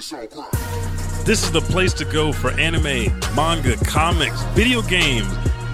This 0.00 1.44
is 1.44 1.52
the 1.52 1.60
place 1.60 1.92
to 1.94 2.06
go 2.06 2.32
for 2.32 2.52
anime, 2.52 3.12
manga, 3.36 3.76
comics, 3.84 4.40
video 4.54 4.80
games, 4.80 5.30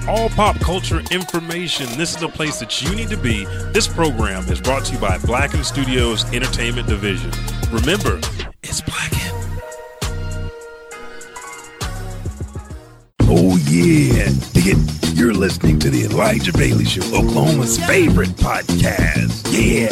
all 0.09 0.29
pop 0.31 0.59
culture 0.59 1.01
information. 1.13 1.87
This 1.97 2.11
is 2.11 2.17
the 2.17 2.29
place 2.29 2.59
that 2.59 2.83
you 2.83 2.93
need 2.97 3.09
to 3.11 3.17
be. 3.17 3.45
This 3.73 3.87
program 3.87 4.43
is 4.49 4.61
brought 4.61 4.85
to 4.87 4.95
you 4.95 4.99
by 4.99 5.19
Blacken 5.19 5.63
Studios 5.63 6.25
Entertainment 6.35 6.89
Division. 6.89 7.31
Remember, 7.71 8.19
it's 8.65 8.81
Blacken. 8.81 9.21
Oh 13.29 13.57
yeah, 13.69 14.29
dig 14.53 14.75
it. 14.75 15.17
You're 15.17 15.35
listening 15.35 15.79
to 15.79 15.89
the 15.89 16.03
Elijah 16.03 16.53
Bailey 16.53 16.85
Show, 16.85 17.03
Oklahoma's 17.15 17.79
favorite 17.87 18.31
podcast. 18.31 19.47
Yeah, 19.53 19.87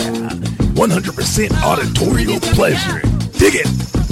100% 0.75 1.63
auditorial 1.63 2.41
pleasure. 2.41 3.01
Dig 3.39 3.55
it. 3.55 4.04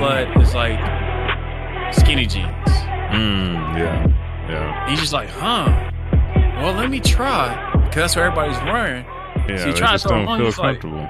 But 0.00 0.28
it's 0.38 0.54
like 0.54 0.80
skinny 1.92 2.24
jeans. 2.24 2.48
Mm, 3.12 3.76
yeah, 3.76 4.21
yeah, 4.52 4.88
He's 4.90 5.00
just 5.00 5.12
like, 5.12 5.28
huh? 5.30 5.90
Well, 6.60 6.74
let 6.74 6.90
me 6.90 7.00
try. 7.00 7.70
Because 7.72 7.94
that's 7.94 8.16
what 8.16 8.24
everybody's 8.26 8.56
wearing. 8.64 9.04
yeah. 9.48 9.56
So 9.58 9.66
you 9.68 9.72
try 9.74 9.92
just 9.92 10.02
to 10.04 10.08
throw 10.10 10.24
don't 10.24 10.36
feel 10.38 10.46
he's 10.46 10.58
like- 10.58 10.80
comfortable. 10.80 11.08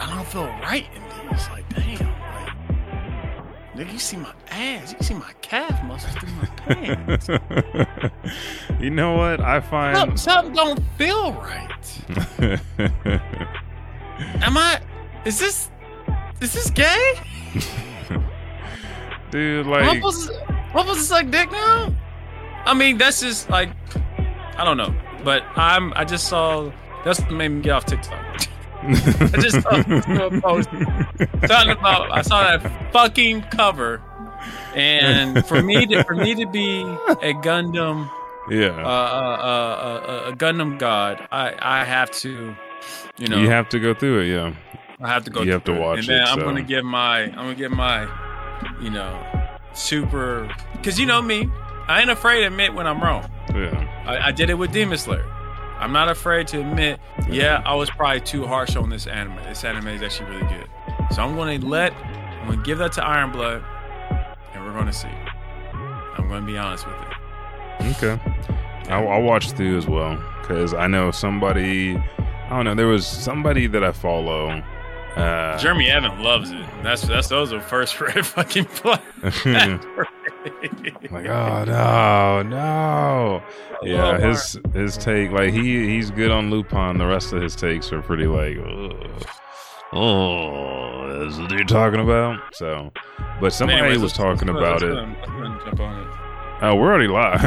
I 0.00 0.14
don't 0.14 0.26
feel 0.28 0.46
right 0.62 0.86
in 0.94 1.02
these. 1.36 1.48
Like, 1.50 1.68
damn. 1.70 2.08
Like, 2.08 3.76
nigga, 3.76 3.92
you 3.92 3.98
see 3.98 4.16
my 4.16 4.32
ass. 4.50 4.90
You 4.90 4.96
can 4.96 5.04
see 5.04 5.14
my 5.14 5.32
calf 5.42 5.82
muscles 5.84 6.14
through 6.14 6.32
my 6.34 6.46
pants. 6.56 7.28
you 8.80 8.90
know 8.90 9.14
what? 9.16 9.40
I 9.40 9.60
find. 9.60 10.18
something 10.18 10.54
don't 10.54 10.80
feel 10.96 11.32
right. 11.32 12.00
Am 14.42 14.56
I? 14.56 14.80
Is 15.24 15.38
this? 15.38 15.70
Is 16.40 16.52
this 16.52 16.70
gay? 16.70 17.14
Dude, 19.30 19.66
like, 19.66 19.86
what 19.86 20.02
was? 20.02 20.30
I 20.30 20.80
supposed 20.80 21.00
to 21.00 21.04
suck 21.04 21.28
dick 21.30 21.50
now? 21.50 21.92
I 22.68 22.74
mean, 22.74 22.98
that's 22.98 23.22
just 23.22 23.48
like, 23.48 23.70
I 24.58 24.62
don't 24.62 24.76
know. 24.76 24.94
But 25.24 25.42
I'm. 25.56 25.92
I 25.96 26.04
just 26.04 26.28
saw. 26.28 26.70
That's 27.04 27.20
what 27.20 27.30
made 27.32 27.48
me 27.48 27.62
get 27.62 27.72
off 27.72 27.86
TikTok. 27.86 28.24
I 28.82 29.38
just 29.40 29.62
saw 29.62 29.70
a 29.70 30.40
post 30.40 30.68
talking 31.48 31.72
about. 31.72 32.12
I 32.12 32.22
saw 32.22 32.42
that 32.42 32.92
fucking 32.92 33.42
cover, 33.50 34.02
and 34.74 35.44
for 35.46 35.62
me 35.62 35.86
to 35.86 36.04
for 36.04 36.14
me 36.14 36.34
to 36.34 36.46
be 36.46 36.82
a 36.82 37.32
Gundam, 37.34 38.06
uh, 38.06 38.54
yeah. 38.54 38.68
uh, 38.68 38.88
uh, 38.88 40.26
uh, 40.26 40.30
a 40.30 40.36
Gundam 40.36 40.78
god, 40.78 41.26
I 41.32 41.54
I 41.58 41.84
have 41.84 42.10
to, 42.22 42.54
you 43.16 43.28
know, 43.28 43.38
you 43.38 43.48
have 43.48 43.68
to 43.70 43.80
go 43.80 43.94
through 43.94 44.20
it, 44.20 44.26
yeah. 44.28 44.54
I 45.00 45.08
have 45.08 45.24
to 45.24 45.30
go. 45.30 45.42
you 45.42 45.52
have 45.52 45.64
through 45.64 45.76
to 45.76 45.80
it. 45.80 45.84
watch 45.84 45.98
and 46.00 46.08
then 46.08 46.22
it, 46.22 46.28
I'm 46.28 46.38
so. 46.38 46.44
gonna 46.44 46.62
get 46.62 46.84
my. 46.84 47.22
I'm 47.22 47.34
gonna 47.34 47.54
get 47.54 47.70
my, 47.70 48.08
you 48.80 48.90
know, 48.90 49.48
super. 49.72 50.48
Because 50.72 51.00
you 51.00 51.06
know 51.06 51.22
me, 51.22 51.48
I 51.88 52.00
ain't 52.00 52.10
afraid 52.10 52.40
to 52.40 52.46
admit 52.46 52.74
when 52.74 52.86
I'm 52.86 53.00
wrong. 53.00 53.28
Yeah. 53.54 54.04
I, 54.06 54.28
I 54.28 54.32
did 54.32 54.50
it 54.50 54.54
with 54.54 54.72
Demon 54.72 54.98
Slayer. 54.98 55.24
I'm 55.78 55.92
not 55.92 56.08
afraid 56.08 56.48
to 56.48 56.60
admit, 56.60 57.00
yeah, 57.30 57.62
I 57.64 57.74
was 57.74 57.88
probably 57.88 58.20
too 58.20 58.46
harsh 58.46 58.74
on 58.76 58.90
this 58.90 59.06
anime. 59.06 59.36
This 59.44 59.64
anime 59.64 59.88
is 59.88 60.02
actually 60.02 60.30
really 60.30 60.48
good. 60.48 60.68
So 61.12 61.22
I'm 61.22 61.36
gonna 61.36 61.58
let, 61.64 61.94
I'm 61.94 62.50
gonna 62.50 62.62
give 62.62 62.78
that 62.78 62.92
to 62.92 63.04
Iron 63.04 63.30
Blood, 63.30 63.62
and 64.54 64.64
we're 64.64 64.72
gonna 64.72 64.92
see. 64.92 65.08
I'm 65.08 66.28
gonna 66.28 66.44
be 66.44 66.58
honest 66.58 66.84
with 66.86 66.96
it. 66.96 67.96
Okay. 67.96 68.20
I'll, 68.90 69.08
I'll 69.08 69.22
watch 69.22 69.52
through 69.52 69.78
as 69.78 69.86
well 69.86 70.22
because 70.42 70.74
I 70.74 70.88
know 70.88 71.10
somebody. 71.10 71.96
I 71.96 72.48
don't 72.50 72.64
know. 72.64 72.74
There 72.74 72.86
was 72.86 73.06
somebody 73.06 73.66
that 73.68 73.84
I 73.84 73.92
follow. 73.92 74.62
Uh, 75.16 75.58
Jeremy 75.58 75.90
Evans 75.90 76.20
loves 76.20 76.50
it. 76.52 76.64
That's 76.82 77.02
that's 77.02 77.28
those 77.28 77.52
are 77.52 77.60
first 77.60 78.00
rate 78.00 78.24
fucking 78.24 78.66
play. 78.66 78.98
like, 81.10 81.26
oh 81.26 81.64
no, 81.66 82.42
no. 82.42 83.42
Yeah, 83.82 84.02
Love 84.10 84.20
his 84.22 84.58
his 84.74 84.96
take, 84.96 85.30
like 85.30 85.52
he 85.52 85.86
he's 85.88 86.10
good 86.10 86.30
on 86.30 86.50
Lupin. 86.50 86.98
The 86.98 87.06
rest 87.06 87.32
of 87.32 87.42
his 87.42 87.54
takes 87.56 87.92
are 87.92 88.02
pretty 88.02 88.26
like, 88.26 88.56
Ugh. 88.58 89.26
oh, 89.92 91.24
that's 91.24 91.38
what 91.38 91.50
you're 91.50 91.64
talking 91.64 92.00
about. 92.00 92.40
So, 92.54 92.92
but 93.40 93.52
somebody 93.52 93.80
Anyways, 93.80 94.00
was 94.02 94.12
talking 94.12 94.48
about 94.48 94.82
it. 94.82 94.88
go 94.88 94.92
ahead 94.98 95.04
and- 95.04 95.16
let's 95.16 95.26
go 95.28 95.32
ahead 95.34 95.46
and 95.46 95.60
jump 95.64 95.80
on 95.80 96.02
it. 96.02 96.08
Oh, 96.60 96.74
we're 96.74 96.88
already 96.88 97.06
live. 97.06 97.40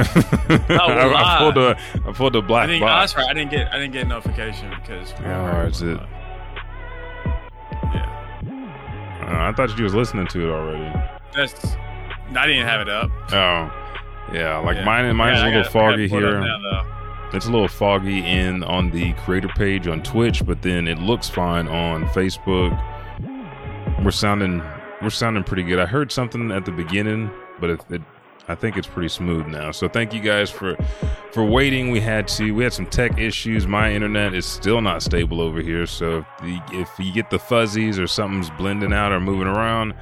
we're 0.70 0.78
I, 0.80 0.86
I 0.88 1.06
live. 1.06 1.54
pulled 1.54 1.58
a 1.58 1.78
I 2.08 2.12
pulled 2.14 2.36
I 2.38 2.40
black 2.42 2.68
think 2.70 2.82
oh, 2.82 2.86
box. 2.88 3.12
that's 3.14 3.22
right. 3.22 3.30
I 3.30 3.34
didn't 3.34 3.52
get 3.52 3.68
I 3.74 3.78
didn't 3.78 3.92
get 3.92 4.08
notification 4.08 4.70
because 4.70 5.12
Yeah, 5.20 5.64
that's 5.64 5.82
it. 5.82 5.98
Yeah, 6.00 6.08
Uh, 9.32 9.50
I 9.50 9.54
thought 9.54 9.78
you 9.78 9.84
was 9.84 9.94
listening 9.96 10.28
to 10.28 10.50
it 10.50 10.52
already. 10.52 10.94
that's 11.36 11.76
I 12.36 12.48
didn't 12.48 12.66
have 12.68 12.82
it 12.82 12.90
up. 12.90 13.10
Oh, 13.32 13.72
yeah. 14.34 14.58
Like 14.58 14.78
Yeah. 14.78 14.86
mine, 14.86 15.16
mine's 15.16 15.40
Yeah, 15.40 15.46
a 15.46 15.48
little 15.48 15.62
got- 15.64 15.70
I 15.70 15.74
got 15.74 15.92
foggy 15.92 16.06
it 16.06 16.12
pulled 16.12 16.24
up 16.24 16.30
here. 16.30 16.40
now. 16.42 16.86
It's 17.34 17.46
a 17.46 17.52
little 17.52 17.68
foggy 17.70 18.20
in 18.26 18.64
on 18.64 18.92
the 18.92 19.14
creator 19.14 19.48
page 19.50 19.88
on 19.88 20.02
Twitch, 20.04 20.46
but 20.46 20.62
then 20.62 20.88
it 20.88 21.00
looks 21.00 21.30
fine 21.30 21.68
on 21.70 22.06
Facebook. 22.08 22.78
We're 24.04 24.12
sounding, 24.12 24.62
we're 25.02 25.10
sounding 25.12 25.44
pretty 25.44 25.64
good. 25.64 25.80
I 25.80 25.86
heard 25.86 26.12
something 26.12 26.52
at 26.52 26.66
the 26.66 26.72
beginning, 26.72 27.30
but 27.60 27.70
it, 27.70 27.82
it 27.90 28.02
I 28.48 28.56
think 28.56 28.78
it's 28.78 28.88
pretty 28.88 29.10
smooth 29.10 29.48
now. 29.48 29.72
So 29.72 29.88
thank 29.88 30.14
you 30.14 30.20
guys 30.20 30.50
for 30.50 30.76
for 31.32 31.46
waiting. 31.46 31.92
We 31.92 32.02
had 32.02 32.28
to, 32.30 32.52
we 32.52 32.64
had 32.64 32.74
some 32.74 32.88
tech 32.88 33.18
issues. 33.18 33.66
My 33.68 33.92
internet 33.92 34.34
is 34.34 34.46
still 34.46 34.82
not 34.82 35.02
stable 35.02 35.40
over 35.40 35.62
here. 35.62 35.86
So 35.86 36.20
if 36.20 36.26
the, 36.42 36.62
if 36.74 36.90
you 37.00 37.14
get 37.14 37.30
the 37.30 37.40
fuzzies 37.40 37.98
or 37.98 38.08
something's 38.08 38.50
blending 38.52 38.94
out 38.94 39.12
or 39.12 39.20
moving 39.20 39.48
around, 39.48 39.94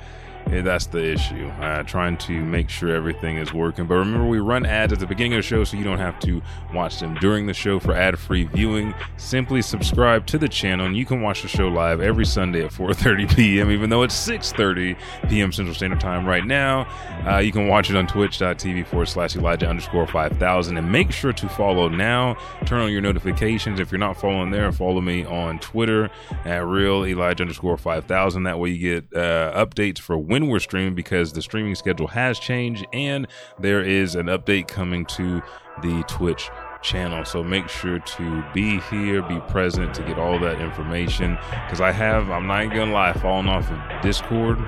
that's 0.50 0.88
the 0.88 1.04
issue. 1.04 1.48
Uh, 1.60 1.84
trying 1.84 2.18
to 2.18 2.44
make 2.44 2.70
sure 2.70 2.94
everything 2.96 3.38
is 3.38 3.54
working. 3.54 3.86
But 3.86 3.96
remember, 3.96 4.28
we 4.28 4.40
run 4.40 4.66
ads 4.66 4.92
at 4.92 5.00
the 5.00 5.06
beginning 5.06 5.34
of 5.34 5.38
the 5.38 5.44
show 5.44 5.64
so 5.64 5.78
you 5.78 5.84
don't 5.84 6.00
have 6.00 6.20
to 6.22 6.42
watch 6.74 7.00
them 7.00 7.16
during 7.16 7.46
the 7.46 7.54
show 7.54 7.80
for 7.80 7.94
ad 7.94 8.18
free 8.18 8.46
viewing. 8.46 8.94
Simply 9.18 9.62
subscribe 9.62 10.26
to 10.28 10.38
the 10.38 10.50
channel 10.50 10.86
and 10.86 10.98
you 10.98 11.06
can 11.06 11.22
watch 11.22 11.42
the 11.42 11.48
show 11.48 11.68
live 11.68 12.02
every 12.02 12.26
Sunday 12.26 12.66
at 12.66 12.72
4.30 12.72 13.36
p.m., 13.36 13.72
even 13.72 13.90
though 13.90 14.04
it's 14.04 14.16
6.30 14.28 14.98
p.m. 15.30 15.52
Central 15.52 15.76
Standard 15.76 16.00
Time 16.00 16.26
right 16.26 16.46
now. 16.46 16.88
Uh, 17.28 17.38
you 17.38 17.52
can 17.52 17.68
watch 17.68 17.90
it 17.90 17.96
on 17.96 18.08
twitch.tv 18.08 18.88
forward 18.88 19.08
slash 19.08 19.36
Elijah 19.36 19.68
underscore 19.68 20.08
5000. 20.08 20.78
And 20.78 20.92
make 20.92 21.12
sure 21.12 21.34
to 21.34 21.50
follow 21.50 21.90
now. 21.90 22.36
Turn 22.66 22.82
on 22.82 22.92
your 22.92 23.02
notifications. 23.02 23.80
If 23.80 23.92
you're 23.92 24.00
not 24.00 24.20
following 24.20 24.52
there, 24.52 24.72
follow 24.72 25.02
me 25.02 25.26
on 25.26 25.60
Twitter 25.60 26.10
at 26.46 26.66
real 26.66 27.06
Elijah 27.06 27.44
underscore 27.44 27.78
5000. 27.78 28.44
That 28.44 28.60
way 28.60 28.70
you 28.70 29.02
get 29.02 29.18
uh, 29.18 29.66
updates 29.66 30.00
for 30.00 30.18
when 30.18 30.39
when 30.44 30.52
we're 30.52 30.60
streaming 30.60 30.96
because 30.96 31.34
the 31.34 31.42
streaming 31.42 31.76
schedule 31.76 32.08
has 32.08 32.40
changed 32.40 32.86
and 32.94 33.28
there 33.60 33.82
is 33.82 34.16
an 34.16 34.28
update 34.28 34.68
coming 34.68 35.06
to 35.06 35.42
the 35.82 36.04
Twitch 36.08 36.50
channel. 36.82 37.26
So 37.26 37.44
make 37.44 37.68
sure 37.68 38.00
to 38.00 38.44
be 38.54 38.80
here, 38.90 39.22
be 39.22 39.40
present 39.42 39.94
to 39.96 40.04
get 40.04 40.18
all 40.18 40.40
that 40.40 40.62
information. 40.62 41.38
Because 41.52 41.82
I 41.82 41.92
have, 41.92 42.30
I'm 42.30 42.48
not 42.48 42.66
gonna 42.74 42.94
lie, 42.94 43.14
fallen 43.14 43.48
off 43.48 43.70
of 43.70 44.02
Discord. 44.02 44.60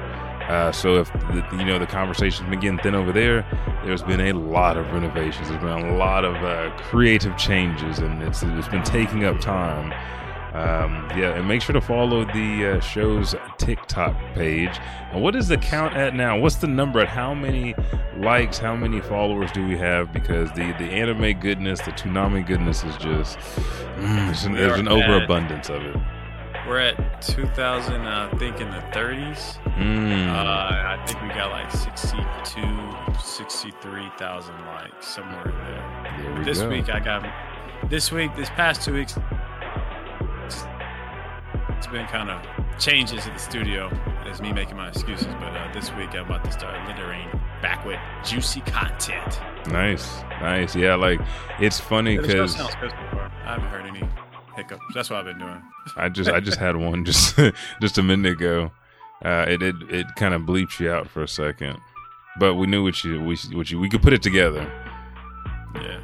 Uh, 0.51 0.71
so 0.71 0.97
if 0.97 1.11
the, 1.13 1.45
you 1.53 1.63
know 1.63 1.79
the 1.79 1.87
conversation's 1.87 2.49
been 2.49 2.59
getting 2.59 2.79
thin 2.79 2.95
over 2.95 3.13
there, 3.13 3.45
there's 3.85 4.03
been 4.03 4.19
a 4.19 4.33
lot 4.33 4.75
of 4.75 4.91
renovations. 4.91 5.47
There's 5.47 5.61
been 5.61 5.69
a 5.69 5.95
lot 5.95 6.25
of 6.25 6.35
uh, 6.35 6.75
creative 6.77 7.37
changes, 7.37 7.99
and 7.99 8.21
it's 8.21 8.43
it's 8.43 8.67
been 8.67 8.83
taking 8.83 9.23
up 9.23 9.39
time. 9.39 9.93
Um, 10.53 11.09
yeah, 11.15 11.35
and 11.37 11.47
make 11.47 11.61
sure 11.61 11.73
to 11.73 11.79
follow 11.81 12.25
the 12.25 12.75
uh, 12.75 12.79
show's 12.81 13.33
TikTok 13.57 14.15
page. 14.33 14.77
And 15.11 15.21
what 15.21 15.33
is 15.35 15.47
the 15.47 15.57
count 15.57 15.95
at 15.95 16.13
now? 16.13 16.37
What's 16.37 16.55
the 16.55 16.67
number 16.67 16.99
at 16.99 17.07
how 17.07 17.33
many 17.33 17.73
likes, 18.17 18.57
how 18.57 18.75
many 18.75 18.99
followers 18.99 19.49
do 19.53 19.65
we 19.65 19.77
have? 19.77 20.11
Because 20.11 20.49
the 20.51 20.73
the 20.73 20.85
anime 20.91 21.39
goodness, 21.39 21.79
the 21.81 21.91
Toonami 21.91 22.45
goodness 22.45 22.83
is 22.83 22.97
just 22.97 23.37
mm, 23.39 24.45
an, 24.45 24.53
there's 24.53 24.79
an 24.79 24.89
overabundance 24.89 25.69
of 25.69 25.83
it. 25.83 25.95
We're 26.67 26.79
at 26.79 27.21
2,000, 27.23 28.05
uh, 28.05 28.29
I 28.31 28.37
think, 28.37 28.61
in 28.61 28.69
the 28.69 28.77
30s. 28.93 29.57
Mm. 29.77 30.27
Uh, 30.29 30.33
I 30.95 31.03
think 31.07 31.19
we 31.23 31.29
got 31.29 31.49
like 31.49 31.71
62, 31.71 32.61
63,000 33.19 34.55
likes, 34.67 35.07
somewhere 35.07 35.49
in 35.49 35.55
there. 35.57 36.13
there 36.21 36.35
we 36.37 36.43
This 36.43 36.59
go. 36.59 36.69
week, 36.69 36.89
I 36.89 36.99
got, 36.99 37.25
this 37.89 38.11
week, 38.11 38.35
this 38.35 38.49
past 38.51 38.83
two 38.83 38.93
weeks, 38.93 39.17
it's 41.81 41.91
been 41.91 42.05
kind 42.05 42.29
of 42.29 42.39
changes 42.77 43.25
at 43.25 43.33
the 43.33 43.39
studio. 43.39 43.89
It's 44.27 44.39
me 44.39 44.53
making 44.53 44.77
my 44.77 44.89
excuses, 44.89 45.25
but 45.39 45.55
uh, 45.57 45.73
this 45.73 45.91
week 45.95 46.13
I'm 46.13 46.27
about 46.27 46.45
to 46.45 46.51
start 46.51 46.77
littering 46.87 47.27
back 47.59 47.83
with 47.87 47.97
juicy 48.23 48.61
content. 48.61 49.39
Nice, 49.65 50.21
nice. 50.39 50.75
Yeah, 50.75 50.93
like 50.93 51.19
it's 51.59 51.79
funny 51.79 52.17
because 52.17 52.53
sounds 52.53 52.75
good 52.75 52.91
so 52.91 52.97
far. 53.09 53.31
I 53.45 53.53
haven't 53.53 53.69
heard 53.69 53.87
any 53.87 54.07
hiccups. 54.55 54.83
That's 54.93 55.09
what 55.09 55.17
I've 55.21 55.25
been 55.25 55.39
doing. 55.39 55.59
I 55.97 56.07
just 56.09 56.29
I 56.29 56.39
just 56.39 56.59
had 56.65 56.75
one 56.75 57.03
just 57.03 57.35
just 57.81 57.97
a 57.97 58.03
minute 58.03 58.33
ago. 58.33 58.69
Uh, 59.25 59.45
it 59.47 59.63
it 59.63 59.75
it 59.89 60.05
kind 60.17 60.35
of 60.35 60.43
bleeped 60.43 60.79
you 60.79 60.91
out 60.91 61.07
for 61.07 61.23
a 61.23 61.27
second, 61.27 61.79
but 62.37 62.53
we 62.53 62.67
knew 62.67 62.83
what 62.83 63.03
you 63.03 63.23
we 63.23 63.35
what 63.53 63.71
you 63.71 63.79
we 63.79 63.89
could 63.89 64.03
put 64.03 64.13
it 64.13 64.21
together. 64.21 64.71
Yeah. 65.73 65.99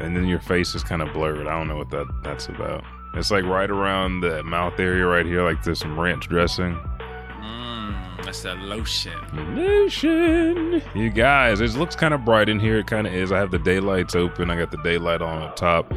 and 0.00 0.16
then 0.16 0.26
your 0.26 0.40
face 0.40 0.74
is 0.74 0.82
kind 0.82 1.00
of 1.00 1.12
blurred. 1.12 1.46
I 1.46 1.56
don't 1.56 1.68
know 1.68 1.76
what 1.76 1.90
that 1.90 2.08
that's 2.24 2.48
about. 2.48 2.82
It's 3.16 3.30
like 3.30 3.44
right 3.44 3.70
around 3.70 4.20
the 4.20 4.42
mouth 4.42 4.78
area 4.80 5.06
right 5.06 5.24
here, 5.24 5.42
like 5.44 5.62
there's 5.62 5.78
some 5.78 5.98
ranch 5.98 6.28
dressing. 6.28 6.76
Mmm, 7.40 8.24
that's 8.24 8.42
that 8.42 8.58
lotion. 8.58 9.14
Lotion. 9.54 10.82
You 10.94 11.10
guys, 11.10 11.60
it 11.60 11.74
looks 11.74 11.94
kind 11.94 12.12
of 12.12 12.24
bright 12.24 12.48
in 12.48 12.58
here. 12.58 12.78
It 12.78 12.88
kind 12.88 13.06
of 13.06 13.14
is. 13.14 13.30
I 13.30 13.38
have 13.38 13.52
the 13.52 13.58
daylights 13.58 14.16
open. 14.16 14.50
I 14.50 14.56
got 14.56 14.72
the 14.72 14.78
daylight 14.78 15.22
on 15.22 15.42
up 15.42 15.54
top, 15.54 15.94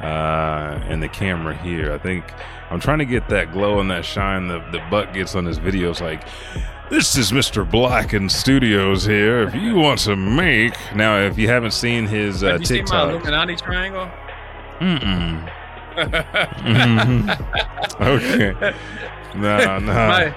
uh, 0.00 0.80
and 0.88 1.00
the 1.00 1.08
camera 1.08 1.56
here. 1.56 1.92
I 1.92 1.98
think 1.98 2.24
I'm 2.70 2.80
trying 2.80 2.98
to 2.98 3.04
get 3.04 3.28
that 3.28 3.52
glow 3.52 3.78
and 3.78 3.88
that 3.92 4.04
shine 4.04 4.48
the 4.48 4.58
the 4.72 4.80
butt 4.90 5.14
gets 5.14 5.34
on 5.34 5.44
this 5.44 5.58
video. 5.58 5.90
It's 5.90 6.00
like. 6.00 6.26
This 6.88 7.16
is 7.16 7.32
Mr. 7.32 7.68
Blacken 7.68 8.30
Studios 8.30 9.04
here. 9.04 9.42
If 9.42 9.56
you 9.56 9.74
want 9.74 9.98
to 10.02 10.14
make 10.14 10.76
now, 10.94 11.18
if 11.18 11.36
you 11.36 11.48
haven't 11.48 11.72
seen 11.72 12.06
his 12.06 12.44
uh, 12.44 12.52
Have 12.52 12.60
you 12.60 12.66
seen 12.66 12.76
my 12.76 12.82
TikTok, 12.82 13.10
Illuminati 13.10 13.56
triangle? 13.56 14.08
Mm-mm. 14.78 15.52
Mhm. 15.96 18.00
okay. 18.60 18.74
No, 19.34 19.78
no. 19.78 19.92
my 19.92 20.34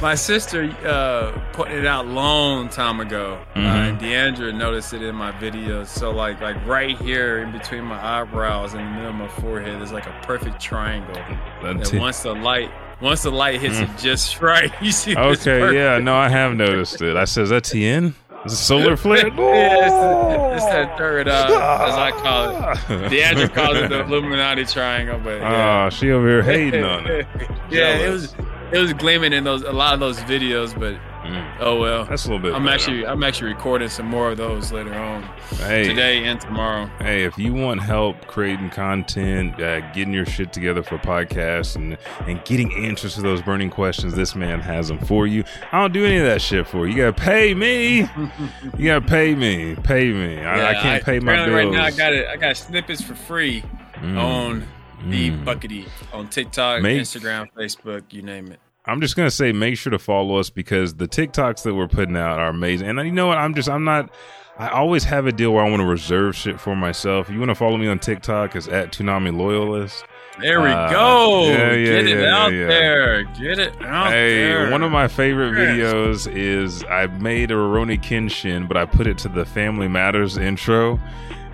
my 0.00 0.14
sister 0.16 0.64
uh, 0.84 1.30
put 1.52 1.70
it 1.70 1.86
out 1.86 2.06
long 2.08 2.68
time 2.68 2.98
ago, 3.00 3.38
uh, 3.54 3.58
Mhm. 3.58 3.64
and 3.64 4.00
Deandra 4.00 4.52
noticed 4.54 4.92
it 4.94 5.02
in 5.02 5.14
my 5.14 5.30
videos. 5.32 5.86
So 5.86 6.10
like 6.10 6.40
like 6.40 6.56
right 6.66 6.96
here 6.98 7.38
in 7.38 7.52
between 7.52 7.84
my 7.84 8.04
eyebrows, 8.20 8.74
in 8.74 8.84
the 8.84 8.90
middle 8.90 9.10
of 9.10 9.14
my 9.14 9.28
forehead, 9.28 9.78
there's 9.78 9.92
like 9.92 10.06
a 10.06 10.14
perfect 10.22 10.60
triangle. 10.60 11.16
And 11.62 11.86
once 12.00 12.22
the 12.22 12.34
light 12.34 12.70
once 13.00 13.22
the 13.24 13.30
light 13.30 13.60
hits 13.60 13.78
it 13.80 13.90
just 13.98 14.40
right, 14.40 14.72
you 14.80 14.92
see. 14.92 15.14
Mm. 15.14 15.36
okay, 15.36 15.74
yeah, 15.76 15.98
no, 15.98 16.16
I 16.16 16.28
have 16.28 16.54
noticed 16.54 17.00
it. 17.02 17.16
I 17.16 17.24
says 17.26 17.50
that's 17.50 17.70
the 17.70 17.82
TN? 17.84 18.14
Is 18.44 18.52
it 18.52 18.56
solar 18.56 18.96
flare? 18.98 19.28
Yeah, 19.28 20.54
it's, 20.54 20.62
it's 20.62 20.72
that 20.72 20.98
third 20.98 21.28
eye, 21.28 21.88
as 21.88 21.94
I 21.94 22.10
call 22.10 22.50
it. 22.50 23.10
Deandra 23.10 23.52
calls 23.52 23.76
it 23.76 23.88
the 23.88 24.00
Illuminati 24.04 24.64
triangle, 24.64 25.20
but 25.22 25.40
ah, 25.42 25.50
yeah. 25.50 25.86
Oh, 25.86 25.90
she 25.90 26.10
over 26.10 26.26
here 26.26 26.42
hating 26.42 26.84
on 26.84 27.06
it. 27.06 27.26
yeah, 27.70 27.96
it 27.98 28.10
was 28.10 28.34
it 28.72 28.78
was 28.78 28.92
gleaming 28.94 29.32
in 29.32 29.44
those 29.44 29.62
a 29.62 29.72
lot 29.72 29.94
of 29.94 30.00
those 30.00 30.18
videos, 30.20 30.78
but 30.78 30.98
Mm, 31.32 31.56
oh 31.60 31.80
well. 31.80 32.04
that's 32.04 32.24
a 32.24 32.28
little 32.28 32.42
bit. 32.42 32.54
I'm 32.54 32.64
better. 32.64 32.74
actually 32.74 33.06
I'm 33.06 33.22
actually 33.22 33.52
recording 33.52 33.88
some 33.88 34.06
more 34.06 34.30
of 34.30 34.36
those 34.36 34.72
later 34.72 34.94
on 34.94 35.22
hey, 35.58 35.84
today 35.84 36.24
and 36.24 36.40
tomorrow. 36.40 36.90
Hey, 36.98 37.24
if 37.24 37.38
you 37.38 37.54
want 37.54 37.82
help 37.82 38.26
creating 38.26 38.70
content, 38.70 39.60
uh, 39.60 39.80
getting 39.92 40.12
your 40.12 40.26
shit 40.26 40.52
together 40.52 40.82
for 40.82 40.98
podcasts, 40.98 41.76
and 41.76 41.96
and 42.26 42.44
getting 42.44 42.72
answers 42.74 43.14
to 43.14 43.22
those 43.22 43.42
burning 43.42 43.70
questions, 43.70 44.14
this 44.14 44.34
man 44.34 44.60
has 44.60 44.88
them 44.88 44.98
for 44.98 45.26
you. 45.26 45.44
I 45.72 45.80
don't 45.80 45.92
do 45.92 46.04
any 46.04 46.18
of 46.18 46.24
that 46.24 46.42
shit 46.42 46.66
for 46.66 46.86
you. 46.86 46.92
You 46.94 47.02
gotta 47.10 47.20
pay 47.20 47.54
me. 47.54 47.98
you 48.78 48.86
gotta 48.86 49.06
pay 49.06 49.34
me. 49.34 49.74
Pay 49.76 50.12
me. 50.12 50.40
I, 50.40 50.70
I 50.70 50.74
can't 50.74 51.04
pay 51.04 51.20
my 51.20 51.36
bills. 51.36 51.50
Right 51.50 51.70
now 51.70 51.84
I 51.84 51.90
got 51.90 52.12
it. 52.12 52.26
I 52.26 52.36
got 52.36 52.56
snippets 52.56 53.02
for 53.02 53.14
free 53.14 53.62
Mm, 54.02 54.18
on 54.18 54.66
the 55.08 55.30
mm. 55.30 55.44
Buckity 55.44 55.86
on 56.12 56.28
TikTok, 56.28 56.82
Make- 56.82 57.00
Instagram, 57.00 57.46
Facebook, 57.56 58.12
you 58.12 58.22
name 58.22 58.50
it. 58.50 58.58
I'm 58.84 59.00
just 59.00 59.14
gonna 59.16 59.30
say, 59.30 59.52
make 59.52 59.76
sure 59.76 59.90
to 59.92 59.98
follow 59.98 60.36
us 60.36 60.50
because 60.50 60.94
the 60.94 61.06
TikToks 61.06 61.62
that 61.62 61.74
we're 61.74 61.88
putting 61.88 62.16
out 62.16 62.38
are 62.40 62.48
amazing. 62.48 62.88
And 62.88 62.98
you 63.00 63.12
know 63.12 63.28
what? 63.28 63.38
I'm 63.38 63.54
just, 63.54 63.68
I'm 63.68 63.84
not. 63.84 64.10
I 64.58 64.68
always 64.68 65.04
have 65.04 65.26
a 65.26 65.32
deal 65.32 65.52
where 65.52 65.64
I 65.64 65.70
want 65.70 65.80
to 65.80 65.86
reserve 65.86 66.36
shit 66.36 66.60
for 66.60 66.76
myself. 66.76 67.30
You 67.30 67.38
want 67.38 67.48
to 67.50 67.54
follow 67.54 67.76
me 67.78 67.88
on 67.88 67.98
TikTok? 67.98 68.54
It's 68.54 68.68
at 68.68 68.92
Toonami 68.92 69.34
Loyalist. 69.36 70.04
There 70.40 70.60
we 70.60 70.68
Uh, 70.68 70.90
go. 70.90 71.48
yeah, 71.48 71.72
yeah, 71.72 71.84
Get 71.84 72.06
it 72.08 72.18
yeah, 72.20 72.36
out 72.36 72.52
yeah. 72.52 72.66
there. 72.66 73.22
Get 73.24 73.58
it 73.58 73.82
out 73.82 74.10
Hey, 74.12 74.44
there. 74.46 74.70
one 74.70 74.82
of 74.82 74.90
my 74.90 75.08
favorite 75.08 75.52
videos 75.52 76.30
is 76.30 76.84
I 76.84 77.06
made 77.06 77.50
a 77.50 77.54
Rurouni 77.54 77.98
Kenshin, 78.02 78.66
but 78.68 78.76
I 78.76 78.84
put 78.84 79.06
it 79.06 79.16
to 79.18 79.28
the 79.28 79.44
Family 79.44 79.88
Matters 79.88 80.36
intro, 80.36 80.98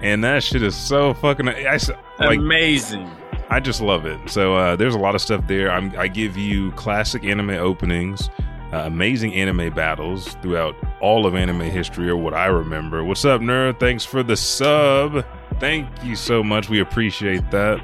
and 0.03 0.23
that 0.25 0.43
shit 0.43 0.63
is 0.63 0.75
so 0.77 1.13
fucking. 1.15 1.49
I 1.49 1.79
like. 2.19 2.39
amazing. 2.39 3.09
I 3.51 3.61
just 3.61 3.81
love 3.81 4.05
it. 4.05 4.29
So 4.29 4.55
uh, 4.55 4.77
there's 4.77 4.95
a 4.95 4.99
lot 4.99 5.15
of 5.15 5.21
stuff 5.21 5.47
there. 5.47 5.71
I'm, 5.71 5.95
I 5.99 6.09
give 6.09 6.37
you 6.37 6.71
classic 6.73 7.25
anime 7.25 7.51
openings, 7.51 8.29
uh, 8.73 8.83
amazing 8.85 9.35
anime 9.35 9.73
battles 9.73 10.35
throughout 10.43 10.77
all 11.01 11.27
of 11.27 11.35
anime 11.35 11.63
history, 11.63 12.11
or 12.11 12.17
what 12.17 12.35
I 12.35 12.47
remember. 12.47 13.03
What's 13.05 13.25
up, 13.25 13.41
nerd? 13.41 13.81
Thanks 13.81 14.05
for 14.05 14.23
the 14.23 14.37
sub. 14.37 15.25
Thank 15.61 15.89
you 16.05 16.15
so 16.15 16.45
much. 16.45 16.69
We 16.69 16.81
appreciate 16.81 17.51
that. 17.51 17.81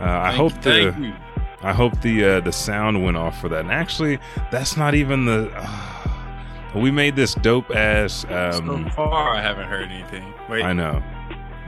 Uh, 0.00 0.04
I 0.04 0.32
hope 0.32 0.52
the. 0.62 1.14
I 1.64 1.72
hope 1.72 2.00
the 2.00 2.24
uh, 2.24 2.40
the 2.40 2.50
sound 2.50 3.04
went 3.04 3.16
off 3.16 3.40
for 3.40 3.48
that. 3.48 3.60
And 3.60 3.70
actually, 3.70 4.18
that's 4.50 4.76
not 4.76 4.94
even 4.94 5.26
the. 5.26 5.48
we 6.74 6.90
made 6.90 7.14
this 7.14 7.34
dope 7.34 7.70
ass. 7.70 8.24
Um, 8.24 8.88
so 8.88 8.90
far, 8.96 9.34
I 9.34 9.40
haven't 9.40 9.68
heard 9.68 9.90
anything. 9.90 10.34
Wait, 10.48 10.64
I 10.64 10.72
know. 10.72 11.02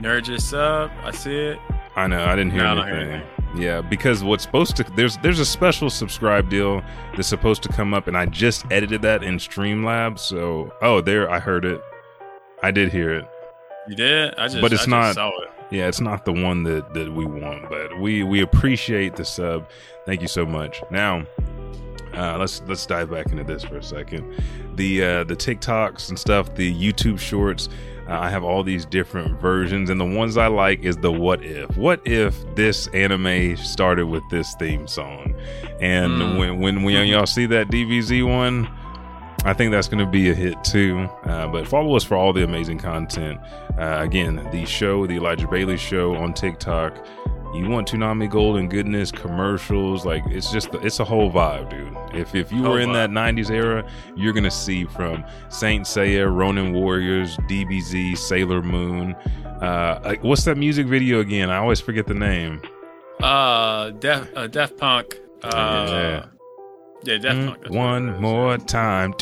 nerd 0.01 0.23
just 0.23 0.53
up. 0.53 0.91
I 1.03 1.11
see 1.11 1.35
it. 1.35 1.59
I 1.95 2.07
know. 2.07 2.25
I 2.25 2.35
didn't 2.35 2.51
hear 2.51 2.63
No, 2.63 2.71
I 2.71 2.75
don't 2.75 2.89
anything. 2.89 3.27
Yeah, 3.57 3.79
because 3.81 4.21
what's 4.23 4.43
supposed 4.43 4.75
to 4.77 4.83
there's 4.97 5.17
there's 5.17 5.39
a 5.39 5.45
special 5.45 5.89
subscribe 5.89 6.49
deal 6.49 6.81
that's 7.15 7.27
supposed 7.29 7.63
to 7.63 7.69
come 7.69 7.93
up, 7.93 8.07
and 8.07 8.17
I 8.17 8.25
just 8.25 8.65
edited 8.69 9.01
that 9.03 9.23
in 9.23 9.35
Streamlabs. 9.37 10.19
So 10.19 10.73
oh, 10.81 10.99
there 11.01 11.29
I 11.29 11.39
heard 11.39 11.63
it. 11.63 11.81
I 12.61 12.71
did 12.71 12.91
hear 12.91 13.13
it. 13.13 13.25
You 13.87 13.95
did? 13.95 14.35
I 14.35 14.47
just, 14.47 14.61
But 14.61 14.73
it's 14.73 14.87
I 14.87 14.91
not- 14.91 15.15
saw 15.15 15.29
it. 15.41 15.49
Yeah, 15.71 15.87
it's 15.87 16.01
not 16.01 16.25
the 16.25 16.31
one 16.33 16.63
that 16.63 16.93
that 16.93 17.11
we 17.13 17.25
want, 17.25 17.69
but 17.69 17.97
we 17.99 18.23
we 18.23 18.41
appreciate 18.41 19.15
the 19.15 19.25
sub. 19.25 19.67
Thank 20.05 20.21
you 20.21 20.27
so 20.27 20.45
much. 20.45 20.83
Now, 20.91 21.25
uh, 22.13 22.37
let's 22.37 22.61
let's 22.67 22.85
dive 22.85 23.09
back 23.09 23.27
into 23.31 23.43
this 23.43 23.63
for 23.63 23.77
a 23.77 23.83
second. 23.83 24.31
The 24.75 25.03
uh, 25.03 25.23
the 25.23 25.35
TikToks 25.35 26.09
and 26.09 26.19
stuff, 26.19 26.53
the 26.55 26.73
YouTube 26.73 27.19
Shorts. 27.19 27.67
Uh, 28.07 28.19
I 28.19 28.29
have 28.29 28.43
all 28.43 28.63
these 28.63 28.85
different 28.85 29.39
versions, 29.41 29.89
and 29.89 29.99
the 29.99 30.05
ones 30.05 30.37
I 30.37 30.47
like 30.47 30.83
is 30.83 30.97
the 30.97 31.11
what 31.11 31.43
if. 31.43 31.75
What 31.75 32.01
if 32.05 32.35
this 32.55 32.87
anime 32.89 33.57
started 33.57 34.05
with 34.05 34.23
this 34.29 34.53
theme 34.55 34.87
song? 34.87 35.33
And 35.81 36.13
Mm. 36.13 36.37
when 36.37 36.59
when 36.59 36.83
when 36.83 37.07
y'all 37.07 37.25
see 37.25 37.45
that 37.47 37.69
DBZ 37.69 38.21
one, 38.23 38.67
I 39.43 39.53
think 39.53 39.71
that's 39.71 39.87
going 39.87 40.03
to 40.03 40.09
be 40.09 40.29
a 40.29 40.33
hit 40.33 40.63
too. 40.63 41.07
Uh, 41.23 41.47
but 41.47 41.67
follow 41.67 41.95
us 41.95 42.03
for 42.03 42.15
all 42.15 42.33
the 42.33 42.43
amazing 42.43 42.79
content. 42.79 43.39
Uh, 43.77 43.97
again, 43.99 44.47
the 44.51 44.65
show, 44.65 45.05
the 45.05 45.15
Elijah 45.15 45.47
Bailey 45.47 45.77
Show 45.77 46.15
on 46.15 46.33
TikTok. 46.33 47.05
You 47.55 47.69
want 47.69 47.87
Toonami 47.89 48.29
Gold 48.29 48.57
and 48.57 48.69
goodness, 48.69 49.11
commercials, 49.11 50.05
like 50.05 50.23
it's 50.27 50.51
just 50.51 50.73
it's 50.75 50.99
a 50.99 51.05
whole 51.05 51.31
vibe, 51.31 51.69
dude. 51.69 52.19
If 52.19 52.35
if 52.35 52.51
you 52.51 52.63
were 52.63 52.79
in 52.79 52.89
vibe. 52.89 52.93
that 52.93 53.09
'90s 53.09 53.49
era, 53.49 53.89
you're 54.15 54.33
gonna 54.33 54.51
see 54.51 54.85
from 54.85 55.23
Saint 55.49 55.85
Seiya, 55.85 56.33
Ronin 56.33 56.73
Warriors, 56.73 57.37
DBZ, 57.49 58.17
Sailor 58.17 58.61
Moon. 58.61 59.13
Uh, 59.61 59.99
like, 60.03 60.23
what's 60.23 60.43
that 60.45 60.57
music 60.57 60.85
video 60.87 61.19
again? 61.21 61.49
I 61.49 61.57
always 61.57 61.79
forget 61.79 62.07
the 62.07 62.13
name. 62.13 62.61
Uh, 63.21 63.91
Def, 63.91 64.29
uh, 64.35 64.47
Def 64.47 64.75
Punk. 64.77 65.15
Uh, 65.43 65.85
Yeah. 65.89 66.25
Yeah, 67.05 67.17
Def 67.17 67.45
Punk. 67.45 67.61
that's 67.61 67.73
mm, 67.73 67.77
One 67.77 68.21
more 68.21 68.57
time. 68.57 69.13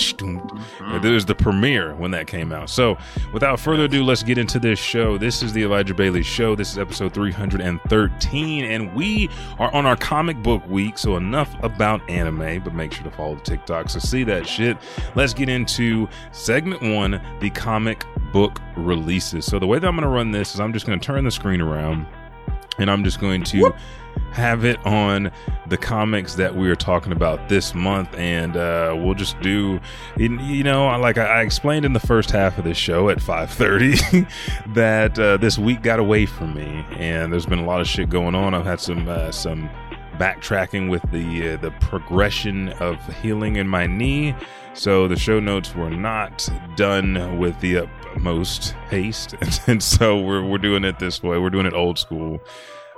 There 1.02 1.14
was 1.14 1.26
the 1.26 1.36
premiere 1.36 1.96
when 1.96 2.12
that 2.12 2.28
came 2.28 2.52
out. 2.52 2.70
So, 2.70 2.98
without 3.34 3.60
further 3.60 3.84
ado, 3.84 4.04
let's 4.04 4.24
get 4.24 4.38
into 4.38 4.60
this 4.60 4.80
show. 4.80 5.18
This 5.18 5.44
is 5.44 5.54
the 5.54 5.64
Elijah 5.64 5.94
Bailey 5.94 6.24
Show. 6.24 6.56
This 6.56 6.72
is 6.72 6.78
episode 6.78 7.14
313, 7.14 8.66
and 8.66 8.94
we 8.96 9.30
are 9.60 9.74
on 9.74 9.86
our 9.86 9.96
comic 9.96 10.42
book 10.42 10.68
week. 10.68 10.98
So, 10.98 11.18
enough 11.18 11.54
about 11.64 12.08
anime, 12.10 12.64
but 12.64 12.74
make 12.74 12.94
sure 12.94 13.04
to 13.04 13.12
follow 13.12 13.36
the 13.36 13.42
TikTok 13.42 13.88
to 13.88 14.00
see 14.00 14.24
that 14.24 14.48
shit. 14.48 14.78
Let's 15.16 15.34
get 15.34 15.50
into 15.50 16.08
segment 16.32 16.82
one 16.82 17.22
the 17.40 17.50
comic 17.50 18.06
book 18.32 18.60
releases. 18.76 19.46
So, 19.46 19.60
the 19.60 19.68
way 19.68 19.80
that 19.80 19.88
I'm 19.88 19.96
going 19.96 20.04
to 20.04 20.10
run 20.10 20.32
this 20.32 20.54
is 20.54 20.60
I'm 20.60 20.74
just 20.74 20.86
going 20.86 21.00
to 21.00 21.06
turn 21.06 21.24
the 21.24 21.32
screen 21.32 21.62
around 21.62 22.08
and 22.78 22.90
I'm 22.90 23.04
just 23.04 23.20
going 23.20 23.44
to 23.44 23.74
have 24.32 24.66
it 24.66 24.84
on 24.86 25.32
the 25.68 25.78
comics 25.78 26.36
that 26.36 26.56
we 26.56 26.70
are 26.70 26.76
talking 26.76 27.12
about 27.12 27.50
this 27.50 27.76
month, 27.76 28.14
and 28.16 28.58
uh, 28.58 28.96
we'll 28.98 29.14
just 29.14 29.40
do, 29.42 29.80
you 30.18 30.64
know, 30.64 30.88
like 31.00 31.18
I 31.18 31.26
I 31.26 31.42
explained 31.42 31.86
in 31.86 31.94
the 31.94 32.00
first 32.00 32.32
half 32.32 32.58
of 32.58 32.64
this 32.64 32.78
show 32.78 33.10
at 33.10 33.20
5:30, 33.20 34.28
that 34.74 35.18
uh, 35.20 35.38
this 35.38 35.58
week 35.58 35.82
got 35.84 36.00
away 36.00 36.26
from 36.26 36.54
me, 36.54 36.86
and 36.92 37.32
there's 37.32 37.46
been 37.46 37.60
a 37.60 37.66
lot 37.66 37.82
of 37.82 37.88
shit 37.88 38.10
going 38.10 38.36
on. 38.36 38.54
I've 38.54 38.66
had 38.66 38.80
some 38.80 39.08
uh, 39.08 39.32
some 39.32 39.70
backtracking 40.18 40.90
with 40.90 41.04
the 41.12 41.54
uh, 41.54 41.58
the 41.58 41.72
progression 41.80 42.70
of 42.74 42.98
healing 43.22 43.56
in 43.56 43.68
my 43.68 43.88
knee. 43.88 44.36
So 44.74 45.08
the 45.08 45.16
show 45.16 45.40
notes 45.40 45.76
were 45.76 45.92
not 45.92 46.50
done 46.76 47.38
with 47.38 47.60
the 47.60 47.78
utmost 47.78 48.72
haste, 48.90 49.36
and 49.68 49.82
so 49.82 50.20
we're 50.20 50.44
we're 50.44 50.58
doing 50.58 50.84
it 50.84 51.00
this 51.00 51.22
way. 51.22 51.38
We're 51.38 51.50
doing 51.50 51.66
it 51.66 51.74
old 51.74 52.00
school. 52.00 52.40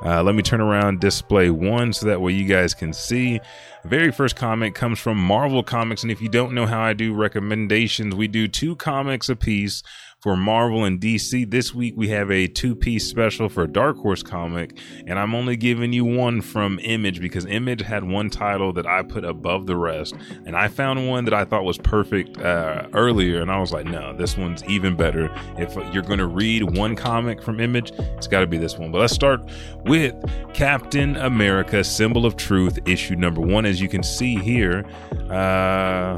Uh, 0.04 0.22
let 0.22 0.36
me 0.36 0.44
turn 0.44 0.62
around 0.62 1.00
display 1.00 1.50
one 1.50 1.94
so 1.94 2.06
that 2.06 2.22
way 2.22 2.34
you 2.34 2.46
guys 2.46 2.74
can 2.74 2.92
see. 2.92 3.40
Very 3.86 4.12
first 4.12 4.36
comic 4.36 4.76
comes 4.76 5.00
from 5.00 5.18
Marvel 5.18 5.64
Comics, 5.64 6.04
and 6.04 6.12
if 6.12 6.22
you 6.22 6.28
don't 6.28 6.54
know 6.54 6.66
how 6.66 6.82
I 6.82 6.94
do 6.94 7.14
recommendations, 7.14 8.16
we 8.16 8.28
do 8.28 8.48
two 8.48 8.76
comics 8.76 9.30
a 9.30 9.36
piece 9.36 9.84
for 10.26 10.36
Marvel 10.36 10.86
and 10.86 11.00
DC. 11.00 11.52
This 11.52 11.72
week 11.76 11.94
we 11.96 12.08
have 12.08 12.32
a 12.32 12.48
two 12.48 12.76
piece 12.76 13.08
special 13.08 13.48
for 13.48 13.68
Dark 13.68 13.96
Horse 13.98 14.24
comic, 14.24 14.76
and 15.06 15.20
I'm 15.20 15.36
only 15.36 15.56
giving 15.56 15.94
you 15.94 16.04
one 16.04 16.42
from 16.42 16.80
Image 16.80 17.22
because 17.22 17.46
Image 17.46 17.84
had 17.84 18.04
one 18.04 18.32
title 18.32 18.74
that 18.74 18.88
I 18.88 19.04
put 19.04 19.24
above 19.24 19.68
the 19.68 19.78
rest, 19.78 20.16
and 20.48 20.58
I 20.58 20.68
found 20.68 21.08
one 21.08 21.26
that 21.26 21.36
I 21.36 21.46
thought 21.46 21.64
was 21.64 21.78
perfect 21.78 22.40
uh, 22.40 22.88
earlier, 22.94 23.40
and 23.40 23.52
I 23.52 23.60
was 23.60 23.72
like, 23.72 23.86
no, 23.86 24.18
this 24.18 24.36
one's 24.36 24.64
even 24.64 24.96
better. 24.96 25.30
If 25.60 25.76
you're 25.94 26.02
going 26.02 26.18
to 26.18 26.26
read 26.26 26.76
one 26.76 26.96
comic 26.96 27.44
from 27.44 27.60
Image, 27.60 27.92
it's 28.18 28.26
got 28.26 28.40
to 28.40 28.48
be 28.48 28.58
this 28.58 28.80
one. 28.80 28.92
But 28.92 29.02
let's 29.02 29.14
start 29.14 29.48
with 29.84 30.16
Captain 30.56 31.18
America: 31.18 31.84
Symbol 31.84 32.26
of 32.26 32.36
Truth, 32.36 32.80
issue 32.88 33.16
number 33.16 33.42
one. 33.42 33.68
As 33.68 33.80
you 33.80 33.88
can 33.88 34.02
see 34.02 34.38
here, 34.38 34.88
uh, 35.30 36.18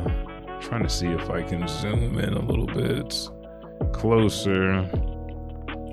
trying 0.62 0.84
to 0.84 0.90
see 0.90 1.08
if 1.08 1.30
I 1.30 1.42
can 1.42 1.68
zoom 1.68 2.18
in 2.20 2.36
a 2.36 2.42
little 2.42 2.68
bit 2.68 3.30
closer. 3.92 4.90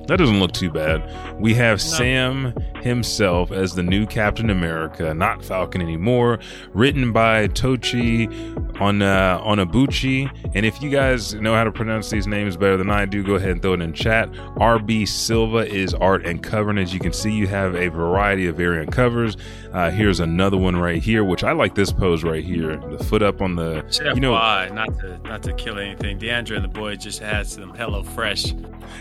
That 0.06 0.18
doesn't 0.18 0.38
look 0.38 0.52
too 0.52 0.70
bad. 0.70 1.40
We 1.40 1.54
have 1.54 1.80
Sam 1.80 2.54
himself 2.82 3.50
as 3.50 3.74
the 3.74 3.82
new 3.82 4.06
Captain 4.06 4.50
America, 4.50 5.14
not 5.14 5.42
Falcon 5.42 5.80
anymore. 5.80 6.38
Written 6.72 7.12
by 7.12 7.48
Tochi 7.48 8.28
on 8.80 9.00
uh, 9.00 9.40
Onyebuchi. 9.40 10.30
And 10.54 10.66
if 10.66 10.82
you 10.82 10.90
guys 10.90 11.34
know 11.34 11.54
how 11.54 11.64
to 11.64 11.72
pronounce 11.72 12.10
these 12.10 12.26
names 12.26 12.56
better 12.56 12.76
than 12.76 12.90
I 12.90 13.06
do, 13.06 13.22
go 13.22 13.36
ahead 13.36 13.50
and 13.50 13.62
throw 13.62 13.72
it 13.72 13.80
in 13.80 13.92
chat. 13.94 14.30
RB 14.56 15.08
Silva 15.08 15.66
is 15.66 15.94
art 15.94 16.26
and 16.26 16.42
cover. 16.42 16.70
And 16.70 16.78
as 16.78 16.92
you 16.92 17.00
can 17.00 17.12
see, 17.12 17.32
you 17.32 17.46
have 17.46 17.74
a 17.74 17.88
variety 17.88 18.46
of 18.46 18.56
variant 18.56 18.92
covers. 18.92 19.36
Uh, 19.72 19.90
here's 19.90 20.20
another 20.20 20.56
one 20.56 20.76
right 20.76 21.02
here, 21.02 21.24
which 21.24 21.42
I 21.42 21.52
like 21.52 21.74
this 21.74 21.92
pose 21.92 22.22
right 22.22 22.44
here. 22.44 22.76
The 22.76 23.02
foot 23.02 23.22
up 23.22 23.40
on 23.42 23.56
the, 23.56 23.84
Chef 23.90 24.14
you 24.14 24.20
know, 24.20 24.32
Y, 24.32 24.70
not 24.72 24.98
to 25.00 25.18
not 25.24 25.42
to 25.44 25.52
kill 25.54 25.78
anything. 25.78 26.18
Deandra 26.18 26.56
and 26.56 26.64
the 26.64 26.68
boy 26.68 26.94
just 26.94 27.18
had 27.18 27.46
some 27.46 27.74
Hello 27.74 28.02
Fresh 28.02 28.52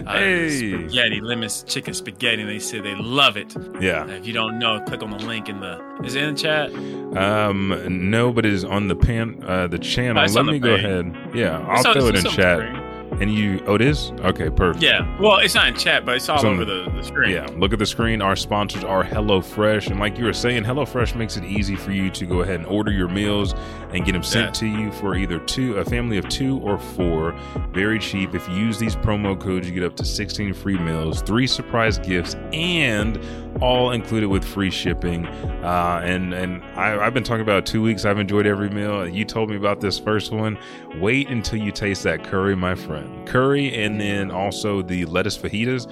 uh, 0.08 0.14
Hey. 0.14 0.88
Spaghetti, 0.94 1.22
lemon 1.22 1.50
chicken 1.66 1.94
spaghetti, 1.94 2.42
and 2.42 2.50
they 2.50 2.60
say 2.60 2.80
they 2.80 2.96
love 2.96 3.36
it. 3.36 3.56
yeah. 3.82 4.06
If 4.08 4.28
you 4.28 4.34
don't 4.34 4.60
know, 4.60 4.80
click 4.86 5.02
on 5.02 5.10
the 5.10 5.18
link 5.18 5.50
in 5.50 5.60
the. 5.60 5.82
Is 6.04 6.14
it 6.16 6.24
in 6.24 6.36
the 6.36 6.42
chat? 6.42 6.74
Um, 7.18 8.10
no, 8.12 8.32
but 8.32 8.46
it 8.46 8.54
is 8.54 8.64
on 8.64 8.88
the 8.88 8.96
pan, 8.96 9.44
uh, 9.46 9.68
the 9.68 9.80
channel. 9.80 10.24
Oh, 10.24 10.32
Let 10.32 10.46
me 10.46 10.60
go 10.60 10.76
ahead. 10.76 11.16
Yeah, 11.34 11.60
I'll 11.68 11.78
on- 11.88 11.94
throw 11.94 12.08
it 12.08 12.16
in 12.16 12.28
on 12.28 12.34
chat. 12.34 12.93
And 13.22 13.34
you, 13.34 13.64
oh, 13.68 13.76
it 13.76 13.82
is 13.82 14.12
okay, 14.22 14.50
perfect. 14.50 14.84
Yeah. 14.84 15.08
Well, 15.20 15.38
it's 15.40 15.56
not 15.56 15.68
in 15.68 15.76
chat, 15.76 16.06
but 16.06 16.16
it's 16.18 16.28
all 16.30 16.46
over 16.46 16.66
the- 16.66 16.86
the, 16.86 16.92
the 16.98 17.04
screen. 17.04 17.32
Yeah, 17.32 17.48
look 17.56 17.72
at 17.74 17.80
the 17.80 17.86
screen. 17.86 18.22
Our 18.22 18.36
sponsors 18.36 18.84
are 18.84 19.04
HelloFresh. 19.04 19.90
And 19.92 20.00
like 20.00 20.18
you 20.18 20.26
were 20.26 20.34
saying, 20.34 20.64
HelloFresh 20.64 21.16
makes 21.16 21.38
it 21.38 21.44
easy 21.46 21.76
for 21.76 21.92
you 21.92 22.10
to 22.12 22.26
go 22.26 22.42
ahead 22.42 22.56
and 22.56 22.66
order 22.66 22.92
your 22.92 23.08
meals 23.08 23.54
and 23.92 24.04
get 24.06 24.14
them 24.14 24.24
sent 24.24 24.48
Yeah. 24.48 24.52
to 24.52 24.68
you 24.68 24.92
for 24.94 25.16
either 25.16 25.40
two, 25.40 25.76
a 25.78 25.86
family 25.86 26.18
of 26.18 26.28
two 26.30 26.60
or 26.60 26.78
four. 26.80 27.34
Very 27.72 28.00
cheap. 28.00 28.34
If 28.34 28.48
you 28.50 28.56
use 28.56 28.80
these 28.80 28.96
promo 28.96 29.40
codes, 29.40 29.68
you 29.68 29.74
get 29.74 29.84
up 29.84 29.96
to 29.98 30.06
16 30.06 30.54
free 30.54 30.78
meals, 30.78 31.22
three 31.22 31.48
surprise 31.48 32.00
gifts, 32.00 32.36
and 32.52 33.20
all 33.62 33.92
included 33.92 34.28
with 34.28 34.44
free 34.44 34.72
shipping. 34.72 35.26
Uh, 35.26 36.02
and 36.04 36.34
and 36.34 36.64
I, 36.78 37.06
I've 37.06 37.14
been 37.14 37.24
talking 37.24 37.42
about 37.42 37.66
two 37.66 37.82
weeks. 37.82 38.06
I've 38.06 38.20
enjoyed 38.20 38.46
every 38.46 38.70
meal. 38.70 39.08
You 39.08 39.26
told 39.26 39.50
me 39.50 39.56
about 39.56 39.80
this 39.80 40.00
first 40.00 40.32
one. 40.32 40.58
Wait 40.96 41.30
until 41.30 41.60
you 41.60 41.72
taste 41.72 42.04
that 42.04 42.24
curry, 42.24 42.56
my 42.56 42.76
friend. 42.76 43.28
Curry, 43.28 43.74
and 43.74 44.00
then 44.00 44.32
also 44.32 44.82
the 44.82 45.06
lettuce 45.06 45.38
fajitas. 45.38 45.90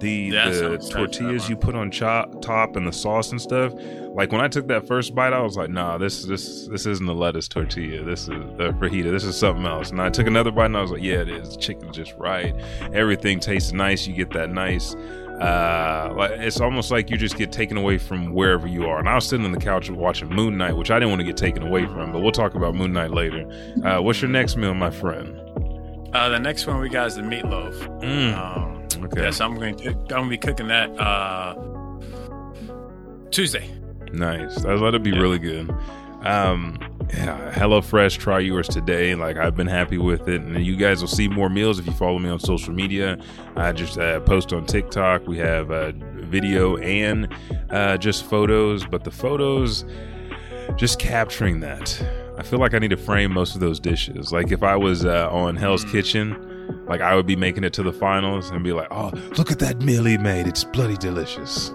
The, 0.00 0.30
Yeah, 0.32 0.48
the 0.48 0.78
tortillas 0.78 1.50
you 1.50 1.56
put 1.56 1.74
on 1.74 1.90
chop 1.90 2.40
top 2.40 2.74
and 2.76 2.86
the 2.86 2.92
sauce 2.92 3.32
and 3.32 3.40
stuff. 3.40 3.74
Like 4.14 4.32
when 4.32 4.40
I 4.40 4.48
took 4.48 4.66
that 4.68 4.86
first 4.86 5.14
bite, 5.14 5.34
I 5.34 5.42
was 5.42 5.58
like, 5.58 5.68
"Nah, 5.68 5.98
this 5.98 6.24
this 6.24 6.66
this 6.68 6.86
isn't 6.86 7.04
the 7.04 7.14
lettuce 7.14 7.48
tortilla. 7.48 8.02
This 8.02 8.22
is 8.22 8.28
the 8.28 8.74
fajita. 8.80 9.10
This 9.10 9.24
is 9.24 9.36
something 9.36 9.66
else." 9.66 9.90
And 9.90 10.00
I 10.00 10.08
took 10.08 10.26
another 10.26 10.50
bite, 10.52 10.66
and 10.66 10.76
I 10.78 10.80
was 10.80 10.90
like, 10.90 11.02
"Yeah, 11.02 11.20
it 11.20 11.28
is. 11.28 11.50
The 11.54 11.60
chicken's 11.60 11.94
just 11.94 12.14
right. 12.16 12.54
Everything 12.94 13.40
tastes 13.40 13.72
nice. 13.72 14.06
You 14.06 14.14
get 14.14 14.30
that 14.30 14.50
nice." 14.50 14.96
Uh, 15.40 16.28
it's 16.32 16.60
almost 16.60 16.90
like 16.90 17.08
you 17.10 17.16
just 17.16 17.36
get 17.36 17.50
taken 17.50 17.76
away 17.78 17.96
from 17.98 18.34
wherever 18.34 18.66
you 18.66 18.84
are. 18.86 18.98
And 18.98 19.08
I 19.08 19.14
was 19.14 19.26
sitting 19.26 19.46
on 19.46 19.52
the 19.52 19.58
couch 19.60 19.88
watching 19.90 20.28
Moon 20.28 20.58
Knight, 20.58 20.76
which 20.76 20.90
I 20.90 20.98
didn't 20.98 21.10
want 21.10 21.20
to 21.20 21.26
get 21.26 21.36
taken 21.38 21.62
away 21.62 21.86
from, 21.86 22.12
but 22.12 22.20
we'll 22.20 22.30
talk 22.32 22.54
about 22.54 22.74
Moon 22.74 22.92
Knight 22.92 23.10
later. 23.10 23.44
Uh, 23.84 24.00
what's 24.02 24.20
your 24.20 24.30
next 24.30 24.56
meal, 24.56 24.74
my 24.74 24.90
friend? 24.90 25.34
Uh, 26.12 26.28
the 26.28 26.38
next 26.38 26.66
one 26.66 26.78
we 26.80 26.88
got 26.90 27.06
is 27.06 27.14
the 27.16 27.22
meatloaf. 27.22 27.74
Mm, 28.02 28.36
Um, 28.36 29.04
okay, 29.06 29.22
Yes, 29.22 29.40
I'm 29.40 29.54
going 29.54 29.76
to 29.76 29.88
I'm 29.90 30.04
going 30.06 30.24
to 30.24 30.28
be 30.30 30.36
cooking 30.38 30.68
that 30.68 30.90
uh, 30.98 31.54
Tuesday. 33.30 33.68
nice. 34.12 34.60
That'll 34.62 34.98
be 34.98 35.12
really 35.12 35.38
good. 35.38 35.70
Um, 36.22 36.78
yeah, 37.12 37.52
HelloFresh, 37.54 38.18
try 38.18 38.38
yours 38.38 38.68
today. 38.68 39.14
Like 39.14 39.36
I've 39.36 39.56
been 39.56 39.66
happy 39.66 39.98
with 39.98 40.28
it, 40.28 40.40
and 40.42 40.64
you 40.64 40.76
guys 40.76 41.00
will 41.00 41.08
see 41.08 41.28
more 41.28 41.48
meals 41.48 41.78
if 41.78 41.86
you 41.86 41.92
follow 41.92 42.18
me 42.18 42.28
on 42.28 42.38
social 42.38 42.72
media. 42.72 43.18
I 43.56 43.72
just 43.72 43.98
uh, 43.98 44.20
post 44.20 44.52
on 44.52 44.66
TikTok. 44.66 45.26
We 45.26 45.38
have 45.38 45.70
uh, 45.70 45.92
video 45.94 46.76
and 46.76 47.28
uh, 47.70 47.96
just 47.96 48.24
photos, 48.24 48.86
but 48.86 49.04
the 49.04 49.10
photos, 49.10 49.84
just 50.76 50.98
capturing 50.98 51.60
that. 51.60 52.00
I 52.38 52.42
feel 52.42 52.58
like 52.58 52.74
I 52.74 52.78
need 52.78 52.90
to 52.90 52.96
frame 52.96 53.32
most 53.32 53.54
of 53.54 53.60
those 53.60 53.80
dishes. 53.80 54.32
Like 54.32 54.52
if 54.52 54.62
I 54.62 54.76
was 54.76 55.04
uh, 55.04 55.28
on 55.30 55.56
Hell's 55.56 55.84
Kitchen, 55.84 56.86
like 56.86 57.00
I 57.00 57.14
would 57.16 57.26
be 57.26 57.36
making 57.36 57.64
it 57.64 57.72
to 57.74 57.82
the 57.82 57.92
finals 57.92 58.50
and 58.50 58.62
be 58.62 58.72
like, 58.72 58.88
"Oh, 58.90 59.10
look 59.36 59.50
at 59.50 59.58
that 59.58 59.80
meal 59.80 60.04
he 60.04 60.16
made! 60.16 60.46
It's 60.46 60.64
bloody 60.64 60.96
delicious." 60.96 61.70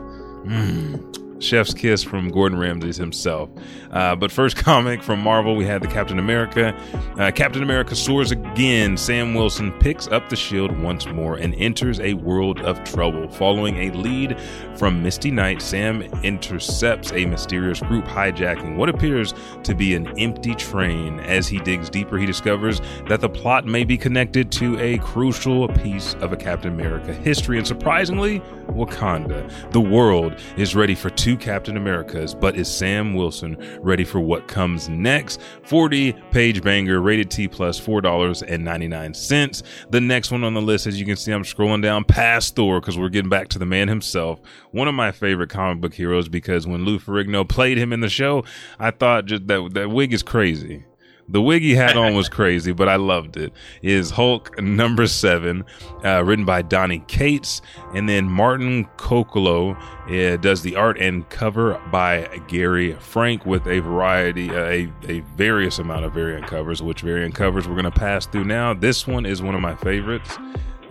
Mm. 0.46 1.25
Chef's 1.40 1.74
kiss 1.74 2.04
from 2.04 2.30
Gordon 2.30 2.58
Ramsay 2.58 2.94
himself. 2.94 3.50
Uh, 3.92 4.16
but 4.16 4.32
first 4.32 4.56
comic 4.66 5.04
from 5.04 5.20
Marvel, 5.20 5.56
we 5.56 5.66
had 5.66 5.82
the 5.82 5.88
Captain 5.88 6.20
America. 6.20 6.76
Uh, 7.18 7.32
Captain 7.32 7.64
America 7.64 7.96
soars 7.96 8.32
again. 8.32 8.98
Sam 8.98 9.34
Wilson 9.34 9.72
picks 9.80 10.08
up 10.08 10.30
the 10.30 10.36
shield 10.36 10.78
once 10.80 11.06
more 11.08 11.36
and 11.36 11.54
enters 11.56 12.00
a 12.00 12.14
world 12.14 12.60
of 12.62 12.84
trouble. 12.84 13.28
Following 13.30 13.78
a 13.78 13.92
lead 13.92 14.40
from 14.78 15.04
Misty 15.04 15.32
Knight, 15.32 15.62
Sam 15.62 16.02
intercepts 16.24 17.12
a 17.14 17.26
mysterious 17.26 17.80
group 17.82 18.06
hijacking 18.06 18.76
what 18.78 18.90
appears 18.90 19.34
to 19.64 19.76
be 19.76 19.96
an 19.96 20.08
empty 20.20 20.56
train. 20.56 21.20
As 21.22 21.48
he 21.48 21.60
digs 21.60 21.90
deeper, 21.90 22.18
he 22.18 22.26
discovers 22.26 22.82
that 23.08 23.22
the 23.22 23.30
plot 23.30 23.66
may 23.66 23.84
be 23.84 23.98
connected 23.98 24.52
to 24.54 24.80
a 24.80 24.98
crucial 25.00 25.68
piece 25.68 26.14
of 26.16 26.32
a 26.32 26.38
Captain 26.38 26.72
America 26.74 27.14
history. 27.14 27.58
And 27.58 27.68
surprisingly, 27.68 28.42
Wakanda. 28.68 29.50
The 29.72 29.82
world 29.82 30.36
is 30.58 30.76
ready 30.76 30.96
for 30.96 31.10
two 31.10 31.25
Captain 31.36 31.76
Americas, 31.76 32.36
but 32.36 32.56
is 32.56 32.68
Sam 32.68 33.16
Wilson 33.16 33.58
ready 33.82 34.04
for 34.04 34.20
what 34.20 34.48
comes 34.48 34.88
next? 34.88 35.42
40 35.64 36.14
page 36.30 36.62
banger, 36.62 37.02
rated 37.02 37.32
T 37.32 37.48
plus 37.48 37.80
$4.99. 37.80 39.64
The 39.90 40.02
next 40.02 40.30
one 40.30 40.44
on 40.44 40.54
the 40.54 40.62
list, 40.62 40.86
as 40.86 41.00
you 41.00 41.06
can 41.06 41.16
see, 41.16 41.32
I'm 41.32 41.44
scrolling 41.44 41.82
down 41.82 42.04
past 42.04 42.56
Thor 42.56 42.80
because 42.80 43.00
we're 43.00 43.10
getting 43.10 43.30
back 43.30 43.48
to 43.50 43.60
the 43.60 43.66
man 43.66 43.88
himself. 43.88 44.40
One 44.70 44.88
of 44.88 44.94
my 44.94 45.12
favorite 45.12 45.50
comic 45.50 45.82
book 45.82 45.96
heroes 45.96 46.30
because 46.30 46.68
when 46.68 46.86
Lou 46.86 47.00
Ferrigno 47.00 47.50
played 47.50 47.80
him 47.80 47.92
in 47.92 48.02
the 48.02 48.10
show, 48.10 48.44
I 48.78 48.92
thought 48.92 49.26
just 49.26 49.48
that 49.48 49.74
that 49.74 49.90
wig 49.90 50.14
is 50.14 50.22
crazy. 50.22 50.86
The 51.28 51.42
wig 51.42 51.64
he 51.64 51.74
had 51.74 51.98
on 51.98 52.14
was 52.14 52.30
crazy, 52.30 52.72
but 52.72 52.88
I 52.88 52.98
loved 52.98 53.36
it. 53.36 53.52
Is 53.82 54.12
Hulk 54.12 54.62
number 54.62 55.08
seven, 55.08 55.66
uh, 56.04 56.24
written 56.24 56.46
by 56.46 56.62
Donny 56.62 57.00
Cates, 57.08 57.62
and 57.96 58.08
then 58.08 58.26
Martin 58.26 58.86
Coccolo 58.98 59.72
uh, 60.08 60.38
does 60.38 60.62
the 60.62 60.76
art 60.76 61.00
and 61.00 61.28
cover 61.30 61.82
by 61.92 62.28
Gary 62.48 62.94
Frank 62.94 63.46
with 63.46 63.66
a 63.66 63.80
variety, 63.80 64.52
uh, 64.52 64.66
a, 64.66 64.92
a 65.08 65.20
various 65.36 65.80
amount 65.80 66.06
of 66.06 66.14
variant 66.14 66.46
covers. 66.46 66.84
Which 66.84 67.02
variant 67.02 67.34
covers 67.34 67.68
we're 67.68 67.74
going 67.74 67.86
to 67.86 67.92
pass 67.92 68.28
through 68.28 68.46
now? 68.46 68.74
This 68.74 69.08
one 69.08 69.26
is 69.26 69.42
one 69.42 69.56
of 69.56 69.62
my 69.62 69.76
favorites. 69.76 70.38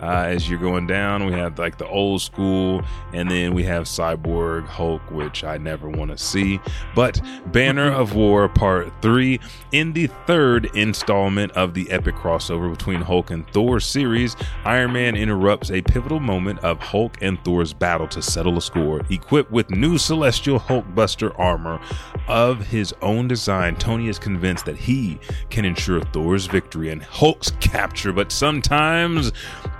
Uh, 0.01 0.25
as 0.27 0.49
you're 0.49 0.59
going 0.59 0.87
down, 0.87 1.25
we 1.25 1.31
have 1.33 1.57
like 1.57 1.77
the 1.77 1.87
old 1.87 2.21
school, 2.21 2.83
and 3.13 3.29
then 3.29 3.53
we 3.53 3.63
have 3.63 3.83
Cyborg 3.83 4.65
Hulk, 4.65 5.01
which 5.11 5.43
I 5.43 5.57
never 5.57 5.89
want 5.89 6.11
to 6.11 6.17
see. 6.17 6.59
But 6.95 7.21
Banner 7.47 7.91
of 7.91 8.15
War 8.15 8.49
Part 8.49 8.91
3, 9.01 9.39
in 9.71 9.93
the 9.93 10.07
third 10.27 10.65
installment 10.75 11.51
of 11.53 11.73
the 11.73 11.89
epic 11.91 12.15
crossover 12.15 12.69
between 12.69 13.01
Hulk 13.01 13.31
and 13.31 13.49
Thor 13.51 13.79
series, 13.79 14.35
Iron 14.65 14.93
Man 14.93 15.15
interrupts 15.15 15.71
a 15.71 15.81
pivotal 15.81 16.19
moment 16.19 16.59
of 16.59 16.79
Hulk 16.79 17.17
and 17.21 17.43
Thor's 17.43 17.73
battle 17.73 18.07
to 18.09 18.21
settle 18.21 18.57
a 18.57 18.61
score. 18.61 19.01
Equipped 19.09 19.51
with 19.51 19.69
new 19.69 19.97
celestial 19.97 20.59
Hulkbuster 20.59 21.37
armor 21.39 21.79
of 22.27 22.67
his 22.67 22.93
own 23.01 23.27
design, 23.27 23.75
Tony 23.75 24.07
is 24.07 24.19
convinced 24.19 24.65
that 24.65 24.77
he 24.77 25.19
can 25.49 25.65
ensure 25.65 26.01
Thor's 26.01 26.47
victory 26.47 26.89
and 26.89 27.01
Hulk's 27.01 27.51
capture. 27.59 28.11
But 28.11 28.31
sometimes, 28.31 29.31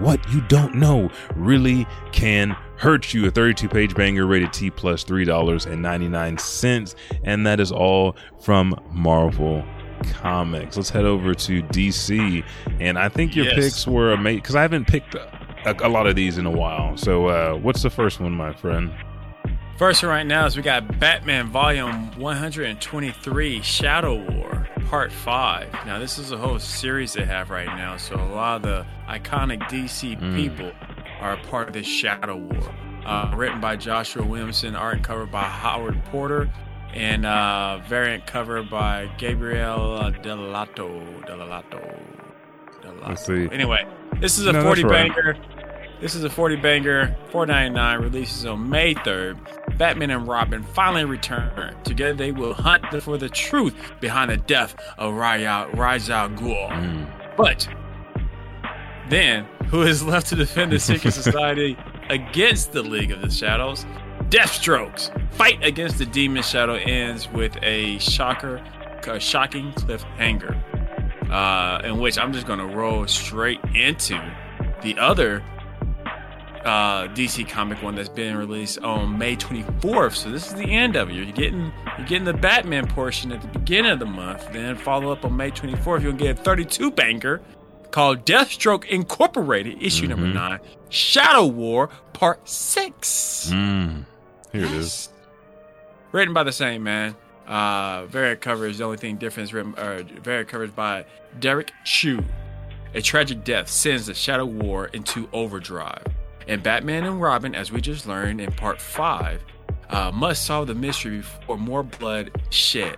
what 0.06 0.20
you 0.32 0.40
don't 0.42 0.76
know 0.76 1.10
really 1.36 1.86
can 2.12 2.56
hurt 2.78 3.14
you. 3.14 3.26
A 3.26 3.32
32 3.32 3.68
page 3.70 3.96
banger 3.96 4.26
rated 4.26 4.54
T 4.54 4.70
plus 4.70 5.04
$3.99. 5.04 6.96
And 7.24 7.46
that 7.48 7.60
is 7.60 7.72
all 7.72 8.16
from 8.40 8.76
Marvel 8.92 9.64
Comics. 10.12 10.78
Let's 10.78 10.90
head 10.90 11.06
over 11.06 11.34
to 11.34 11.62
DC. 11.64 12.44
And 12.80 12.98
I 13.00 13.10
think 13.10 13.36
your 13.36 13.46
Yes. 13.46 13.56
picks 13.56 13.88
were 13.88 14.12
amazing 14.12 14.40
because 14.40 14.56
I 14.56 14.62
haven't 14.62 14.86
picked 14.88 15.16
a, 15.16 15.28
a 15.66 15.90
lot 15.90 16.06
of 16.08 16.16
these 16.16 16.38
in 16.38 16.46
a 16.46 16.52
while. 16.52 16.96
So, 16.98 17.28
uh, 17.28 17.54
what's 17.56 17.82
the 17.82 17.90
first 17.90 18.20
one, 18.20 18.32
my 18.34 18.54
friend? 18.54 18.92
First 19.78 20.04
one 20.04 20.10
right 20.10 20.26
now 20.26 20.46
is 20.46 20.56
we 20.56 20.64
got 20.64 21.00
Batman 21.00 21.50
Volume 21.50 22.18
123 22.18 23.62
Shadow 23.62 24.16
War 24.32 24.70
Part 24.88 25.12
5. 25.12 25.74
Now, 25.86 26.00
this 26.00 26.18
is 26.18 26.32
a 26.32 26.38
whole 26.38 26.60
series 26.60 27.12
they 27.12 27.26
have 27.26 27.50
right 27.50 27.68
now, 27.68 27.98
so 27.98 28.16
a 28.16 28.24
lot 28.34 28.56
of 28.58 28.62
the 28.62 28.86
iconic 29.10 29.62
DC 29.64 30.18
people 30.34 30.72
are 31.20 31.34
a 31.34 31.38
part 31.48 31.68
of 31.68 31.74
this 31.74 31.86
Shadow 31.86 32.38
War. 32.38 32.74
Uh, 33.06 33.34
written 33.36 33.60
by 33.60 33.76
Joshua 33.76 34.26
Williamson, 34.26 34.78
art 34.78 34.96
and 34.96 35.04
cover 35.04 35.26
by 35.26 35.44
Howard 35.44 36.02
Porter, 36.06 36.50
and 36.94 37.26
uh, 37.26 37.80
variant 37.86 38.26
cover 38.26 38.64
by 38.64 39.12
Gabriel 39.18 40.00
Delato. 40.24 41.26
Delato. 41.26 42.00
Delato. 42.82 43.10
Let's 43.10 43.26
see. 43.26 43.50
Anyway, 43.52 43.86
this 44.22 44.40
is 44.40 44.46
a 44.46 44.54
No, 44.54 44.64
that's 44.64 44.82
40 44.82 44.84
right. 44.86 45.12
This 46.02 46.14
is 46.14 46.26
a 46.26 46.30
40 46.30 46.58
banger, 46.58 47.16
4.99 47.32 48.02
releases 48.02 48.46
on 48.46 48.70
May 48.70 48.94
3rd. 48.96 49.78
Batman 49.78 50.12
and 50.12 50.28
Robin 50.28 50.62
finally 50.62 51.06
return. 51.06 51.76
Together 51.84 52.14
they 52.14 52.32
will 52.32 52.54
hunt 52.54 52.84
for 53.02 53.18
the 53.18 53.30
truth 53.30 53.74
behind 54.02 54.30
the 54.30 54.38
death 54.38 54.76
of 54.98 55.14
Ra's 55.14 55.68
Ra's 55.74 56.10
al 56.10 56.30
Ghul. 56.30 56.70
Mm. 56.70 57.36
But 57.38 57.68
then, 59.10 59.46
who 59.68 59.84
is 59.84 60.04
left 60.04 60.28
to 60.28 60.36
defend 60.36 60.72
the 60.72 60.80
secret 60.80 61.12
society 61.14 61.78
against 62.10 62.74
the 62.74 62.84
League 62.84 63.12
of 63.12 63.22
the 63.22 63.30
Shadows? 63.30 63.86
Deathstrokes. 64.30 65.12
Fight 65.34 65.64
against 65.64 65.98
the 65.98 66.06
Demon 66.06 66.44
Shadow 66.44 66.76
ends 66.76 67.30
with 67.32 67.58
a 67.62 68.00
shocker, 68.00 68.64
a 69.08 69.20
shocking 69.20 69.72
cliffhanger, 69.74 70.62
uh, 71.32 71.86
in 71.86 72.00
which 72.00 72.18
I'm 72.18 72.34
just 72.34 72.48
gonna 72.48 72.68
roll 72.68 73.08
straight 73.08 73.60
into 73.74 74.20
the 74.82 74.98
other 74.98 75.44
uh, 76.66 77.08
DC 77.10 77.48
comic 77.48 77.82
one 77.84 77.96
that's 77.96 78.10
been 78.10 78.36
released 78.36 78.80
on 78.80 79.18
May 79.18 79.36
24th. 79.36 80.16
So 80.16 80.32
this 80.32 80.48
is 80.48 80.56
the 80.56 80.66
end 80.66 80.96
of 80.96 81.10
it. 81.10 81.14
You're 81.14 81.26
getting 81.28 81.72
you're 81.98 82.08
getting 82.08 82.26
the 82.26 82.34
Batman 82.34 82.88
portion 82.88 83.32
at 83.32 83.42
the 83.42 83.48
beginning 83.48 83.92
of 83.92 84.00
the 84.00 84.06
month. 84.06 84.52
Then 84.52 84.76
follow 84.76 85.12
up 85.12 85.24
on 85.24 85.38
May 85.38 85.52
24th. 85.52 86.02
You'll 86.02 86.14
get 86.14 86.40
a 86.40 86.42
32 86.42 86.92
banger 86.92 87.42
called 87.92 88.26
Deathstroke 88.26 88.86
Incorporated, 88.86 89.82
issue 89.82 90.08
number 90.08 90.28
nine, 90.28 90.60
Shadow 90.90 91.46
War 91.46 91.90
Part 92.14 92.50
Six. 92.50 93.52
Mm. 93.54 94.06
Here 94.52 94.66
it 94.66 94.72
is. 94.72 95.10
Written 96.12 96.34
by 96.34 96.44
the 96.44 96.52
same 96.52 96.84
man. 96.84 97.16
Uh, 97.48 98.06
variant 98.08 98.42
cover 98.42 98.66
is 98.66 98.80
the 98.80 98.84
only 98.84 98.98
thing 98.98 99.18
different. 99.18 99.50
Is 99.50 99.54
written, 99.54 99.76
uh, 99.76 100.02
variant 100.22 100.50
cover 100.50 100.64
is 100.64 100.72
by 100.72 101.06
Derrick 101.40 101.72
Chew. 101.84 102.24
A 102.96 103.02
tragic 103.02 103.44
death 103.44 103.70
sends 103.70 104.08
the 104.08 104.14
Shadow 104.16 104.46
War 104.46 104.88
into 104.88 105.30
overdrive. 105.32 106.06
And 106.48 106.62
Batman 106.62 107.06
and 107.06 107.20
Robin, 107.22 107.56
as 107.56 107.72
we 107.72 107.82
just 107.82 108.08
learned 108.08 108.40
in 108.42 108.52
part 108.52 108.80
5, 108.80 109.44
uh, 109.90 110.12
must 110.14 110.46
solve 110.46 110.68
the 110.68 110.76
mystery 110.76 111.18
before 111.18 111.58
more 111.58 111.84
blood 111.84 112.32
shed. 112.50 112.98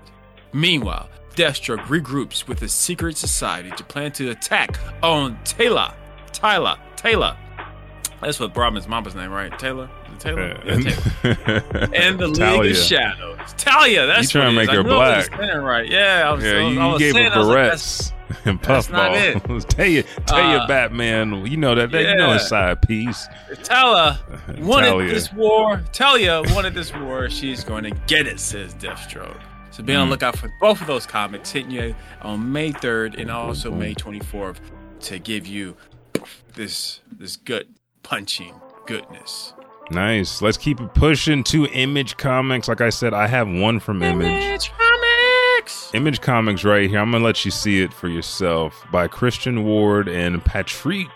Meanwhile, 0.54 1.10
Deathstroke 1.36 1.82
regroups 1.86 2.48
with 2.48 2.60
the 2.60 2.68
secret 2.68 3.16
society 3.18 3.70
to 3.72 3.84
plan 3.84 4.12
to 4.14 4.32
attack 4.32 4.78
on 5.04 5.38
Taylor. 5.44 5.94
Tyler. 6.34 6.78
Taylor. 6.96 7.38
That's 8.22 8.40
what 8.40 8.58
Robin's 8.58 8.88
mama's 8.88 9.14
name, 9.14 9.30
right? 9.32 9.58
Taylor? 9.60 9.88
Taylor? 10.18 10.60
Yeah, 10.66 10.80
Taylor. 10.80 11.90
And 11.94 12.18
the 12.18 12.28
League 12.28 12.72
of 12.72 12.78
Shadows. 12.78 13.38
Talia, 13.58 14.08
that's 14.08 14.34
You 14.34 14.40
trying 14.42 14.56
to 14.56 14.60
make 14.60 14.70
her 14.72 14.80
I 14.80 14.84
knew 14.84 14.90
I 14.96 15.18
was 15.18 15.30
black. 15.30 15.40
right. 15.62 15.88
Yeah, 15.88 16.28
I 16.28 16.34
was, 16.34 16.44
Yeah, 16.44 16.52
I 16.54 16.64
was, 16.64 16.74
you, 16.74 16.80
I 16.80 16.86
was 16.88 17.00
gave 17.00 17.14
saying, 17.14 17.32
her 17.32 17.40
was 17.40 17.48
like, 17.48 17.58
barrettes 17.58 18.14
and 18.46 18.62
puffballs. 18.62 19.66
tell 19.70 19.86
you, 19.86 20.04
tell 20.26 20.38
Uh, 20.40 20.62
you, 20.62 20.68
Batman. 20.68 21.46
You 21.46 21.58
know 21.58 21.76
that. 21.76 21.92
that 21.92 22.02
You 22.02 22.16
know 22.16 22.34
his 22.34 22.42
yeah. 22.44 22.48
side 22.48 22.82
piece. 22.82 23.28
Talia 23.64 24.20
wanted 24.60 24.90
Talia. 24.90 25.10
this 25.14 25.32
war. 25.34 25.82
Talia 25.94 26.42
wanted 26.48 26.74
this 26.74 26.94
war. 26.94 27.30
She's 27.30 27.64
going 27.64 27.84
to 27.84 27.92
get 28.08 28.28
it, 28.28 28.40
says 28.40 28.74
Deathstroke. 28.76 29.40
So 29.72 29.84
be 29.84 29.94
on 29.94 30.06
Mm. 30.08 30.10
the 30.10 30.12
lookout 30.12 30.38
for 30.38 30.52
both 30.60 30.82
of 30.82 30.88
those 30.88 31.06
comics 31.06 31.52
hitting 31.52 31.72
you 31.72 31.96
on 32.22 32.52
May 32.52 32.72
3rd 32.72 33.20
and 33.20 33.30
also 33.30 33.72
May 33.72 33.94
24th 33.94 34.58
to 35.02 35.20
give 35.20 35.46
you 35.46 35.76
this 36.56 37.02
this 37.12 37.36
gut 37.38 37.66
punching 38.02 38.56
goodness. 38.88 39.54
Nice. 39.92 40.42
Let's 40.42 40.58
keep 40.58 40.82
it 40.82 40.94
pushing 40.96 41.44
to 41.46 41.66
Image 41.68 42.18
Comics. 42.18 42.68
Like 42.68 42.82
I 42.82 42.90
said, 42.90 43.14
I 43.14 43.28
have 43.28 43.48
one 43.48 43.80
from 43.80 44.02
Image. 44.04 44.72
Image 45.94 46.22
Comics 46.22 46.64
right 46.64 46.90
here. 46.90 47.00
I'm 47.00 47.12
gonna 47.12 47.24
let 47.24 47.46
you 47.46 47.52
see 47.52 47.82
it 47.82 47.94
for 47.94 48.08
yourself 48.08 48.86
by 48.92 49.08
Christian 49.08 49.64
Ward 49.64 50.08
and 50.08 50.44
Patrick 50.44 51.10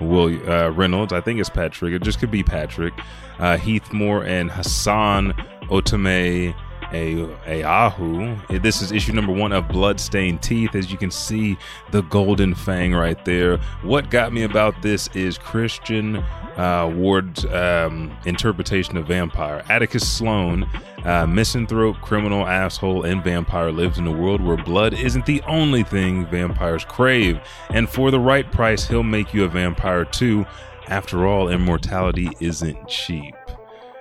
Will 0.00 0.50
uh, 0.50 0.70
Reynolds. 0.70 1.12
I 1.12 1.20
think 1.20 1.40
it's 1.40 1.50
Patrick. 1.50 1.92
It 1.92 2.02
just 2.02 2.18
could 2.18 2.30
be 2.30 2.42
Patrick. 2.42 2.94
Uh, 3.38 3.58
Heath 3.58 3.92
Moore 3.92 4.24
and 4.24 4.50
Hassan 4.50 5.32
Otame 5.64 6.54
a 6.92 7.62
Ahu. 7.62 8.36
This 8.58 8.82
is 8.82 8.92
issue 8.92 9.12
number 9.12 9.32
one 9.32 9.52
of 9.52 9.68
Bloodstained 9.68 10.42
Teeth. 10.42 10.74
As 10.74 10.90
you 10.90 10.98
can 10.98 11.10
see, 11.10 11.56
the 11.90 12.02
golden 12.02 12.54
fang 12.54 12.94
right 12.94 13.22
there. 13.24 13.58
What 13.82 14.10
got 14.10 14.32
me 14.32 14.42
about 14.42 14.80
this 14.82 15.08
is 15.14 15.38
Christian 15.38 16.16
uh, 16.56 16.90
Ward's 16.94 17.44
um, 17.46 18.16
interpretation 18.24 18.96
of 18.96 19.06
vampire. 19.06 19.64
Atticus 19.68 20.10
Sloan, 20.10 20.68
uh, 21.04 21.26
misanthrope, 21.26 21.96
criminal, 22.00 22.46
asshole, 22.46 23.04
and 23.04 23.22
vampire 23.22 23.70
lives 23.70 23.98
in 23.98 24.06
a 24.06 24.12
world 24.12 24.40
where 24.40 24.56
blood 24.56 24.94
isn't 24.94 25.26
the 25.26 25.42
only 25.42 25.82
thing 25.82 26.26
vampires 26.26 26.84
crave. 26.84 27.40
And 27.70 27.88
for 27.88 28.10
the 28.10 28.20
right 28.20 28.50
price, 28.50 28.86
he'll 28.86 29.02
make 29.02 29.34
you 29.34 29.44
a 29.44 29.48
vampire 29.48 30.04
too. 30.04 30.46
After 30.88 31.26
all, 31.26 31.48
immortality 31.48 32.30
isn't 32.40 32.88
cheap. 32.88 33.34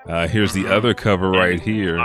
Uh, 0.08 0.28
here's 0.28 0.54
the 0.54 0.68
other 0.68 0.94
cover 0.94 1.32
right 1.32 1.60
here. 1.60 1.98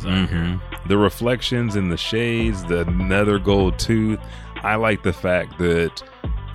hmm 0.00 0.56
The 0.88 0.98
reflections 0.98 1.76
in 1.76 1.88
the 1.88 1.96
shades, 1.96 2.64
the 2.64 2.84
nether 2.86 3.38
gold 3.38 3.78
tooth. 3.78 4.20
I 4.56 4.76
like 4.76 5.02
the 5.02 5.12
fact 5.12 5.58
that 5.58 6.02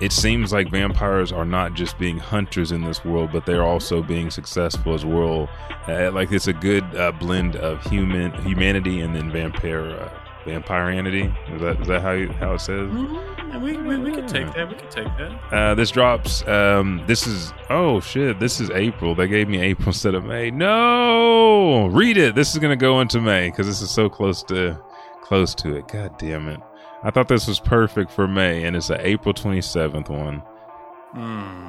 it 0.00 0.12
seems 0.12 0.52
like 0.52 0.70
vampires 0.70 1.30
are 1.30 1.44
not 1.44 1.74
just 1.74 1.98
being 1.98 2.18
hunters 2.18 2.72
in 2.72 2.82
this 2.82 3.04
world, 3.04 3.30
but 3.32 3.46
they're 3.46 3.64
also 3.64 4.02
being 4.02 4.30
successful 4.30 4.94
as 4.94 5.04
well. 5.04 5.48
Uh, 5.88 6.10
like 6.12 6.32
it's 6.32 6.46
a 6.48 6.52
good 6.52 6.84
uh, 6.96 7.12
blend 7.12 7.56
of 7.56 7.82
human 7.84 8.32
humanity 8.42 9.00
and 9.00 9.14
then 9.14 9.30
vampire 9.30 10.10
uh, 10.54 10.60
Vampireanity. 10.60 11.54
Is 11.54 11.60
that 11.60 11.80
is 11.80 11.88
that 11.88 12.02
how 12.02 12.12
you, 12.12 12.28
how 12.32 12.54
it 12.54 12.60
says? 12.60 12.88
Mm, 12.90 13.62
we, 13.62 13.76
we, 13.76 13.96
we 13.98 14.12
can 14.12 14.26
take 14.26 14.52
that. 14.54 14.68
We 14.68 14.74
can 14.74 14.88
take 14.88 15.06
that. 15.18 15.52
Uh, 15.52 15.74
this 15.74 15.90
drops. 15.90 16.46
Um, 16.46 17.02
this 17.06 17.26
is 17.26 17.52
oh 17.68 18.00
shit. 18.00 18.38
This 18.40 18.60
is 18.60 18.70
April. 18.70 19.14
They 19.14 19.28
gave 19.28 19.48
me 19.48 19.60
April 19.60 19.88
instead 19.88 20.14
of 20.14 20.24
May. 20.24 20.50
No, 20.50 21.86
read 21.86 22.16
it. 22.16 22.34
This 22.34 22.52
is 22.52 22.58
gonna 22.58 22.76
go 22.76 23.00
into 23.00 23.20
May 23.20 23.50
because 23.50 23.66
this 23.66 23.82
is 23.82 23.90
so 23.90 24.08
close 24.08 24.42
to 24.44 24.80
close 25.22 25.54
to 25.56 25.76
it. 25.76 25.88
God 25.88 26.18
damn 26.18 26.48
it. 26.48 26.60
I 27.02 27.10
thought 27.10 27.28
this 27.28 27.46
was 27.46 27.60
perfect 27.60 28.10
for 28.10 28.28
May, 28.28 28.64
and 28.64 28.76
it's 28.76 28.90
an 28.90 29.00
April 29.00 29.32
twenty 29.32 29.62
seventh 29.62 30.10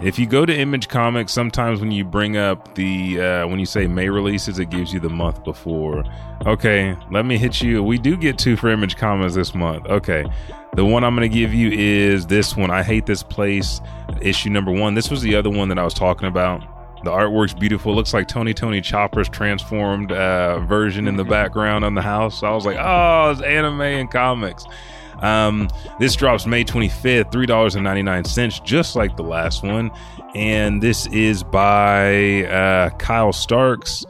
If 0.03 0.19
you 0.19 0.27
go 0.27 0.45
to 0.45 0.55
Image 0.55 0.87
Comics, 0.87 1.31
sometimes 1.31 1.79
when 1.79 1.91
you 1.91 2.03
bring 2.05 2.37
up 2.37 2.75
the 2.75 3.19
uh, 3.21 3.47
when 3.47 3.59
you 3.59 3.65
say 3.65 3.87
May 3.87 4.09
releases, 4.09 4.59
it 4.59 4.69
gives 4.69 4.93
you 4.93 4.99
the 4.99 5.09
month 5.09 5.43
before. 5.43 6.03
Okay, 6.45 6.95
let 7.11 7.25
me 7.25 7.37
hit 7.37 7.61
you. 7.61 7.83
We 7.83 7.97
do 7.97 8.17
get 8.17 8.37
two 8.37 8.55
for 8.55 8.69
Image 8.69 8.97
Comics 8.97 9.33
this 9.33 9.55
month. 9.55 9.87
Okay, 9.87 10.25
the 10.75 10.85
one 10.85 11.03
I'm 11.03 11.15
going 11.15 11.29
to 11.29 11.35
give 11.35 11.53
you 11.53 11.71
is 11.71 12.27
this 12.27 12.55
one. 12.55 12.69
I 12.71 12.83
hate 12.83 13.05
this 13.05 13.23
place. 13.23 13.81
Issue 14.21 14.49
number 14.49 14.71
one. 14.71 14.93
This 14.93 15.09
was 15.09 15.21
the 15.21 15.35
other 15.35 15.49
one 15.49 15.69
that 15.69 15.79
I 15.79 15.83
was 15.83 15.93
talking 15.93 16.27
about. 16.27 16.61
The 17.03 17.09
artwork's 17.09 17.55
beautiful. 17.55 17.95
Looks 17.95 18.13
like 18.13 18.27
Tony 18.27 18.53
Tony 18.53 18.79
Chopper's 18.79 19.27
transformed 19.27 20.11
uh, 20.11 20.59
version 20.59 21.07
in 21.07 21.15
the 21.17 21.23
background 21.23 21.83
on 21.83 21.95
the 21.95 22.01
house. 22.01 22.43
I 22.43 22.51
was 22.51 22.63
like, 22.63 22.77
oh, 22.79 23.31
it's 23.31 23.41
anime 23.41 23.81
and 23.81 24.11
comics. 24.11 24.65
Um, 25.21 25.69
this 25.99 26.15
drops 26.15 26.45
May 26.45 26.63
25th, 26.63 27.31
$3.99, 27.31 28.63
just 28.63 28.95
like 28.95 29.15
the 29.17 29.23
last 29.23 29.63
one. 29.63 29.91
And 30.35 30.81
this 30.81 31.05
is 31.07 31.43
by 31.43 32.45
uh, 32.45 32.89
Kyle 32.97 33.33
Starks, 33.33 34.05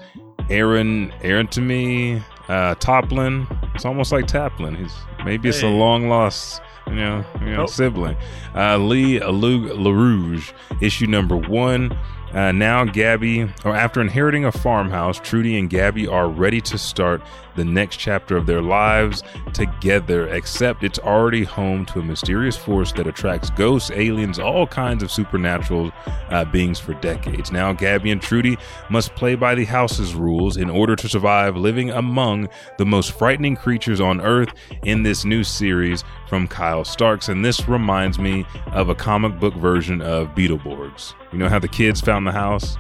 Aaron, 0.50 1.13
Aaron 1.21 1.47
to 1.47 1.62
me, 1.62 2.21
uh, 2.47 2.76
Toplin. 2.76 3.47
It's 3.76 3.86
almost 3.86 4.12
like 4.12 4.26
Taplin. 4.28 4.78
He's 4.78 4.93
maybe 5.26 5.50
it's 5.50 5.63
a 5.63 5.67
long 5.67 6.10
lost, 6.10 6.62
you 6.88 6.95
know, 6.95 7.26
you 7.41 7.54
know, 7.54 7.63
Oh. 7.63 7.67
sibling. 7.67 8.17
Uh, 8.56 8.78
Lee 8.78 9.19
Alug 9.19 9.69
LaRouge, 9.71 10.54
issue 10.82 11.08
number 11.08 11.36
one. 11.38 11.97
Uh, 12.34 12.52
now, 12.52 12.86
Gabby, 12.86 13.44
or 13.65 13.76
after 13.76 14.00
inheriting 14.00 14.46
a 14.46 14.52
farmhouse, 14.52 15.20
Trudy 15.20 15.60
and 15.60 15.70
Gabby 15.70 16.08
are 16.08 16.30
ready 16.30 16.62
to 16.62 16.78
start 16.78 17.22
the 17.58 17.65
next 17.65 17.98
chapter 17.98 18.38
of 18.38 18.46
their 18.46 18.62
lives 18.62 19.24
together, 19.54 20.28
except 20.30 20.84
it's 20.86 21.00
already 21.00 21.44
home 21.44 21.86
to 21.88 22.00
a 22.00 22.04
mysterious 22.04 22.56
force 22.56 22.94
that 22.94 23.08
attracts 23.08 23.50
ghosts, 23.50 23.91
aliens, 23.91 24.39
all 24.39 24.65
kinds 24.65 25.04
of 25.04 25.12
supernatural 25.12 25.91
uh, 26.30 26.46
beings 26.46 26.80
for 26.80 26.94
decades. 26.96 27.52
Now, 27.52 27.74
Gabby 27.74 28.12
and 28.12 28.22
Trudy 28.22 28.58
must 28.89 29.13
play 29.15 29.36
by 29.36 29.54
the 29.54 29.65
house's 29.65 30.15
rules 30.15 30.56
in 30.56 30.70
order 30.70 30.96
to 30.96 31.10
survive 31.10 31.58
living 31.58 31.89
among 31.89 32.48
the 32.78 32.86
most 32.86 33.12
frightening 33.12 33.58
creatures 33.58 34.00
on 34.00 34.22
Earth 34.22 34.54
in 34.84 35.04
this 35.04 35.26
new 35.26 35.44
series 35.44 36.06
from 36.32 36.48
Kyle 36.48 36.86
Starks. 36.86 37.28
And 37.28 37.44
this 37.44 37.67
reminds 37.67 38.17
me 38.17 38.46
of 38.67 38.88
a 38.88 38.96
comic 38.96 39.38
book 39.38 39.54
version 39.56 40.02
of 40.02 40.30
Beetleborgs. 40.30 41.13
You 41.34 41.38
know 41.38 41.50
how 41.50 41.60
the 41.60 41.67
kids 41.67 42.00
found 42.00 42.26
the 42.26 42.32
house? 42.32 42.78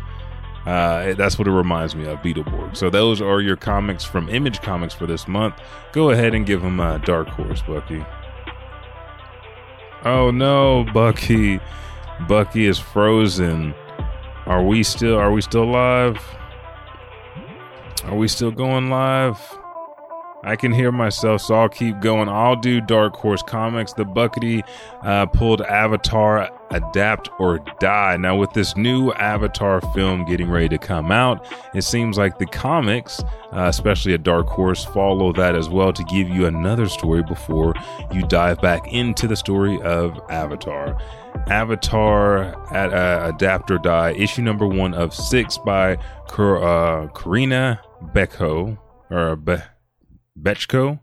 Uh, 0.65 1.15
that's 1.15 1.37
what 1.37 1.49
it 1.49 1.51
reminds 1.51 1.93
me 1.93 2.05
of, 2.05 2.19
Beetleborg. 2.19 2.77
So 2.77 2.89
those 2.89 3.21
are 3.21 3.41
your 3.41 3.57
comics 3.57 4.05
from 4.05 4.29
Image 4.29 4.61
Comics 4.61 4.93
for 4.93 5.05
this 5.05 5.27
month. 5.27 5.55
Go 5.91 6.11
ahead 6.11 6.33
and 6.33 6.45
give 6.45 6.61
them 6.61 6.79
a 6.79 6.99
Dark 6.99 7.27
Horse, 7.27 7.61
Bucky. 7.63 8.05
Oh 10.05 10.31
no, 10.31 10.85
Bucky. 10.93 11.59
Bucky 12.29 12.67
is 12.67 12.79
frozen. 12.79 13.75
Are 14.45 14.63
we 14.63 14.81
still 14.81 15.17
are 15.17 15.33
we 15.33 15.41
still 15.41 15.69
live? 15.69 16.17
Are 18.05 18.15
we 18.15 18.29
still 18.29 18.51
going 18.51 18.89
live? 18.89 19.37
I 20.43 20.55
can 20.55 20.71
hear 20.71 20.91
myself, 20.91 21.41
so 21.41 21.55
I'll 21.55 21.69
keep 21.69 21.99
going. 21.99 22.27
I'll 22.27 22.55
do 22.55 22.81
Dark 22.81 23.15
Horse 23.15 23.43
Comics. 23.43 23.93
The 23.93 24.05
Buckity 24.05 24.67
uh, 25.03 25.27
pulled 25.27 25.61
Avatar 25.61 26.49
Adapt 26.71 27.29
or 27.39 27.59
Die. 27.79 28.17
Now, 28.17 28.35
with 28.35 28.51
this 28.53 28.75
new 28.75 29.11
Avatar 29.13 29.81
film 29.93 30.25
getting 30.25 30.49
ready 30.49 30.69
to 30.69 30.77
come 30.77 31.11
out, 31.11 31.45
it 31.75 31.83
seems 31.83 32.17
like 32.17 32.39
the 32.39 32.47
comics, 32.47 33.21
uh, 33.53 33.67
especially 33.67 34.13
a 34.13 34.17
Dark 34.17 34.47
Horse, 34.47 34.83
follow 34.83 35.31
that 35.33 35.55
as 35.55 35.69
well 35.69 35.93
to 35.93 36.03
give 36.05 36.27
you 36.29 36.45
another 36.47 36.87
story 36.87 37.21
before 37.21 37.75
you 38.11 38.23
dive 38.23 38.59
back 38.61 38.91
into 38.91 39.27
the 39.27 39.35
story 39.35 39.79
of 39.81 40.19
Avatar. 40.29 40.97
Avatar 41.47 42.73
at 42.73 42.93
uh, 42.93 43.31
Adapt 43.33 43.69
or 43.69 43.77
Die, 43.77 44.11
issue 44.13 44.41
number 44.41 44.65
one 44.65 44.93
of 44.93 45.13
six 45.13 45.57
by 45.59 45.95
uh, 45.95 47.07
Corinna 47.07 47.79
Bechko 48.13 48.77
or 49.09 49.35
Be- 49.35 49.57
Betchko, 50.39 50.99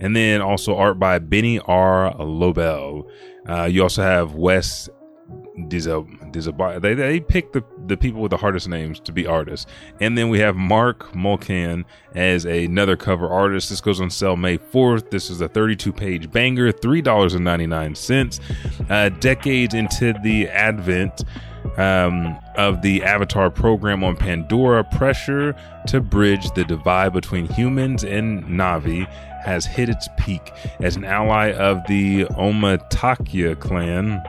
and 0.00 0.14
then 0.16 0.40
also 0.40 0.76
art 0.76 0.98
by 0.98 1.18
Benny 1.18 1.58
R. 1.60 2.14
Lobel. 2.18 3.08
Uh, 3.48 3.64
you 3.64 3.82
also 3.82 4.02
have 4.02 4.34
Wes 4.34 4.88
Dizab- 5.68 6.80
They 6.82 6.94
they 6.94 7.20
pick 7.20 7.52
the 7.52 7.62
the 7.86 7.96
people 7.96 8.20
with 8.20 8.30
the 8.30 8.36
hardest 8.36 8.68
names 8.68 8.98
to 9.00 9.12
be 9.12 9.26
artists, 9.26 9.66
and 10.00 10.18
then 10.18 10.28
we 10.28 10.40
have 10.40 10.56
Mark 10.56 11.14
Mulcan 11.14 11.84
as 12.14 12.44
another 12.44 12.96
cover 12.96 13.28
artist. 13.28 13.70
This 13.70 13.80
goes 13.80 14.00
on 14.00 14.10
sale 14.10 14.36
May 14.36 14.56
fourth. 14.56 15.10
This 15.10 15.30
is 15.30 15.40
a 15.40 15.48
thirty 15.48 15.76
two 15.76 15.92
page 15.92 16.30
banger, 16.30 16.72
three 16.72 17.00
dollars 17.00 17.34
and 17.34 17.44
ninety 17.44 17.66
nine 17.66 17.94
cents. 17.94 18.40
Uh, 18.90 19.10
decades 19.10 19.74
into 19.74 20.12
the 20.24 20.48
advent 20.48 21.22
um, 21.78 22.38
of 22.56 22.82
the 22.82 23.02
Avatar 23.02 23.50
program 23.50 24.04
on 24.04 24.16
Pandora, 24.16 24.84
pressure 24.84 25.54
to 25.88 26.00
bridge 26.00 26.50
the 26.52 26.64
divide 26.64 27.12
between 27.12 27.46
humans 27.46 28.04
and 28.04 28.44
Na'vi 28.44 29.06
has 29.44 29.66
hit 29.66 29.88
its 29.88 30.08
peak. 30.18 30.52
As 30.80 30.96
an 30.96 31.04
ally 31.04 31.52
of 31.52 31.86
the 31.86 32.24
Omatikaya 32.24 33.58
clan, 33.58 34.22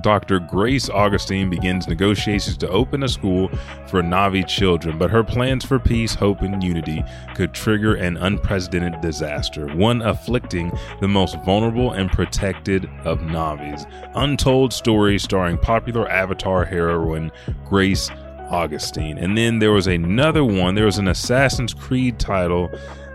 Dr. 0.00 0.40
Grace 0.40 0.88
Augustine 0.90 1.48
begins 1.50 1.86
negotiations 1.86 2.56
to 2.58 2.68
open 2.68 3.02
a 3.02 3.08
school 3.08 3.48
for 3.86 4.02
Na'vi 4.02 4.46
children, 4.46 4.98
but 4.98 5.10
her 5.10 5.22
plans 5.22 5.64
for 5.64 5.78
peace, 5.78 6.14
hope, 6.14 6.40
and 6.40 6.62
unity 6.62 7.04
could 7.34 7.52
trigger 7.52 7.94
an 7.94 8.16
unprecedented 8.16 9.00
disaster, 9.00 9.68
one 9.76 10.02
afflicting 10.02 10.72
the 11.00 11.08
most 11.08 11.36
vulnerable 11.44 11.92
and 11.92 12.10
protected 12.10 12.88
of 13.04 13.22
Navis. 13.22 13.86
Untold 14.14 14.72
story 14.72 15.18
starring 15.18 15.58
popular 15.58 16.08
Avatar 16.10 16.64
heroine 16.64 17.30
Grace 17.64 18.10
Augustine. 18.50 19.18
And 19.18 19.36
then 19.36 19.58
there 19.58 19.72
was 19.72 19.86
another 19.86 20.44
one, 20.44 20.74
there 20.74 20.84
was 20.84 20.98
an 20.98 21.08
Assassin's 21.08 21.74
Creed 21.74 22.18
title 22.18 22.70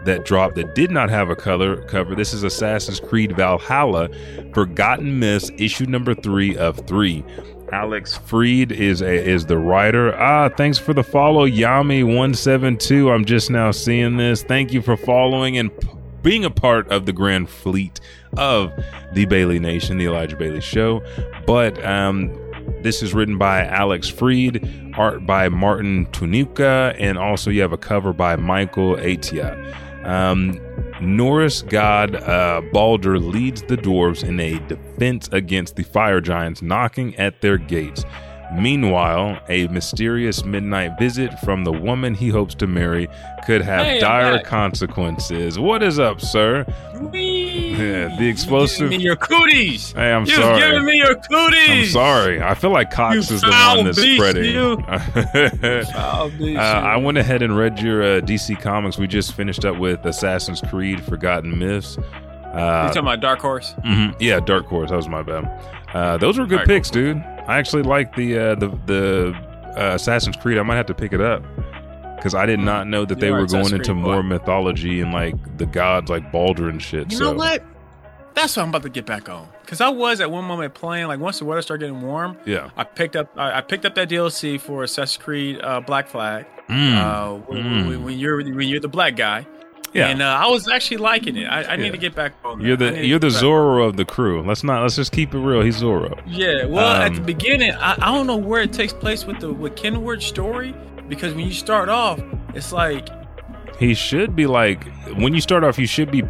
that 0.07 0.25
dropped 0.25 0.55
that 0.55 0.73
did 0.73 0.89
not 0.89 1.09
have 1.09 1.29
a 1.29 1.35
color 1.35 1.77
cover. 1.83 2.15
This 2.15 2.33
is 2.33 2.43
Assassin's 2.43 2.99
Creed 2.99 3.35
Valhalla, 3.35 4.09
Forgotten 4.53 5.19
Myths, 5.19 5.51
issue 5.57 5.85
number 5.85 6.15
three 6.15 6.57
of 6.57 6.85
three. 6.87 7.23
Alex 7.71 8.17
Freed 8.17 8.71
is 8.71 9.01
a, 9.01 9.13
is 9.13 9.45
the 9.45 9.57
writer. 9.57 10.15
Ah, 10.17 10.49
thanks 10.49 10.77
for 10.77 10.93
the 10.93 11.03
follow, 11.03 11.45
Yami172. 11.45 13.13
I'm 13.13 13.25
just 13.25 13.51
now 13.51 13.71
seeing 13.71 14.15
this. 14.15 14.41
Thank 14.41 14.71
you 14.71 14.81
for 14.81 14.95
following 14.95 15.57
and 15.57 15.77
p- 15.77 15.89
being 16.23 16.45
a 16.45 16.49
part 16.49 16.89
of 16.89 17.05
the 17.05 17.11
grand 17.11 17.49
fleet 17.49 17.99
of 18.37 18.71
the 19.13 19.25
Bailey 19.25 19.59
Nation, 19.59 19.97
the 19.97 20.05
Elijah 20.05 20.37
Bailey 20.37 20.61
Show. 20.61 21.01
But 21.45 21.83
um, 21.85 22.31
this 22.81 23.03
is 23.03 23.13
written 23.13 23.37
by 23.37 23.65
Alex 23.65 24.07
Freed, 24.07 24.93
art 24.95 25.25
by 25.25 25.49
Martin 25.49 26.07
Tunica, 26.13 26.95
and 26.97 27.17
also 27.17 27.49
you 27.49 27.61
have 27.61 27.73
a 27.73 27.77
cover 27.77 28.13
by 28.13 28.37
Michael 28.37 28.95
Atiyeh. 28.95 29.75
Um, 30.07 30.59
Norse 31.01 31.61
god 31.61 32.15
uh, 32.15 32.61
Balder 32.73 33.19
leads 33.19 33.61
the 33.63 33.77
dwarves 33.77 34.23
in 34.23 34.39
a 34.39 34.57
defense 34.67 35.29
against 35.31 35.75
the 35.75 35.83
fire 35.83 36.21
giants 36.21 36.61
knocking 36.63 37.15
at 37.17 37.41
their 37.41 37.57
gates. 37.57 38.03
Meanwhile, 38.57 39.39
a 39.49 39.67
mysterious 39.67 40.45
midnight 40.45 40.97
visit 40.97 41.37
from 41.41 41.65
the 41.65 41.71
woman 41.73 42.15
he 42.15 42.29
hopes 42.29 42.55
to 42.55 42.65
marry 42.67 43.09
could 43.45 43.61
have 43.61 43.85
Hey, 43.85 43.99
dire 43.99 44.37
back. 44.37 44.45
consequences. 44.45 45.59
What 45.59 45.83
is 45.83 45.99
up, 45.99 46.21
sir? 46.21 46.65
Yeah, 47.77 48.15
the 48.17 48.27
explosive- 48.27 48.89
Giving 48.89 48.97
me 48.99 49.03
your 49.03 49.15
cooties. 49.15 49.91
Hey, 49.93 50.11
I'm 50.11 50.25
you 50.25 50.35
sorry. 50.35 50.59
giving 50.59 50.85
me 50.85 50.97
your 50.97 51.15
cooties. 51.15 51.69
I'm 51.69 51.85
sorry. 52.01 52.41
I 52.41 52.53
feel 52.55 52.71
like 52.71 52.91
Cox 52.91 53.13
You 53.29 53.35
is 53.35 53.41
the 53.41 53.49
one 53.49 53.85
that's 53.85 53.97
beast, 54.01 54.17
spreading. 54.17 54.45
you. 54.53 54.83
uh, 56.57 56.59
I 56.61 56.97
went 56.97 57.17
ahead 57.17 57.41
and 57.41 57.57
read 57.57 57.79
your 57.79 58.01
uh, 58.03 58.21
DC 58.21 58.59
comics. 58.61 58.97
We 58.97 59.07
just 59.07 59.33
finished 59.33 59.65
up 59.65 59.77
with 59.77 60.05
Assassin's 60.05 60.61
Creed: 60.61 61.01
Forgotten 61.03 61.57
Myths. 61.57 61.97
you 61.97 62.03
Uh, 62.53 62.87
talking 62.87 63.01
about 63.01 63.19
Dark 63.21 63.39
Horse? 63.39 63.73
mhm. 63.85 64.15
Yeah, 64.19 64.39
Dark 64.39 64.65
Horse. 64.65 64.89
That 64.89 64.95
was 64.97 65.09
my 65.09 65.21
bad. 65.23 65.45
Uh, 65.93 66.17
those 66.17 66.37
were 66.37 66.45
good 66.45 66.65
picks, 66.65 66.89
dude. 66.89 67.17
I 67.47 67.57
actually 67.57 67.83
like 67.83 68.15
the 68.15 68.37
uh, 68.37 68.55
the 68.55 68.67
the 68.85 69.35
uh, 69.77 69.95
Assassin's 69.95 70.35
Creed. 70.37 70.57
I 70.57 70.63
might 70.63 70.75
have 70.75 70.87
to 70.87 70.93
pick 70.93 71.13
it 71.13 71.21
up 71.21 71.43
because 72.17 72.35
I 72.35 72.45
did 72.45 72.59
not 72.59 72.85
know 72.87 73.05
that 73.05 73.19
they 73.21 73.31
were 73.31 73.45
going 73.45 73.73
into 73.73 73.93
Creed 73.93 74.03
more 74.03 74.21
mythology 74.23 74.99
and 74.99 75.13
like 75.13 75.57
the 75.57 75.65
gods 75.65 76.09
like 76.09 76.31
Baldur 76.31 76.67
and 76.69 76.81
shit. 76.81 77.11
You 77.11 77.17
so. 77.17 77.23
know 77.31 77.33
what? 77.37 77.63
That's 78.33 78.55
what 78.55 78.63
I'm 78.63 78.69
about 78.69 78.83
to 78.83 78.89
get 78.89 79.05
back 79.07 79.29
on. 79.29 79.47
Cause 79.65 79.81
I 79.81 79.89
was 79.89 80.21
at 80.21 80.29
one 80.29 80.45
moment 80.45 80.73
playing 80.75 81.07
like 81.07 81.19
once 81.19 81.39
the 81.39 81.45
weather 81.45 81.61
started 81.63 81.87
getting 81.87 82.01
warm. 82.01 82.37
Yeah. 82.45 82.69
I 82.77 82.83
picked 82.83 83.15
up 83.15 83.31
I, 83.35 83.57
I 83.57 83.61
picked 83.61 83.83
up 83.85 83.95
that 83.95 84.09
DLC 84.09 84.59
for 84.59 84.83
Assassin's 84.83 85.17
Creed 85.23 85.59
uh, 85.63 85.79
Black 85.81 86.07
Flag. 86.07 86.45
Mm. 86.69 86.97
Uh, 86.97 87.33
when, 87.47 87.63
Mm. 87.63 87.87
when- 87.87 88.03
when 88.03 88.19
you're 88.19 88.37
when 88.37 88.67
you're 88.67 88.79
the 88.79 88.87
black 88.87 89.15
guy. 89.15 89.47
Yeah. 89.93 90.09
And 90.09 90.21
uh, 90.21 90.25
I 90.25 90.47
was 90.49 90.67
actually 90.69 90.97
liking 90.97 91.37
it. 91.37 91.45
I, 91.45 91.61
I 91.63 91.69
Yeah. 91.71 91.75
need 91.77 91.91
to 91.93 91.97
get 91.97 92.13
back 92.13 92.33
on. 92.45 92.61
You're 92.61 92.77
the 92.77 92.91
need 92.91 93.05
you're 93.07 93.17
the 93.19 93.29
get 93.29 93.33
back- 93.35 93.43
Zorro 93.43 93.87
of 93.87 93.97
the 93.97 94.05
crew. 94.05 94.43
Let's 94.43 94.63
not 94.63 94.83
let's 94.83 94.95
just 94.97 95.11
keep 95.11 95.33
it 95.33 95.39
real. 95.39 95.61
He's 95.61 95.81
Zorro. 95.81 96.21
Yeah. 96.27 96.65
Well, 96.65 96.87
at 97.01 97.13
the 97.13 97.19
Um, 97.19 97.25
beginning, 97.25 97.71
I, 97.71 97.93
I 97.93 98.13
don't 98.13 98.27
know 98.27 98.37
where 98.37 98.61
it 98.61 98.71
takes 98.71 98.93
place 98.93 99.25
with 99.25 99.39
the 99.39 99.51
with 99.51 99.75
Kenway's 99.75 100.23
story 100.25 100.75
because 101.07 101.33
when 101.33 101.45
you 101.45 101.53
start 101.53 101.89
off, 101.89 102.21
it's 102.53 102.71
like 102.71 103.07
He 103.79 103.93
should 103.93 104.35
be 104.35 104.47
like 104.47 104.83
when 105.17 105.33
you 105.33 105.41
start 105.41 105.63
off, 105.63 105.77
you 105.79 105.87
should 105.87 106.11
be 106.11 106.23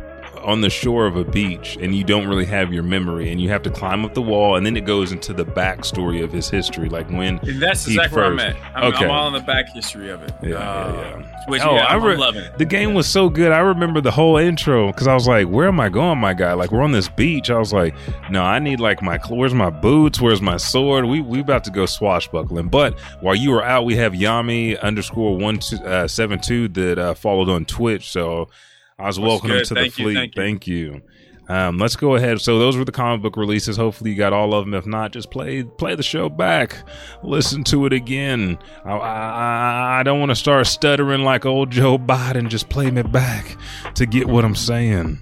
on 0.44 0.62
the 0.62 0.70
shore 0.70 1.06
of 1.08 1.16
a 1.16 1.24
beach 1.24 1.78
and 1.82 1.96
you 1.96 2.04
don't 2.04 2.28
really 2.28 2.46
have 2.46 2.72
your 2.74 2.84
memory 2.84 3.32
and 3.32 3.42
you 3.42 3.50
have 3.50 3.62
to 3.64 3.70
climb 3.70 4.06
up 4.06 4.14
the 4.14 4.22
wall 4.22 4.56
and 4.56 4.66
then 4.66 4.76
it 4.78 4.86
goes 4.86 5.12
into 5.12 5.34
the 5.34 5.46
backstory 5.46 6.24
of 6.24 6.32
his 6.32 6.50
history, 6.50 6.90
like 6.90 7.10
when 7.10 7.40
that's 7.60 7.88
exactly 7.88 8.16
where 8.16 8.26
I'm 8.26 8.40
at. 8.40 8.56
I'm, 8.76 8.94
Okay. 8.94 9.06
I'm 9.06 9.12
all 9.12 9.28
in 9.28 9.34
the 9.34 9.40
back 9.42 9.70
history 9.74 10.10
of 10.10 10.22
it. 10.24 10.32
Yeah, 10.44 10.56
Uh, 10.56 10.94
yeah, 10.94 11.20
yeah. 11.20 11.34
Which 11.48 11.62
Oh, 11.62 11.76
yeah, 11.76 11.86
I 11.86 11.96
I'm, 11.96 12.04
re- 12.04 12.14
I'm 12.14 12.20
loving 12.20 12.44
it. 12.44 12.58
The 12.58 12.66
game 12.66 12.94
was 12.94 13.08
so 13.08 13.30
good. 13.30 13.52
I 13.52 13.60
remember 13.60 14.02
the 14.02 14.12
whole 14.12 14.38
intro 14.38 14.88
because 14.88 15.08
I 15.08 15.14
was 15.14 15.28
like, 15.28 15.48
"Where 15.48 15.68
am 15.68 15.80
I 15.80 15.88
going, 15.88 16.18
my 16.18 16.34
guy? 16.34 16.52
Like, 16.54 16.72
we're 16.74 16.82
on 16.84 16.92
this 16.92 17.08
beach." 17.08 17.50
I 17.50 17.58
was 17.58 17.72
like, 17.72 17.96
"No, 18.30 18.44
I 18.44 18.60
need 18.60 18.82
like 18.82 19.02
my 19.02 19.18
where's 19.30 19.54
my 19.54 19.70
boots? 19.70 20.20
Where's 20.20 20.42
my 20.42 20.58
sword? 20.58 21.06
We 21.06 21.22
we 21.22 21.40
about 21.40 21.64
to 21.64 21.72
go 21.72 21.86
swashbuckling." 21.86 22.68
But 22.68 23.00
while 23.22 23.36
you 23.36 23.52
were 23.52 23.64
out, 23.64 23.86
we 23.86 23.96
have 23.96 24.12
Yami 24.12 24.78
underscore 24.82 25.38
one 25.38 25.60
two, 25.60 25.78
uh, 25.78 26.10
seven 26.10 26.40
two 26.40 26.68
that 26.70 27.00
uh, 27.00 27.14
followed 27.14 27.48
on 27.50 27.64
Twitch. 27.64 28.10
So 28.12 28.50
I 29.00 29.06
was 29.06 29.20
welcoming 29.20 29.58
good. 29.58 29.66
to 29.66 29.76
Thank 29.76 29.94
the 29.94 30.02
you, 30.02 30.06
fleet. 30.08 30.16
thank 30.16 30.36
you. 30.36 30.42
Thank 30.42 30.68
you. 30.68 31.02
Um, 31.50 31.78
let's 31.78 31.96
go 31.96 32.16
ahead. 32.16 32.42
So 32.42 32.58
those 32.60 32.76
were 32.76 32.84
the 32.84 32.92
comic 32.92 33.22
book 33.22 33.38
releases. 33.38 33.78
Hopefully 33.78 34.10
you 34.10 34.18
got 34.18 34.34
all 34.34 34.54
of 34.54 34.66
them. 34.66 34.74
If 34.74 34.86
not, 34.88 35.12
just 35.12 35.30
play 35.32 35.64
play 35.64 35.94
the 35.96 36.04
show 36.04 36.28
back, 36.30 36.76
listen 37.24 37.64
to 37.66 37.86
it 37.86 37.94
again. 37.94 38.58
I, 38.84 38.92
I, 38.92 40.00
I 40.00 40.04
don't 40.04 40.20
want 40.20 40.32
to 40.32 40.36
start 40.36 40.66
stuttering 40.68 41.24
like 41.24 41.46
old 41.46 41.70
Joe 41.70 41.98
Biden. 41.98 42.50
Just 42.50 42.70
play 42.70 42.90
me 42.92 43.04
back 43.04 43.56
to 43.96 44.06
get 44.06 44.28
what 44.28 44.44
I'm 44.44 44.56
saying. 44.56 45.20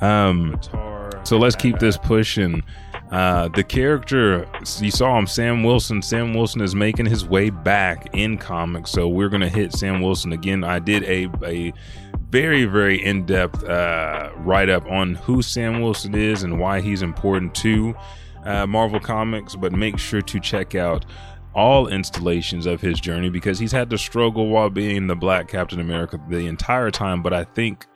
Um, 0.00 0.58
so 1.24 1.36
let's 1.36 1.56
keep 1.56 1.78
this 1.78 1.96
pushing. 1.98 2.62
Uh, 3.10 3.48
the 3.48 3.62
character 3.64 4.48
you 4.78 4.90
saw 4.90 5.18
him, 5.18 5.26
Sam 5.26 5.62
Wilson. 5.62 6.00
Sam 6.00 6.32
Wilson 6.32 6.60
is 6.60 6.74
making 6.74 7.06
his 7.06 7.26
way 7.26 7.50
back 7.50 8.08
in 8.14 8.38
comics, 8.38 8.90
so 8.92 9.08
we're 9.08 9.28
gonna 9.28 9.48
hit 9.48 9.72
Sam 9.72 10.00
Wilson 10.00 10.32
again. 10.32 10.64
I 10.64 10.78
did 10.78 11.02
a 11.04 11.28
a 11.44 11.72
very 12.30 12.64
very 12.64 13.02
in 13.04 13.24
depth 13.24 13.62
uh, 13.64 14.30
write 14.36 14.68
up 14.68 14.86
on 14.90 15.14
who 15.14 15.42
Sam 15.42 15.80
Wilson 15.80 16.14
is 16.14 16.42
and 16.42 16.58
why 16.58 16.80
he's 16.80 17.02
important 17.02 17.54
to 17.56 17.94
uh, 18.44 18.66
Marvel 18.66 19.00
Comics. 19.00 19.56
But 19.56 19.72
make 19.72 19.98
sure 19.98 20.22
to 20.22 20.40
check 20.40 20.74
out 20.74 21.04
all 21.54 21.88
installations 21.88 22.66
of 22.66 22.80
his 22.80 23.00
journey 23.00 23.30
because 23.30 23.58
he's 23.58 23.72
had 23.72 23.88
to 23.90 23.96
struggle 23.96 24.48
while 24.48 24.68
being 24.68 25.06
the 25.06 25.16
Black 25.16 25.48
Captain 25.48 25.80
America 25.80 26.20
the 26.28 26.46
entire 26.46 26.90
time. 26.90 27.22
But 27.22 27.32
I 27.32 27.44
think 27.44 27.86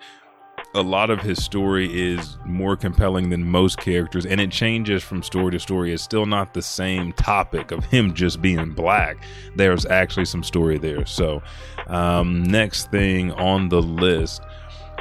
a 0.75 0.83
lot 0.83 1.11
of 1.11 1.21
his 1.21 1.43
story 1.43 1.89
is 1.93 2.39
more 2.45 2.77
compelling 2.77 3.31
than 3.31 3.49
most 3.49 3.79
characters 3.79 4.25
and 4.25 4.41
it 4.41 4.51
changes 4.51 5.03
from 5.03 5.23
story 5.23 5.51
to 5.53 5.59
story. 5.59 5.93
It's 5.93 6.03
still 6.03 6.27
not 6.27 6.55
the 6.55 6.63
same 6.63 7.13
topic 7.15 7.73
of 7.73 7.85
him 7.87 8.15
just 8.15 8.41
being 8.41 8.71
black. 8.71 9.17
There's 9.57 9.85
actually 9.87 10.27
some 10.27 10.45
story 10.45 10.79
there. 10.79 11.05
So 11.07 11.43
um, 11.89 12.45
next 12.45 12.91
thing 12.91 13.33
on 13.33 13.69
the 13.69 13.83
list 13.83 14.43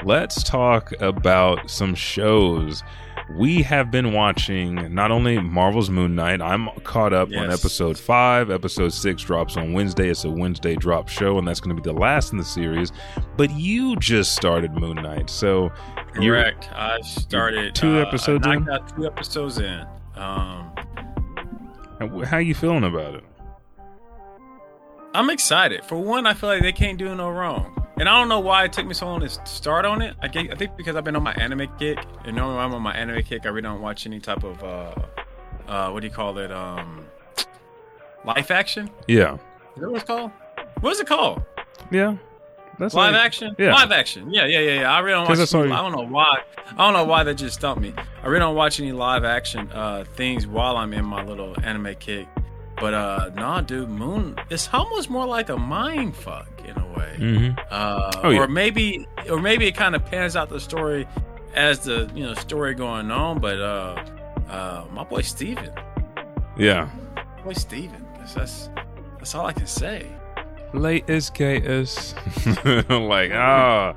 let's 0.03 0.43
talk 0.43 0.93
about 1.01 1.69
some 1.69 1.93
shows 1.93 2.84
we 3.37 3.61
have 3.61 3.91
been 3.91 4.11
watching 4.13 4.93
not 4.93 5.11
only 5.11 5.39
Marvel's 5.39 5.89
Moon 5.89 6.15
Knight. 6.15 6.41
I'm 6.41 6.67
caught 6.83 7.13
up 7.13 7.29
on 7.29 7.51
episode 7.51 7.97
five. 7.97 8.49
Episode 8.49 8.89
six 8.91 9.21
drops 9.23 9.55
on 9.55 9.73
Wednesday. 9.73 10.09
It's 10.09 10.25
a 10.25 10.29
Wednesday 10.29 10.75
drop 10.75 11.07
show, 11.09 11.37
and 11.37 11.47
that's 11.47 11.59
going 11.59 11.75
to 11.75 11.81
be 11.81 11.87
the 11.87 11.97
last 11.97 12.31
in 12.31 12.37
the 12.39 12.43
series. 12.43 12.91
But 13.37 13.51
you 13.51 13.95
just 13.97 14.35
started 14.35 14.73
Moon 14.73 14.95
Knight, 14.95 15.29
so 15.29 15.69
Correct. 16.13 16.69
I 16.73 16.99
started 17.01 17.75
Two 17.75 17.99
uh, 17.99 18.01
episodes 18.01 18.47
I 18.47 18.55
in? 18.55 18.63
got 18.63 18.95
two 18.95 19.05
episodes 19.05 19.59
in. 19.59 19.85
Um, 20.15 20.71
How 22.25 22.37
are 22.37 22.41
you 22.41 22.55
feeling 22.55 22.83
about 22.83 23.15
it? 23.15 23.23
I'm 25.13 25.29
excited. 25.29 25.83
For 25.85 25.97
one, 25.97 26.25
I 26.25 26.33
feel 26.33 26.49
like 26.49 26.61
they 26.61 26.71
can't 26.71 26.97
do 26.97 27.13
no 27.15 27.29
wrong. 27.29 27.75
And 27.99 28.07
I 28.07 28.17
don't 28.17 28.29
know 28.29 28.39
why 28.39 28.63
it 28.63 28.71
took 28.73 28.85
me 28.85 28.93
so 28.93 29.05
long 29.07 29.19
to 29.19 29.29
start 29.45 29.85
on 29.85 30.01
it. 30.01 30.15
I, 30.21 30.27
get, 30.29 30.51
I 30.51 30.55
think 30.55 30.77
because 30.77 30.95
I've 30.95 31.03
been 31.03 31.15
on 31.17 31.23
my 31.23 31.33
anime 31.33 31.67
kick. 31.77 31.99
And 32.25 32.35
normally 32.35 32.55
when 32.57 32.65
I'm 32.65 32.73
on 32.73 32.81
my 32.81 32.93
anime 32.95 33.21
kick, 33.23 33.45
I 33.45 33.49
really 33.49 33.62
don't 33.63 33.81
watch 33.81 34.05
any 34.05 34.19
type 34.19 34.43
of, 34.43 34.63
uh, 34.63 34.95
uh, 35.67 35.89
what 35.91 35.99
do 36.01 36.07
you 36.07 36.13
call 36.13 36.38
it? 36.38 36.51
Um, 36.51 37.05
life 38.25 38.51
action? 38.51 38.89
Yeah, 39.07 39.33
Is 39.75 39.81
that 39.81 39.89
what 39.89 39.95
it's 39.97 40.05
called? 40.05 40.31
What 40.81 40.91
is 40.93 40.99
it 40.99 41.07
called? 41.07 41.43
yeah. 41.91 42.15
That's 42.77 42.93
Live 42.93 43.12
like- 43.13 43.25
action? 43.25 43.53
yeah. 43.59 43.73
Live 43.73 43.91
action. 43.91 44.33
Yeah, 44.33 44.45
yeah, 44.45 44.59
yeah, 44.59 44.79
yeah. 44.81 44.91
I 44.93 44.99
really 44.99 45.15
don't 45.25 45.27
watch. 45.38 45.53
any- 45.53 45.69
I 45.73 45.81
don't 45.81 45.91
know 45.91 46.07
why. 46.07 46.39
I 46.71 46.77
don't 46.77 46.93
know 46.93 47.03
why 47.03 47.23
that 47.25 47.33
just 47.33 47.55
stumped 47.55 47.81
me. 47.81 47.93
I 48.23 48.27
really 48.27 48.39
don't 48.39 48.55
watch 48.55 48.79
any 48.79 48.93
live 48.93 49.25
action 49.25 49.69
uh, 49.73 50.05
things 50.15 50.47
while 50.47 50.77
I'm 50.77 50.93
in 50.93 51.03
my 51.03 51.21
little 51.21 51.53
anime 51.62 51.93
kick. 51.99 52.25
But 52.79 52.93
uh, 52.93 53.31
nah, 53.35 53.59
dude, 53.59 53.89
Moon. 53.89 54.39
It's 54.49 54.69
almost 54.71 55.09
more 55.09 55.25
like 55.25 55.49
a 55.49 55.57
mind 55.57 56.15
fuck 56.15 56.47
in 56.65 56.77
a 56.77 56.87
way. 56.97 57.15
Mhm. 57.17 57.57
Uh, 57.69 58.11
Oh, 58.23 58.29
yeah. 58.29 58.39
Or 58.39 58.47
maybe, 58.47 59.07
or 59.29 59.39
maybe 59.39 59.67
it 59.67 59.75
kind 59.75 59.95
of 59.95 60.05
pans 60.05 60.35
out 60.35 60.49
the 60.49 60.59
story 60.59 61.07
as 61.55 61.79
the 61.79 62.09
you 62.15 62.23
know 62.23 62.33
story 62.35 62.73
going 62.75 63.11
on. 63.11 63.39
But 63.39 63.59
uh, 63.59 64.03
uh, 64.49 64.85
my 64.91 65.03
boy 65.03 65.21
Steven, 65.21 65.71
Yeah. 66.57 66.89
my 67.37 67.41
boy 67.43 67.53
Steven. 67.53 68.05
That's, 68.17 68.33
that's 68.33 68.69
that's 69.17 69.35
all 69.35 69.45
I 69.45 69.53
can 69.53 69.67
say. 69.67 70.05
Latest 70.73 71.33
gators. 71.33 72.13
like 72.65 73.31
ah. 73.33 73.93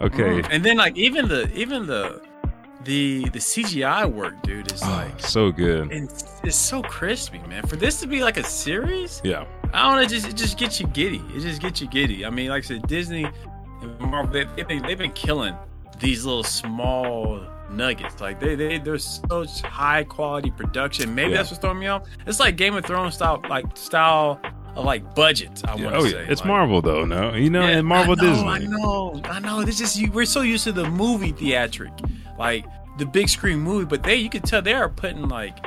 Okay. 0.00 0.42
Mhm. 0.42 0.48
And 0.50 0.64
then 0.64 0.76
like 0.76 0.96
even 0.96 1.28
the 1.28 1.50
even 1.54 1.86
the 1.86 2.20
the 2.84 3.24
the 3.30 3.38
CGI 3.40 4.04
work, 4.12 4.34
dude, 4.42 4.70
is 4.72 4.82
Oh, 4.84 4.88
like 4.90 5.18
so 5.20 5.50
good. 5.50 5.90
it's, 5.90 6.24
it's 6.44 6.56
so 6.56 6.82
crispy, 6.82 7.38
man. 7.48 7.66
For 7.66 7.76
this 7.76 7.98
to 8.00 8.06
be 8.06 8.22
like 8.22 8.36
a 8.36 8.44
series, 8.44 9.20
Yeah. 9.24 9.44
I 9.76 9.82
don't 9.82 9.96
know, 9.96 10.02
it 10.02 10.08
just 10.08 10.28
it 10.28 10.36
just 10.36 10.58
gets 10.58 10.80
you 10.80 10.86
giddy. 10.88 11.22
It 11.34 11.40
just 11.40 11.60
gets 11.60 11.80
you 11.80 11.86
giddy. 11.88 12.24
I 12.24 12.30
mean, 12.30 12.48
like 12.50 12.64
I 12.64 12.66
said, 12.66 12.86
Disney 12.86 13.24
and 13.82 14.00
Marvel, 14.00 14.32
they, 14.32 14.44
they've, 14.56 14.66
been, 14.68 14.82
they've 14.82 14.98
been 14.98 15.12
killing 15.12 15.54
these 16.00 16.24
little 16.24 16.42
small 16.44 17.40
nuggets. 17.70 18.20
Like 18.20 18.40
they 18.40 18.54
they 18.54 18.78
they're 18.78 18.98
such 18.98 19.60
high 19.62 20.04
quality 20.04 20.50
production. 20.50 21.14
Maybe 21.14 21.30
Yeah. 21.32 21.38
that's 21.38 21.50
what's 21.50 21.60
throwing 21.60 21.78
me 21.78 21.88
off. 21.88 22.08
It's 22.26 22.40
like 22.40 22.56
Game 22.56 22.74
of 22.76 22.84
Thrones 22.84 23.14
style, 23.14 23.42
like 23.50 23.64
style 23.76 24.40
of 24.76 24.84
like 24.84 25.14
budget. 25.14 25.62
I 25.66 25.74
Yeah. 25.76 25.84
want 25.84 25.94
to 25.94 26.00
Oh 26.00 26.04
say. 26.06 26.10
yeah. 26.24 26.30
It's 26.30 26.40
Like, 26.42 26.48
Marvel 26.48 26.80
though, 26.82 27.04
no? 27.04 27.34
You 27.34 27.50
know, 27.50 27.62
yeah, 27.62 27.78
and 27.78 27.86
Marvel 27.86 28.14
I 28.18 28.22
know, 28.22 28.30
Disney. 28.30 28.48
I 28.48 28.58
know, 28.58 29.20
I 29.24 29.38
know. 29.40 29.62
This 29.64 29.80
is 29.80 29.98
you. 30.00 30.10
We're 30.12 30.24
so 30.26 30.40
used 30.42 30.64
to 30.64 30.72
the 30.72 30.88
movie 30.90 31.32
theatric, 31.32 31.92
like 32.38 32.64
the 32.98 33.04
big 33.06 33.28
screen 33.28 33.58
movie, 33.60 33.84
but 33.84 34.02
they 34.02 34.16
you 34.16 34.30
can 34.30 34.42
tell 34.42 34.62
they 34.62 34.72
are 34.74 34.88
putting 34.88 35.28
like, 35.28 35.58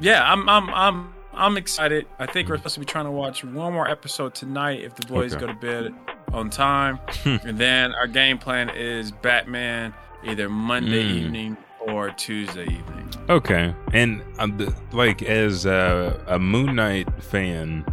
yeah. 0.00 0.30
I'm 0.32 0.48
I'm 0.48 0.70
I'm 0.70 1.12
I'm 1.40 1.56
excited. 1.56 2.06
I 2.18 2.26
think 2.26 2.48
we're 2.48 2.56
supposed 2.58 2.74
to 2.74 2.80
be 2.80 2.86
trying 2.86 3.06
to 3.06 3.10
watch 3.10 3.42
one 3.44 3.72
more 3.72 3.88
episode 3.88 4.34
tonight 4.34 4.80
if 4.82 4.94
the 4.94 5.06
boys 5.06 5.34
Okay. 5.34 5.46
go 5.46 5.52
to 5.52 5.58
bed 5.58 5.94
on 6.32 6.50
time, 6.50 7.00
and 7.24 7.58
then 7.58 7.94
our 7.94 8.06
game 8.06 8.38
plan 8.38 8.68
is 8.70 9.10
Batman 9.10 9.94
either 10.22 10.48
Monday 10.48 11.02
Mm. 11.02 11.14
evening 11.24 11.56
or 11.88 12.10
Tuesday 12.10 12.64
evening. 12.64 13.08
Okay, 13.30 13.74
and 13.94 14.22
um, 14.38 14.56
the, 14.58 14.74
like 14.92 15.22
as 15.22 15.64
uh, 15.66 16.22
a 16.26 16.38
Moon 16.38 16.76
Knight 16.76 17.08
fan, 17.22 17.86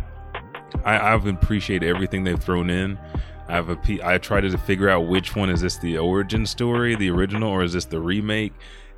I, 0.84 1.14
I've 1.14 1.26
appreciated 1.26 1.88
everything 1.88 2.26
they've 2.26 2.38
thrown 2.42 2.70
in. 2.70 3.00
I've 3.48 3.68
appe- 3.68 4.04
I 4.04 4.18
tried 4.18 4.42
to 4.42 4.58
figure 4.58 4.90
out 4.90 5.08
which 5.08 5.38
one 5.38 5.50
is 5.50 5.62
this 5.62 5.78
the 5.78 5.98
origin 6.00 6.46
story, 6.46 6.96
the 6.96 7.10
original, 7.12 7.50
or 7.50 7.64
is 7.64 7.72
this 7.74 7.86
the 7.86 8.02
remake? 8.02 8.52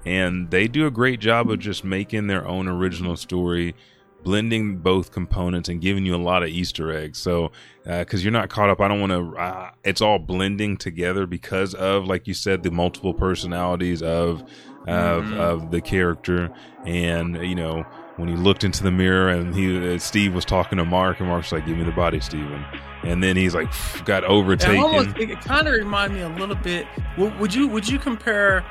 And 0.07 0.49
they 0.49 0.67
do 0.67 0.87
a 0.87 0.91
great 0.91 1.19
job 1.19 1.51
of 1.51 1.59
just 1.59 1.83
making 1.83 2.25
their 2.27 2.47
own 2.47 2.67
original 2.67 3.15
story, 3.15 3.75
blending 4.23 4.77
both 4.77 5.11
components 5.11 5.69
and 5.69 5.79
giving 5.81 6.05
you 6.05 6.15
a 6.15 6.17
lot 6.17 6.43
of 6.43 6.49
Easter 6.49 6.91
eggs. 6.91 7.17
So, 7.17 7.51
because 7.85 8.23
you're 8.23 8.33
not 8.33 8.49
caught 8.49 8.69
up, 8.69 8.81
I 8.81 8.87
don't 8.87 8.99
want 8.99 9.11
to. 9.11 9.37
Uh, 9.41 9.71
it's 9.83 10.01
all 10.01 10.19
blending 10.19 10.77
together 10.77 11.25
because 11.25 11.73
of, 11.73 12.05
like 12.05 12.27
you 12.27 12.33
said, 12.33 12.63
the 12.63 12.71
multiple 12.71 13.13
personalities 13.13 14.01
of 14.03 14.43
of 14.87 15.23
Mhm. 15.25 15.37
of 15.37 15.71
the 15.71 15.81
character, 15.81 16.49
and 16.85 17.35
you 17.47 17.53
know 17.55 17.85
when 18.15 18.27
he 18.29 18.35
looked 18.35 18.63
into 18.63 18.81
the 18.83 18.91
mirror 18.91 19.29
and 19.29 19.53
he 19.55 19.95
uh, 19.95 19.97
Steve 19.99 20.33
was 20.33 20.45
talking 20.45 20.77
to 20.77 20.85
Mark, 20.85 21.19
and 21.19 21.27
Mark's 21.29 21.51
like, 21.51 21.65
"Give 21.65 21.77
me 21.77 21.83
the 21.83 21.91
body, 21.91 22.19
Steven. 22.19 22.63
and 23.03 23.21
then 23.23 23.35
he's 23.37 23.53
like 23.55 23.67
got 24.05 24.23
It 24.23 24.29
overtaken. 24.29 24.77
almost 24.83 25.17
it, 25.17 25.39
kind 25.41 25.67
of 25.67 25.73
reminded 25.73 26.15
me 26.15 26.21
a 26.23 26.29
little 26.39 26.55
bit. 26.55 26.85
Would, 27.17 27.37
would 27.39 27.53
you 27.53 27.67
would 27.67 27.87
you 27.87 27.99
compare 27.99 28.63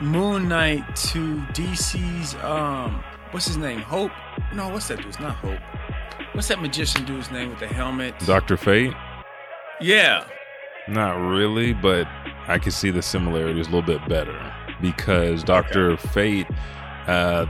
Moon 0.00 0.48
Knight 0.48 0.96
to 0.96 1.36
DC's 1.52 2.34
um 2.44 3.02
what's 3.32 3.46
his 3.46 3.56
name 3.56 3.80
Hope? 3.80 4.12
No, 4.54 4.68
what's 4.68 4.88
that 4.88 5.02
dude's 5.02 5.18
not 5.20 5.34
Hope. 5.36 5.58
What's 6.32 6.48
that 6.48 6.60
magician 6.62 7.04
dude's 7.04 7.30
name 7.30 7.50
with 7.50 7.58
the 7.58 7.66
helmet? 7.66 8.14
Doctor 8.20 8.56
Fate. 8.56 8.94
Yeah, 9.80 10.24
Not 10.88 11.14
really, 11.14 11.72
but 11.74 12.06
I 12.46 12.58
can 12.58 12.70
see 12.72 12.90
the 12.90 13.02
similarities 13.02 13.66
a 13.66 13.70
little 13.70 13.82
bit 13.82 14.08
better 14.08 14.38
because 14.80 15.42
Doctor 15.44 15.96
Fate, 15.96 16.46
uh, 17.08 17.46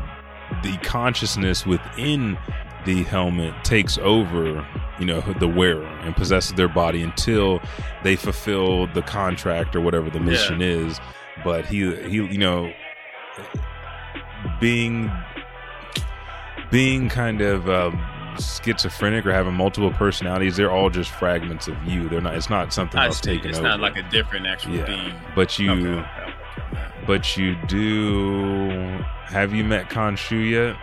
the 0.62 0.76
consciousness 0.82 1.66
within 1.66 2.38
the 2.86 3.02
helmet 3.04 3.54
takes 3.64 3.98
over 3.98 4.66
you 4.98 5.06
know, 5.06 5.20
the 5.40 5.48
wearer 5.48 5.86
and 5.86 6.14
possesses 6.14 6.52
their 6.52 6.68
body 6.68 7.02
until 7.02 7.60
they 8.04 8.14
fulfill 8.14 8.86
the 8.88 9.02
contract 9.02 9.74
or 9.74 9.80
whatever 9.80 10.08
the 10.10 10.20
mission 10.20 10.60
Yeah. 10.60 10.66
is. 10.68 11.00
But 11.44 11.66
he, 11.66 11.94
he, 12.08 12.16
you 12.16 12.38
know, 12.38 12.70
being 14.60 15.10
being 16.72 17.08
kind 17.08 17.40
of 17.42 17.68
um, 17.70 18.00
schizophrenic 18.40 19.24
or 19.26 19.32
having 19.32 19.54
multiple 19.54 19.92
personalities, 19.92 20.56
they're 20.56 20.72
all 20.72 20.90
just 20.90 21.10
fragments 21.10 21.68
of 21.68 21.76
you. 21.84 22.08
They're 22.08 22.20
not. 22.20 22.34
It's 22.34 22.50
not 22.50 22.72
something 22.72 22.98
I 22.98 23.06
else 23.06 23.18
see. 23.20 23.34
taken 23.34 23.50
It's 23.50 23.58
over. 23.58 23.68
not 23.68 23.78
like 23.80 23.96
a 23.96 24.02
different 24.10 24.46
actual 24.46 24.74
Yeah. 24.74 24.86
being. 24.86 25.14
but 25.36 25.58
you, 25.58 25.70
Okay, 25.70 25.88
okay, 25.90 26.00
okay. 26.72 26.80
but 27.06 27.36
you 27.36 27.54
do. 27.68 28.70
Have 29.26 29.54
you 29.54 29.62
met 29.62 29.88
Khonshu 29.90 30.50
yet? 30.50 30.76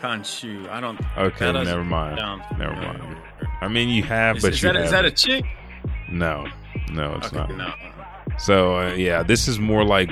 Khonshu. 0.00 0.68
I 0.70 0.80
don't. 0.80 0.98
Okay, 1.18 1.52
never 1.52 1.84
mind. 1.84 2.16
Never 2.56 2.74
mind. 2.74 3.16
I 3.60 3.66
mean, 3.68 3.88
you 3.88 4.04
have, 4.04 4.36
Is, 4.36 4.42
but 4.44 4.52
is 4.52 4.62
you 4.62 4.72
that, 4.72 4.80
is 4.84 4.90
that 4.92 5.04
a 5.04 5.10
chick? 5.10 5.44
no, 6.08 6.46
no, 6.92 7.16
it's 7.16 7.32
not. 7.32 7.50
no. 7.56 7.72
So 8.38 8.78
uh, 8.78 8.92
yeah, 8.94 9.24
this 9.24 9.48
is 9.48 9.58
more 9.58 9.84
like 9.84 10.08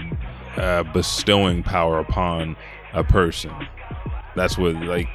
uh, 0.56 0.82
bestowing 0.82 1.62
power 1.62 2.00
upon 2.00 2.56
a 2.92 3.04
person. 3.04 3.52
That's 4.36 4.56
what 4.56 4.76
like 4.76 5.08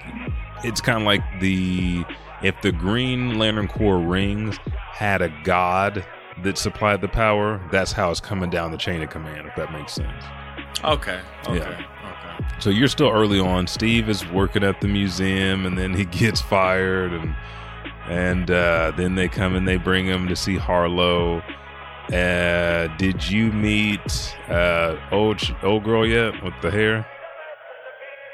it's 0.64 0.82
kind 0.82 1.00
of 1.00 1.06
like 1.06 1.22
the 1.40 2.04
if 2.42 2.60
the 2.62 2.72
Green 2.72 3.38
Lantern 3.38 3.68
Corps 3.68 4.00
rings 4.00 4.58
had 4.92 5.22
a 5.22 5.30
god 5.44 6.06
that 6.44 6.58
supplied 6.58 7.02
the 7.02 7.08
power, 7.08 7.62
that's 7.72 7.92
how 7.92 8.10
it's 8.10 8.20
coming 8.20 8.50
down 8.50 8.72
the 8.72 8.78
chain 8.78 9.02
of 9.02 9.10
command. 9.10 9.48
If 9.48 9.56
that 9.56 9.72
makes 9.72 9.94
sense. 9.94 10.24
Okay. 10.84 11.22
Okay. 11.48 11.58
Yeah. 11.58 11.86
Okay. 12.40 12.60
So 12.60 12.70
you're 12.70 12.88
still 12.88 13.10
early 13.10 13.40
on. 13.40 13.68
Steve 13.68 14.10
is 14.10 14.28
working 14.28 14.64
at 14.64 14.82
the 14.82 14.88
museum, 14.88 15.66
and 15.66 15.78
then 15.78 15.94
he 15.94 16.06
gets 16.20 16.42
fired, 16.42 17.14
and 17.14 17.36
and 18.08 18.50
uh, 18.50 18.92
then 18.98 19.16
they 19.16 19.28
come 19.28 19.56
and 19.56 19.68
they 19.68 19.78
bring 19.78 20.06
him 20.08 20.28
to 20.28 20.36
see 20.36 20.58
Harrow. 20.58 21.44
Uh, 22.12 22.88
did 22.98 23.30
you 23.30 23.52
meet 23.52 24.36
uh, 24.50 24.98
old 25.12 25.42
old 25.64 25.84
girl 25.84 26.06
yet 26.06 26.44
with 26.44 26.54
the 26.62 26.72
hair? 26.72 27.06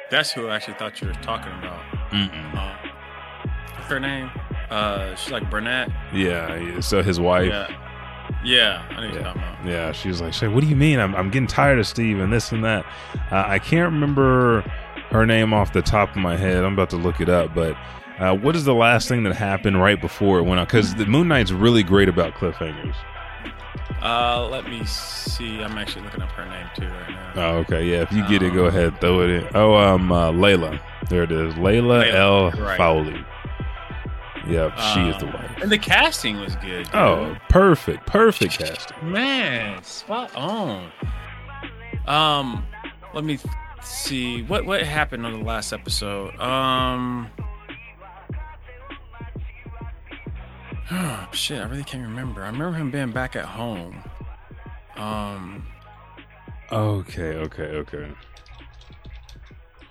That's 0.09 0.31
who 0.31 0.47
I 0.47 0.55
actually 0.55 0.75
thought 0.75 1.01
you 1.01 1.07
were 1.07 1.13
talking 1.15 1.51
about. 1.53 1.83
Uh, 2.11 2.75
what's 3.75 3.87
her 3.89 3.99
name? 3.99 4.31
Uh, 4.69 5.15
she's 5.15 5.31
like 5.31 5.49
Burnett. 5.49 5.89
Yeah. 6.13 6.79
So 6.79 7.01
his 7.01 7.19
wife. 7.19 7.49
Yeah. 7.49 7.67
Yeah. 8.43 8.85
I 8.89 9.01
know 9.01 9.07
what 9.07 9.13
you're 9.13 9.23
Yeah. 9.23 9.57
Yeah, 9.65 9.91
she's 9.91 10.21
like, 10.21 10.33
"Shay, 10.33 10.47
what 10.47 10.61
do 10.61 10.69
you 10.69 10.75
mean? 10.75 10.99
I'm, 10.99 11.15
I'm 11.15 11.29
getting 11.29 11.47
tired 11.47 11.79
of 11.79 11.87
Steve 11.87 12.19
and 12.19 12.31
this 12.31 12.51
and 12.51 12.63
that. 12.63 12.85
Uh, 13.31 13.43
I 13.47 13.59
can't 13.59 13.91
remember 13.91 14.61
her 15.09 15.25
name 15.25 15.53
off 15.53 15.73
the 15.73 15.81
top 15.81 16.09
of 16.11 16.17
my 16.17 16.35
head. 16.37 16.63
I'm 16.63 16.73
about 16.73 16.89
to 16.91 16.97
look 16.97 17.19
it 17.21 17.29
up, 17.29 17.53
but 17.53 17.75
uh, 18.19 18.35
what 18.35 18.55
is 18.55 18.65
the 18.65 18.73
last 18.73 19.07
thing 19.07 19.23
that 19.23 19.35
happened 19.35 19.81
right 19.81 19.99
before 19.99 20.39
it 20.39 20.43
went 20.43 20.59
out? 20.59 20.67
Because 20.67 20.95
the 20.95 21.05
Moon 21.05 21.27
Knight's 21.27 21.51
really 21.51 21.83
great 21.83 22.09
about 22.09 22.33
cliffhangers. 22.33 22.95
Uh, 24.01 24.47
let 24.49 24.65
me 24.69 24.83
see. 24.85 25.61
I'm 25.61 25.77
actually 25.77 26.03
looking 26.05 26.21
up 26.21 26.29
her 26.31 26.45
name 26.45 26.67
too 26.75 26.87
right 26.87 27.09
now. 27.09 27.31
Oh, 27.35 27.57
okay, 27.59 27.83
yeah. 27.85 28.01
If 28.01 28.11
you 28.11 28.27
get 28.27 28.41
it, 28.43 28.53
go 28.53 28.63
Um, 28.63 28.67
ahead, 28.67 28.99
throw 29.01 29.21
it 29.21 29.29
in. 29.29 29.47
Oh, 29.55 29.73
um, 29.75 30.11
uh, 30.11 30.31
Layla. 30.31 30.79
There 31.09 31.23
it 31.23 31.31
is, 31.31 31.53
Layla, 31.55 32.03
Layla, 32.03 32.13
L. 32.13 32.51
right. 32.63 32.77
Fowley. 32.77 33.25
Yep, 34.47 34.77
she 34.77 35.01
is 35.09 35.17
the 35.17 35.25
Um, 35.27 35.33
wife. 35.33 35.61
And 35.61 35.71
the 35.71 35.77
casting 35.77 36.39
was 36.39 36.55
good. 36.57 36.85
dude. 36.85 36.95
Oh, 36.95 37.35
perfect, 37.49 38.05
perfect 38.05 38.57
casting. 38.59 39.11
man, 39.11 39.83
spot 39.83 40.33
on. 40.35 40.89
Um, 42.07 42.65
let 43.13 43.23
me 43.25 43.37
th- 43.37 43.53
see 43.81 44.43
what 44.43 44.65
what 44.65 44.83
happened 44.83 45.25
on 45.25 45.33
the 45.33 45.45
last 45.45 45.73
episode. 45.73 46.39
Um, 46.39 47.29
shit, 51.31 51.59
I 51.61 51.65
really 51.65 51.83
can't 51.83 52.03
remember. 52.03 52.43
I 52.43 52.47
remember 52.47 52.77
him 52.77 52.91
being 52.91 53.11
back 53.11 53.35
at 53.35 53.45
home. 53.45 54.03
Um, 54.95 55.65
Okay, 56.71 57.35
okay, 57.35 57.63
okay. 57.63 58.11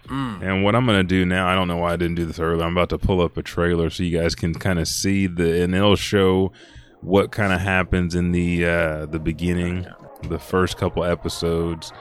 mm, 0.09 0.43
And 0.43 0.63
what 0.63 0.75
I'm 0.75 0.85
gonna 0.85 1.03
do 1.05 1.25
now, 1.25 1.49
I 1.49 1.55
don't 1.55 1.69
know 1.69 1.79
why 1.79 1.93
I 1.95 1.97
didn't 1.97 2.17
do 2.17 2.27
this 2.27 2.39
earlier. 2.39 2.65
I'm 2.65 2.73
about 2.77 2.91
to 2.91 2.99
pull 2.99 3.23
up 3.23 3.37
a 3.39 3.43
trailer 3.43 3.89
so 3.89 4.03
you 4.03 4.19
guys 4.19 4.35
can 4.35 4.53
kind 4.53 4.79
of 4.79 4.87
see 4.87 5.27
the, 5.27 5.63
and 5.63 5.75
it'll 5.75 5.97
show 5.97 6.53
what 7.01 7.31
kind 7.33 7.53
of 7.55 7.61
happens 7.61 8.15
in 8.15 8.33
the 8.33 8.67
uh, 8.67 9.07
the 9.07 9.19
beginning, 9.19 9.87
the 10.25 10.39
first 10.39 10.77
couple 10.77 11.03
episodes 11.05 11.93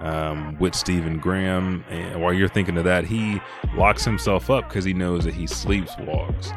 um, 0.00 0.56
with 0.58 0.74
Stephen 0.74 1.18
Grant. 1.18 1.84
And 1.88 2.20
while 2.20 2.32
you're 2.32 2.48
thinking 2.48 2.76
of 2.78 2.84
that, 2.84 3.04
he 3.04 3.40
locks 3.76 4.04
himself 4.04 4.50
up 4.50 4.68
because 4.68 4.84
he 4.84 4.92
knows 4.92 5.24
that 5.24 5.34
he 5.34 5.44
sleepwalks. 5.44 6.52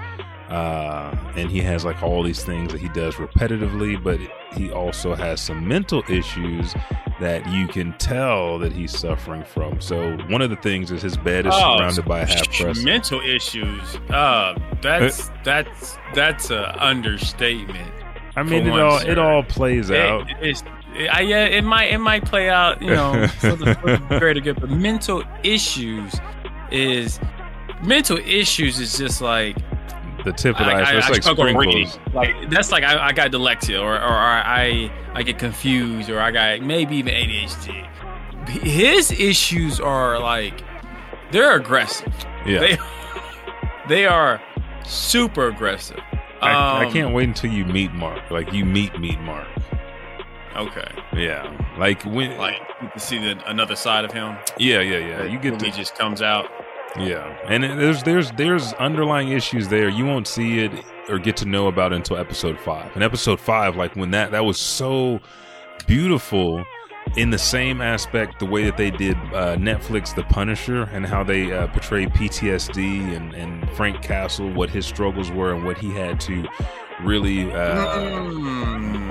Uh, 0.49 1.15
and 1.35 1.51
he 1.51 1.59
has 1.62 1.85
like 1.85 2.01
all 2.01 2.23
these 2.23 2.43
things 2.43 2.71
that 2.71 2.81
he 2.81 2.89
does 2.89 3.15
repetitively, 3.15 4.01
but 4.03 4.19
he 4.53 4.71
also 4.71 5.13
has 5.13 5.39
some 5.39 5.67
mental 5.67 6.01
issues 6.09 6.73
that 7.19 7.47
you 7.51 7.67
can 7.67 7.93
tell 7.99 8.57
that 8.57 8.71
he's 8.71 8.97
suffering 8.97 9.43
from. 9.43 9.79
So 9.79 10.17
one 10.27 10.41
of 10.41 10.49
the 10.49 10.55
things 10.55 10.89
is 10.89 11.01
his 11.03 11.17
bed 11.17 11.45
is 11.45 11.53
Oh, 11.55 11.77
surrounded 11.77 12.05
by 12.05 12.21
a 12.21 12.25
half 12.25 12.51
press. 12.57 12.81
mental 12.83 13.21
issues. 13.21 13.95
Uh, 14.09 14.57
that's 14.81 15.29
that's 15.43 15.97
that's 16.15 16.49
a 16.49 16.83
understatement. 16.83 17.93
I 18.35 18.43
mean, 18.43 18.65
it 18.67 18.79
all 18.79 18.99
sir. 18.99 19.12
it 19.12 19.19
all 19.19 19.43
plays 19.43 19.91
out. 19.91 20.29
It, 20.31 20.38
it's, 20.41 20.63
it, 20.95 21.09
I, 21.13 21.21
yeah, 21.21 21.45
it 21.45 21.63
might 21.63 21.91
it 21.93 21.97
might 21.99 22.25
play 22.25 22.49
out, 22.49 22.81
you 22.81 22.89
know, 22.89 23.27
for 23.39 23.55
the, 23.55 23.75
for 23.75 23.97
the 23.97 24.19
greater 24.19 24.39
good. 24.39 24.59
But 24.59 24.69
mental 24.71 25.23
issues 25.43 26.15
is 26.71 27.19
mental 27.83 28.17
issues 28.17 28.79
is 28.79 28.97
just 28.97 29.21
like 29.21 29.57
the 30.23 30.34
tip 30.34 30.60
of 30.60 30.65
the 30.65 30.71
I, 30.71 30.79
I, 30.79 30.97
iceberg. 30.97 31.17
It's 31.17 31.27
I 31.27 31.32
like 31.32 31.49
sprinkles. 31.49 31.99
Like 32.13 32.49
that's 32.49 32.71
like 32.71 32.84
I, 32.84 33.08
I 33.08 33.12
got 33.13 33.32
dyslexia, 33.32 33.82
or, 33.82 33.93
or 33.93 33.97
I 33.99 34.91
I 35.13 35.23
get 35.23 35.39
confused, 35.39 36.10
or 36.10 36.19
I 36.19 36.32
got 36.32 36.62
maybe 36.62 36.97
even 36.97 37.13
ADHD. 37.13 37.86
His 38.49 39.12
issues 39.12 39.79
are 39.79 40.19
like 40.19 40.63
they're 41.32 41.55
aggressive. 41.55 42.13
Yeah, 42.45 42.60
They 42.60 42.77
they 43.88 44.05
are 44.05 44.41
super 44.86 45.47
aggressive. 45.47 45.99
I, 46.41 46.51
I 46.51 46.86
Um, 46.86 46.93
can't 46.93 47.13
wait 47.13 47.27
until 47.27 47.51
you 47.51 47.65
meet 47.65 47.91
Mark. 47.93 48.32
Like 48.32 48.51
you 48.53 48.65
meet 48.65 48.97
meet 48.99 49.19
Mark. 49.19 49.47
Okay, 50.55 50.88
Yeah, 51.13 51.55
like 51.77 52.01
when. 52.03 52.38
like 52.38 52.58
you 52.82 52.89
can 52.89 52.99
see 52.99 53.17
the, 53.19 53.41
another 53.49 53.75
side 53.75 54.03
of 54.03 54.12
him. 54.12 54.36
yeah, 54.58 54.82
yeah, 54.82 54.97
yeah. 54.97 55.23
You 55.23 55.38
get 55.39 55.53
when 55.53 55.63
he 55.63 55.71
just 55.71 55.95
comes 55.95 56.21
out. 56.21 56.49
Yeah, 56.97 57.38
and 57.47 57.63
there's 57.63 58.04
there's 58.04 58.32
there's 58.32 58.73
underlying 58.73 59.30
issues 59.30 59.67
there. 59.67 59.89
You 59.89 60.06
won't 60.06 60.28
see 60.28 60.60
it 60.60 60.71
or 61.08 61.19
get 61.19 61.38
to 61.38 61.45
know 61.45 61.67
about 61.67 61.93
until 61.93 62.17
episode 62.17 62.60
five. 62.60 62.93
And 62.95 63.04
episode 63.04 63.39
five, 63.39 63.75
like 63.75 63.95
when 63.95 64.12
that 64.12 64.32
that 64.32 64.45
was 64.45 64.58
so 64.58 65.19
beautiful 65.86 66.63
in 67.15 67.30
the 67.30 67.38
same 67.38 67.82
aspect, 67.82 68.39
the 68.39 68.45
way 68.45 68.63
that 68.65 68.78
they 68.78 68.91
did 68.91 69.15
uh, 69.34 69.56
Netflix, 69.56 70.13
The 70.13 70.23
Punisher, 70.23 70.84
and 70.91 71.06
how 71.06 71.23
they 71.23 71.52
uh, 71.52 71.67
portrayed 71.67 72.10
PTSD 72.10 73.15
and 73.15 73.34
and 73.34 73.69
Frank 73.71 74.02
Castle, 74.02 74.52
what 74.52 74.69
his 74.69 74.86
struggles 74.86 75.32
were, 75.32 75.54
and 75.54 75.65
what 75.65 75.78
he 75.78 75.91
had 75.91 76.19
to 76.21 76.47
really, 77.03 77.51
uh, 77.51 78.29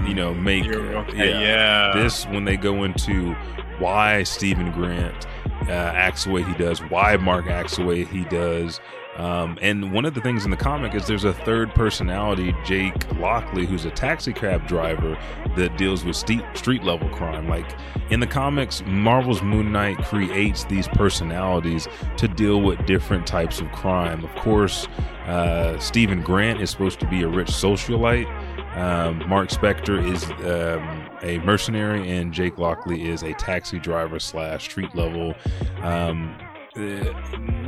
you 0.07 0.15
know, 0.15 0.35
make. 0.35 0.65
You're 0.65 1.09
yeah. 1.15 1.93
This 1.95 2.27
when 2.27 2.45
they 2.45 2.57
go 2.57 2.85
into 2.85 3.35
why 3.79 4.23
Stephen 4.23 4.73
Grant 4.73 5.27
uh, 5.69 5.73
acts 5.73 6.25
the 6.25 6.31
way 6.31 6.43
he 6.43 6.55
does, 6.55 6.81
why 6.81 7.17
Mark 7.17 7.47
acts 7.47 7.77
the 7.77 7.85
way 7.85 8.05
he 8.05 8.25
does. 8.25 8.81
Um, 9.19 9.59
and 9.61 9.93
one 9.93 10.05
of 10.05 10.15
the 10.15 10.21
things 10.21 10.45
in 10.45 10.51
the 10.53 10.57
comic 10.57 10.95
is 10.95 11.07
there's 11.07 11.25
a 11.25 11.33
third 11.33 11.75
personality, 11.75 12.55
Jake 12.65 12.95
Lockley, 13.19 13.67
who's 13.67 13.85
a 13.85 13.91
taxi 13.91 14.33
cab 14.33 14.67
driver 14.69 15.19
that 15.57 15.77
deals 15.77 16.05
with 16.05 16.15
steep 16.15 16.45
street 16.55 16.85
level 16.85 17.09
crime. 17.09 17.49
Like 17.49 17.69
in 18.11 18.21
the 18.21 18.27
comics, 18.27 18.83
Marvel's 18.87 19.43
Moon 19.43 19.73
Knight 19.73 19.99
creates 19.99 20.65
these 20.65 20.87
personalities 20.89 21.89
to 22.17 22.29
deal 22.29 22.63
with 22.63 22.87
different 22.87 23.27
types 23.27 23.61
of 23.61 23.71
crime. 23.73 24.25
Of 24.25 24.35
course, 24.37 24.87
uh, 25.27 25.79
Stephen 25.81 26.23
Grant 26.23 26.61
is 26.61 26.71
supposed 26.71 27.01
to 27.01 27.07
be 27.07 27.23
a 27.23 27.29
rich 27.29 27.49
socialite. 27.49 28.29
Um, 28.77 29.29
Mark 29.29 29.49
Spector 29.49 30.01
is 30.13 30.25
um, 30.47 31.11
a 31.23 31.39
mercenary, 31.45 32.09
and 32.09 32.33
Jake 32.33 32.59
Lockley 32.59 33.09
is 33.09 33.25
a 33.25 33.33
taxi 33.35 33.81
driver 33.81 34.21
slash 34.21 34.65
street 34.65 34.95
level. 34.95 35.35
Um, 35.83 36.39
Uh, 36.79 37.13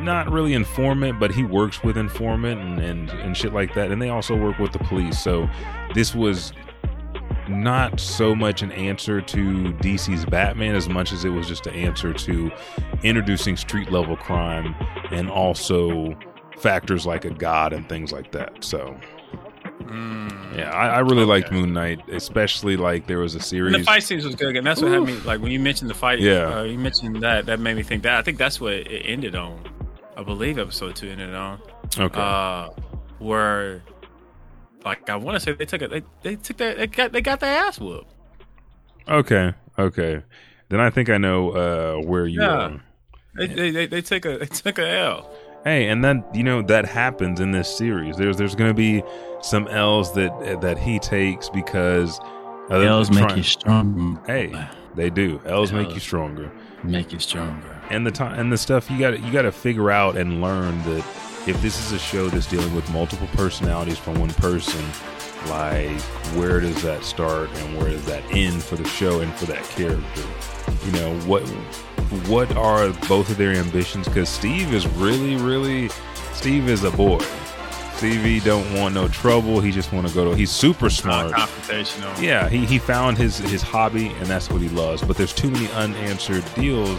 not 0.01 0.31
really 0.31 0.55
informant, 0.55 1.18
but 1.18 1.31
he 1.31 1.44
works 1.44 1.83
with 1.83 1.96
informant 1.96 2.61
and, 2.61 2.79
and 2.79 3.11
and 3.11 3.37
shit 3.37 3.53
like 3.53 3.75
that. 3.75 3.90
And 3.90 4.01
they 4.01 4.09
also 4.09 4.37
work 4.37 4.59
with 4.59 4.73
the 4.73 4.79
police. 4.79 5.20
So 5.20 5.49
this 5.94 6.14
was 6.14 6.53
not 7.49 7.99
so 7.99 8.35
much 8.35 8.62
an 8.62 8.70
answer 8.73 9.20
to 9.20 9.73
DC's 9.75 10.25
Batman 10.25 10.75
as 10.75 10.88
much 10.88 11.12
as 11.12 11.25
it 11.25 11.31
was 11.31 11.49
just 11.49 11.66
an 11.66 11.75
answer 11.75 12.12
to 12.12 12.51
introducing 13.03 13.57
street 13.57 13.90
level 13.90 14.16
crime 14.16 14.75
and 15.11 15.29
also 15.29 16.16
factors 16.59 17.07
like 17.07 17.25
a 17.25 17.31
god 17.31 17.73
and 17.73 17.88
things 17.88 18.12
like 18.12 18.31
that. 18.33 18.62
So 18.62 18.96
Mm. 19.81 20.57
yeah, 20.57 20.71
I, 20.71 20.88
I 20.88 20.99
really 21.01 21.25
liked 21.25 21.51
Moon 21.51 21.73
Knight, 21.73 22.01
especially 22.11 22.77
like 22.77 23.07
there 23.07 23.19
was 23.19 23.35
a 23.35 23.38
And 23.38 23.45
series. 23.45 23.77
the 23.77 23.83
fight 23.85 24.03
scenes 24.03 24.25
was 24.25 24.35
good, 24.35 24.57
and 24.57 24.66
that's 24.66 24.81
what 24.83 24.90
had 24.93 25.03
me 25.03 25.14
like 25.21 25.40
when 25.40 25.51
you 25.53 25.59
mentioned 25.61 25.90
the 25.90 25.95
fight. 25.95 26.21
Yeah. 26.21 26.59
uh, 26.59 26.62
you 26.64 26.79
mentioned 26.79 27.23
that. 27.23 27.47
That 27.47 27.61
made 27.61 27.77
me 27.77 27.83
think 27.83 28.03
that. 28.05 28.14
I 28.16 28.23
think 28.23 28.38
that's 28.38 28.61
what 28.61 28.73
it 28.75 29.03
ended 29.07 29.35
on. 29.35 29.59
I 30.17 30.23
believe 30.23 30.59
episode 30.59 30.96
two 30.96 31.09
ended 31.09 31.35
on. 31.35 31.61
okay, 31.98 32.21
Uh, 32.21 32.69
where, 33.19 33.83
like, 34.85 35.09
I 35.09 35.17
want 35.17 35.37
to 35.37 35.40
say 35.40 35.52
they 35.52 35.65
took 35.67 35.83
it. 35.83 35.90
They, 35.90 36.02
they 36.23 36.37
took 36.37 36.59
that. 36.59 36.77
They 36.77 36.87
got 36.87 37.13
they 37.13 37.21
got 37.23 37.40
their 37.40 37.57
ass 37.67 37.79
whooped. 37.81 38.13
Okay, 39.09 39.54
okay. 39.79 40.23
Then 40.69 40.81
I 40.81 40.90
think 40.90 41.09
I 41.09 41.17
know 41.19 41.50
uh, 41.50 42.07
where 42.07 42.27
you 42.27 42.42
Yeah. 42.42 42.48
are. 42.48 42.83
They, 43.37 43.46
they, 43.46 43.71
they, 43.71 43.87
they 43.87 44.02
took 44.02 44.25
a 44.25 44.38
they 44.38 44.46
took 44.46 44.79
a 44.79 44.88
L. 44.88 45.31
Hey, 45.65 45.88
and 45.88 46.02
then 46.02 46.25
you 46.33 46.42
know 46.42 46.63
that 46.63 46.87
happens 46.87 47.40
in 47.40 47.50
this 47.50 47.75
series. 47.75 48.17
There's 48.17 48.37
there's 48.37 48.54
going 48.54 48.71
to 48.71 48.75
be 48.75 49.02
some 49.42 49.69
L's 49.69 50.13
that 50.15 50.61
that 50.63 50.79
he 50.79 50.98
takes 50.98 51.48
because 51.50 52.19
uh, 52.71 52.77
L's 52.81 53.11
make 53.11 53.37
you 53.37 53.42
stronger. 53.42 54.21
Hey, 54.27 54.54
they 54.94 55.11
do. 55.11 55.40
L's 55.44 55.73
make 55.73 55.92
you 55.92 56.00
stronger. 56.00 56.50
Make 56.83 57.13
you 57.13 57.19
stronger. 57.19 57.77
and 57.90 58.06
the 58.06 58.11
time 58.11 58.38
and 58.38 58.50
the 58.50 58.56
stuff 58.56 58.90
you 58.90 58.98
got 58.98 59.21
you 59.23 59.31
got 59.33 59.42
to 59.42 59.52
figure 59.52 59.90
out 59.90 60.17
and 60.17 60.40
learn 60.40 60.79
that 60.85 61.04
if 61.46 61.61
this 61.61 61.79
is 61.85 61.92
a 61.92 61.98
show 61.98 62.29
that's 62.29 62.46
dealing 62.46 62.75
with 62.75 62.88
multiple 62.90 63.29
personalities 63.35 63.98
from 63.98 64.19
one 64.19 64.31
person 64.35 64.83
like 65.48 66.00
where 66.37 66.61
does 66.61 66.83
that 66.83 67.02
start 67.04 67.50
and 67.50 67.77
where 67.79 67.88
does 67.90 68.04
that 68.06 68.23
end 68.31 68.63
for 68.63 68.77
the 68.77 68.85
show 68.87 69.21
and 69.21 69.33
for 69.35 69.46
that 69.46 69.63
character 69.65 70.23
you 70.87 70.92
know 70.92 71.15
what 71.27 71.42
what 72.29 72.50
are 72.56 72.88
both 73.08 73.31
of 73.31 73.37
their 73.37 73.52
ambitions 73.52 74.06
because 74.08 74.29
steve 74.29 74.73
is 74.75 74.87
really 74.88 75.37
really 75.37 75.88
steve 76.33 76.69
is 76.69 76.83
a 76.85 76.90
boy 76.90 77.19
stevie 77.96 78.40
don't 78.40 78.73
want 78.75 78.94
no 78.94 79.06
trouble 79.08 79.61
he 79.61 79.71
just 79.71 79.92
want 79.92 80.08
to 80.08 80.15
go 80.15 80.25
to 80.31 80.35
he's 80.37 80.50
super 80.50 80.88
smart 80.90 81.33
confrontational. 81.33 82.21
yeah, 82.23 82.48
he, 82.48 82.65
he 82.65 82.79
found 82.79 83.19
his 83.19 83.38
his 83.38 83.63
hobby 83.63 84.08
and 84.08 84.27
that's 84.27 84.48
what 84.50 84.61
he 84.63 84.69
loves. 84.71 85.02
But 85.02 85.17
there's 85.19 85.35
too 85.35 85.50
many 85.50 85.69
unanswered 85.73 86.44
deals 86.54 86.98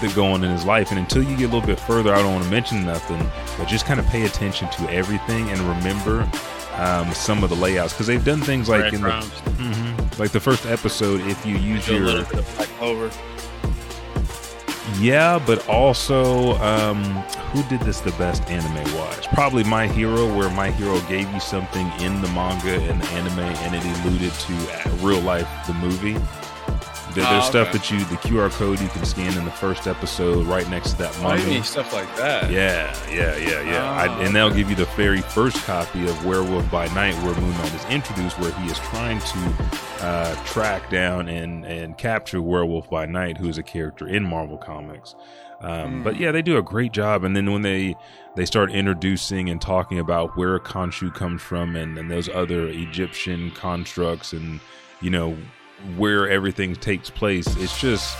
that 0.00 0.12
go 0.14 0.26
on 0.26 0.44
in 0.44 0.50
his 0.50 0.64
life, 0.66 0.90
and 0.90 0.98
until 0.98 1.22
you 1.22 1.34
get 1.36 1.50
a 1.50 1.54
little 1.54 1.66
bit 1.66 1.80
further, 1.80 2.12
I 2.14 2.18
don't 2.18 2.32
want 2.32 2.44
to 2.44 2.50
mention 2.50 2.84
nothing. 2.84 3.26
But 3.58 3.68
just 3.68 3.86
kind 3.86 3.98
of 3.98 4.06
pay 4.06 4.24
attention 4.26 4.68
to 4.70 4.90
everything 4.90 5.48
and 5.50 5.58
remember 5.62 6.28
um, 6.76 7.10
some 7.14 7.42
of 7.42 7.48
the 7.50 7.56
layouts 7.56 7.92
because 7.94 8.06
they've 8.06 8.24
done 8.24 8.40
things 8.42 8.68
like 8.68 8.92
in 8.92 9.00
the. 9.00 9.08
Mhm. 9.08 10.18
like 10.18 10.30
the 10.30 10.40
first 10.40 10.66
episode. 10.66 11.20
If 11.22 11.44
you 11.46 11.56
use 11.56 11.88
your 11.88 12.00
little 12.00 12.24
yeah, 14.98 15.42
but 15.44 15.66
also 15.68 16.52
um, 16.58 17.02
who 17.52 17.62
did 17.64 17.80
this 17.80 18.00
the 18.00 18.12
best 18.12 18.42
anime 18.50 18.84
wise? 18.94 19.26
Probably 19.28 19.64
My 19.64 19.86
Hero, 19.86 20.32
where 20.36 20.50
My 20.50 20.70
Hero 20.70 21.00
gave 21.02 21.30
you 21.32 21.40
something 21.40 21.90
in 22.00 22.20
the 22.20 22.28
manga 22.28 22.80
and 22.82 23.00
the 23.00 23.08
anime, 23.10 23.38
and 23.38 23.74
it 23.74 23.84
alluded 24.04 24.32
to 24.32 24.54
uh, 24.54 24.96
real 24.96 25.20
life 25.20 25.48
the 25.66 25.74
movie. 25.74 26.16
There- 27.14 27.24
There's 27.24 27.44
Oh, 27.44 27.48
stuff 27.48 27.68
okay. 27.68 27.78
that 27.78 27.90
you, 27.90 27.98
the 28.06 28.16
QR 28.16 28.50
code 28.50 28.80
you 28.80 28.88
can 28.88 29.04
scan 29.04 29.36
in 29.38 29.44
the 29.44 29.50
first 29.50 29.86
episode, 29.86 30.46
right 30.46 30.68
next 30.68 30.92
to 30.92 30.98
that 30.98 31.22
manga. 31.22 31.62
stuff 31.64 31.92
like 31.92 32.14
that. 32.16 32.50
Yeah, 32.50 32.94
yeah, 33.10 33.36
yeah, 33.36 33.60
yeah. 33.62 34.06
Oh, 34.08 34.12
I, 34.20 34.24
and 34.24 34.34
they'll 34.34 34.50
give 34.50 34.68
you 34.68 34.76
the 34.76 34.84
very 34.96 35.20
first 35.20 35.56
copy 35.64 36.08
of 36.08 36.24
Werewolf 36.26 36.68
by 36.70 36.88
Night, 36.88 37.14
where 37.24 37.34
Moon 37.40 37.50
Knight 37.52 37.74
is 37.74 37.84
introduced, 37.86 38.38
where 38.38 38.50
he 38.52 38.66
is 38.70 38.78
trying 38.80 39.20
to 39.20 39.54
uh, 40.00 40.34
track 40.44 40.90
down 40.90 41.28
and 41.28 41.64
and 41.64 41.96
capture 41.96 42.42
Werewolf 42.42 42.90
by 42.90 43.06
Night, 43.06 43.38
who 43.38 43.48
is 43.48 43.58
a 43.58 43.62
character 43.62 44.06
in 44.08 44.24
Marvel 44.24 44.58
Comics. 44.58 45.14
Um, 45.60 46.02
But 46.02 46.18
yeah, 46.18 46.30
they 46.32 46.42
do 46.42 46.58
a 46.58 46.62
great 46.62 46.92
job. 46.92 47.24
And 47.24 47.34
then 47.36 47.50
when 47.52 47.62
they 47.62 47.94
they 48.36 48.44
start 48.44 48.70
introducing 48.72 49.48
and 49.48 49.60
talking 49.60 49.98
about 50.00 50.36
where 50.36 50.58
Khonshu 50.58 51.14
comes 51.14 51.40
from, 51.42 51.76
and, 51.76 51.96
and 51.96 52.10
those 52.10 52.28
other 52.28 52.66
Egyptian 52.68 53.50
constructs, 53.52 54.32
and 54.32 54.60
you 55.00 55.10
know 55.10 55.36
where 55.96 56.28
everything 56.28 56.74
takes 56.76 57.10
place, 57.10 57.46
it's 57.56 57.78
just 57.80 58.16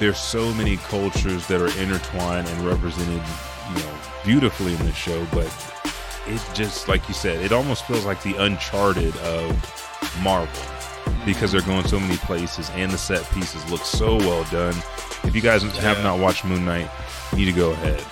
there's 0.00 0.18
so 0.18 0.52
many 0.54 0.76
cultures 0.78 1.46
that 1.48 1.60
are 1.60 1.78
intertwined 1.80 2.48
and 2.48 2.66
represented, 2.66 3.22
you 3.70 3.82
know, 3.82 3.94
beautifully 4.24 4.74
in 4.74 4.78
this 4.86 4.96
show. 4.96 5.26
But 5.32 5.46
it 6.26 6.40
just, 6.54 6.88
like 6.88 7.06
you 7.08 7.14
said, 7.14 7.40
it 7.44 7.52
almost 7.52 7.84
feels 7.86 8.04
like 8.04 8.22
the 8.22 8.34
Uncharted 8.42 9.16
of 9.18 10.18
Marvel 10.22 10.62
because 11.24 11.52
they're 11.52 11.60
going 11.62 11.86
so 11.86 12.00
many 12.00 12.16
places 12.18 12.70
and 12.74 12.90
the 12.90 12.98
set 12.98 13.22
pieces 13.32 13.68
look 13.70 13.82
so 13.82 14.16
well 14.16 14.44
done. 14.44 14.74
If 15.24 15.34
you 15.34 15.40
guys 15.40 15.62
have 15.62 15.98
Yeah. 15.98 16.02
not 16.02 16.18
watched 16.18 16.44
Moon 16.44 16.64
Knight, 16.64 16.90
you 17.32 17.38
need 17.38 17.44
to 17.46 17.52
go 17.52 17.70
ahead. 17.70 18.04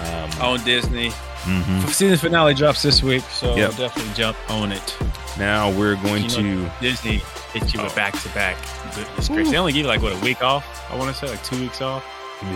Um, 0.00 0.42
On 0.42 0.64
Disney. 0.64 1.12
Mhm. 1.44 1.88
Season 1.88 2.16
finale 2.18 2.54
drops 2.54 2.82
this 2.82 3.02
week, 3.02 3.22
so 3.30 3.54
Yep. 3.56 3.76
definitely 3.76 4.12
jump 4.14 4.36
on 4.50 4.72
it. 4.72 4.96
Now 5.38 5.70
we're 5.70 5.96
going 5.96 6.24
You 6.24 6.30
to. 6.30 6.70
Disney 6.80 7.22
hits 7.52 7.72
you 7.74 7.80
Oh. 7.80 7.84
with 7.84 7.94
back 7.94 8.12
to 8.22 8.28
back. 8.30 8.56
Goodness 8.94 9.28
gracious. 9.28 9.50
They 9.50 9.58
only 9.58 9.72
give 9.72 9.82
you 9.82 9.88
like 9.88 10.02
what 10.02 10.12
a 10.12 10.18
week 10.24 10.42
off. 10.42 10.64
I 10.90 10.96
want 10.96 11.14
to 11.14 11.18
say 11.18 11.30
like 11.30 11.42
two 11.44 11.58
weeks 11.60 11.80
off 11.80 12.04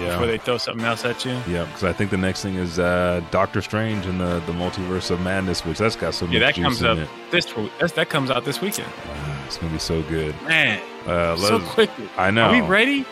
yeah. 0.00 0.10
before 0.10 0.26
they 0.26 0.38
throw 0.38 0.58
something 0.58 0.84
else 0.84 1.04
at 1.04 1.24
you. 1.24 1.32
Yeah, 1.48 1.64
because 1.64 1.82
I 1.84 1.92
think 1.92 2.10
the 2.10 2.16
next 2.16 2.42
thing 2.42 2.54
is 2.54 2.78
uh, 2.78 3.20
Doctor 3.30 3.60
Strange 3.62 4.06
and 4.06 4.20
the, 4.20 4.40
the 4.46 4.52
Multiverse 4.52 5.10
of 5.10 5.20
Madness, 5.22 5.64
which 5.64 5.78
that's 5.78 5.96
got 5.96 6.14
so 6.14 6.26
much 6.26 6.34
Yeah, 6.34 6.40
that 6.40 6.54
comes 6.54 6.82
up 6.82 6.98
it. 6.98 7.08
this 7.30 7.46
that 7.94 8.08
comes 8.08 8.30
out 8.30 8.44
this 8.44 8.60
weekend. 8.60 8.88
Ah, 9.08 9.44
It's 9.46 9.56
gonna 9.58 9.72
be 9.72 9.78
so 9.78 10.02
good. 10.02 10.34
Man, 10.46 10.80
Uh, 11.06 11.36
so 11.36 11.58
quickly. 11.60 12.08
I 12.16 12.30
know. 12.30 12.44
Are 12.44 12.52
we 12.52 12.60
ready? 12.60 13.04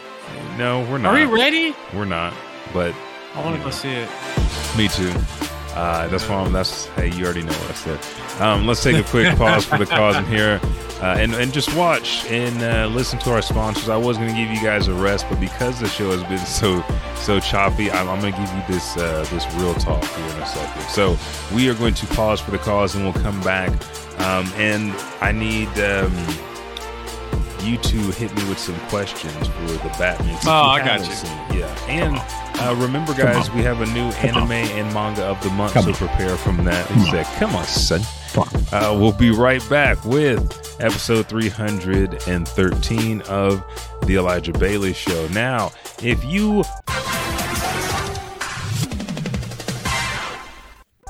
No, 0.59 0.83
we're 0.91 0.99
not. 0.99 1.15
Are 1.15 1.19
we 1.19 1.25
ready? 1.25 1.75
We're 1.95 2.05
not. 2.05 2.33
But 2.73 2.95
I 3.35 3.41
want 3.45 3.57
to 3.57 3.63
go 3.65 3.71
see 3.71 3.91
it. 3.91 4.09
me 4.77 4.87
too. 4.89 5.13
Uh, 5.77 6.09
that's 6.09 6.27
why 6.27 6.37
I'm. 6.37 6.53
That's 6.53 6.87
hey, 6.87 7.13
you 7.13 7.25
already 7.25 7.43
know 7.43 7.53
what 7.53 7.71
I 7.71 7.75
said. 7.75 8.41
Um, 8.41 8.67
let's 8.67 8.83
take 8.83 8.97
a 8.97 9.07
quick 9.09 9.37
pause 9.39 9.67
for 9.67 9.77
the 9.77 9.85
cause 9.85 10.17
in 10.17 10.25
here, 10.25 10.59
uh, 11.03 11.17
and 11.19 11.35
and 11.35 11.53
just 11.53 11.75
watch 11.77 12.25
and 12.31 12.63
uh, 12.63 12.87
listen 12.87 13.19
to 13.21 13.33
our 13.33 13.43
sponsors. 13.43 13.91
I 13.91 13.97
was 13.97 14.17
going 14.17 14.31
to 14.31 14.35
give 14.35 14.51
you 14.51 14.63
guys 14.63 14.89
a 14.89 14.95
rest, 14.95 15.27
but 15.29 15.39
because 15.39 15.79
the 15.79 15.89
show 15.89 16.11
has 16.17 16.25
been 16.25 16.39
so 16.39 16.83
so 17.17 17.39
choppy, 17.41 17.91
I'm, 17.91 18.09
I'm 18.09 18.21
going 18.21 18.33
to 18.33 18.39
give 18.41 18.53
you 18.55 18.63
this 18.69 18.97
uh, 18.97 19.27
this 19.31 19.47
real 19.57 19.75
talk 19.75 20.03
here 20.03 20.25
in 20.25 20.43
a 20.43 20.47
second. 20.47 20.83
So 20.89 21.19
we 21.55 21.69
are 21.69 21.75
going 21.75 21.95
to 21.95 22.07
pause 22.07 22.41
for 22.41 22.53
the 22.53 22.59
cause, 22.59 22.95
and 22.95 23.05
we'll 23.05 23.23
come 23.23 23.41
back. 23.43 23.71
Um, 24.21 24.51
and 24.57 24.93
I 25.21 25.33
need. 25.33 25.69
Um, 25.79 26.13
you 27.67 27.77
two 27.79 28.11
hit 28.13 28.35
me 28.37 28.49
with 28.49 28.59
some 28.59 28.79
questions 28.89 29.33
for 29.49 29.67
the 29.73 29.95
Batman. 29.99 30.35
since 30.35 30.47
Oh, 30.47 30.51
you 30.63 30.69
I 30.71 30.79
got 30.85 31.01
you. 31.01 31.13
seen. 31.13 31.31
Yeah, 31.53 31.87
and 31.89 32.17
uh, 32.61 32.75
remember, 32.81 33.13
guys, 33.15 33.51
we 33.51 33.63
have 33.63 33.81
a 33.81 33.87
new 33.87 34.09
anime 34.27 34.53
and 34.53 34.93
manga 34.95 35.25
of 35.25 35.43
the 35.43 35.51
month, 35.51 35.73
Come 35.75 35.85
so 35.85 35.91
on. 35.91 35.97
prepare 35.97 36.37
from 36.37 36.65
that. 36.65 36.87
He 36.93 37.05
said, 37.11 37.27
"Come 37.39 37.55
on, 37.57 37.65
son." 37.65 38.01
Uh, 38.73 38.97
we'll 38.99 39.13
be 39.13 39.31
right 39.31 39.67
back 39.71 40.03
with 40.05 40.41
episode 40.81 41.27
313 41.27 43.21
of 43.23 43.65
the 44.07 44.17
Elijah 44.17 44.53
Bailey 44.53 44.93
Show. 44.93 45.27
Now, 45.29 45.73
if 46.03 46.23
you 46.25 46.63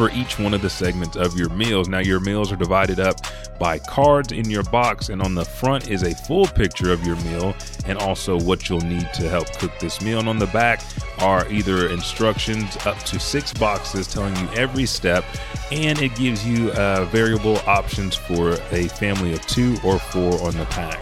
for 0.00 0.10
each 0.12 0.38
one 0.38 0.54
of 0.54 0.62
the 0.62 0.70
segments 0.70 1.14
of 1.14 1.38
your 1.38 1.50
meals. 1.50 1.86
Now, 1.86 1.98
your 1.98 2.20
meals 2.20 2.50
are 2.50 2.56
divided 2.56 2.98
up 2.98 3.16
by 3.58 3.78
cards 3.78 4.32
in 4.32 4.48
your 4.48 4.62
box, 4.62 5.10
and 5.10 5.20
on 5.20 5.34
the 5.34 5.44
front 5.44 5.90
is 5.90 6.04
a 6.04 6.14
full 6.14 6.46
picture 6.46 6.90
of 6.90 7.06
your 7.06 7.16
meal 7.16 7.54
and 7.84 7.98
also 7.98 8.40
what 8.40 8.66
you'll 8.66 8.80
need 8.80 9.12
to 9.12 9.28
help 9.28 9.52
cook 9.58 9.78
this 9.78 10.00
meal. 10.00 10.18
And 10.18 10.26
on 10.26 10.38
the 10.38 10.46
back 10.46 10.80
are 11.18 11.46
either 11.48 11.90
instructions 11.90 12.78
up 12.86 12.96
to 13.00 13.20
six 13.20 13.52
boxes 13.52 14.06
telling 14.06 14.34
you 14.36 14.48
every 14.54 14.86
step, 14.86 15.22
and 15.70 16.00
it 16.00 16.14
gives 16.14 16.46
you 16.46 16.70
uh, 16.70 17.04
variable 17.10 17.58
options 17.66 18.16
for 18.16 18.52
a 18.70 18.88
family 18.88 19.34
of 19.34 19.46
two 19.48 19.76
or 19.84 19.98
four 19.98 20.42
on 20.42 20.56
the 20.56 20.64
pack. 20.70 20.98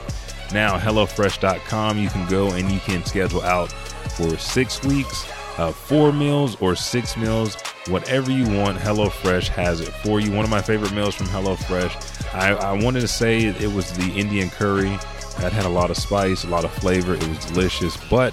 Now, 0.52 0.76
HelloFresh.com, 0.76 1.98
you 1.98 2.08
can 2.08 2.28
go 2.28 2.50
and 2.50 2.68
you 2.68 2.80
can 2.80 3.04
schedule 3.04 3.42
out 3.42 3.70
for 4.16 4.36
six 4.38 4.82
weeks, 4.82 5.24
uh, 5.58 5.72
four 5.72 6.12
meals, 6.12 6.56
or 6.60 6.74
six 6.74 7.16
meals, 7.16 7.56
whatever 7.88 8.30
you 8.30 8.44
want. 8.56 8.78
HelloFresh 8.78 9.48
has 9.48 9.80
it 9.80 9.88
for 9.88 10.20
you. 10.20 10.32
One 10.32 10.44
of 10.44 10.50
my 10.50 10.62
favorite 10.62 10.92
meals 10.92 11.14
from 11.14 11.26
HelloFresh, 11.26 12.34
I, 12.34 12.54
I 12.54 12.72
wanted 12.72 13.00
to 13.00 13.08
say 13.08 13.44
it 13.44 13.72
was 13.72 13.92
the 13.92 14.10
Indian 14.12 14.50
curry. 14.50 14.98
That 15.38 15.52
had 15.52 15.66
a 15.66 15.68
lot 15.68 15.90
of 15.90 15.96
spice, 15.96 16.44
a 16.44 16.48
lot 16.48 16.64
of 16.64 16.72
flavor. 16.72 17.14
It 17.14 17.28
was 17.28 17.44
delicious. 17.46 17.96
But 18.08 18.32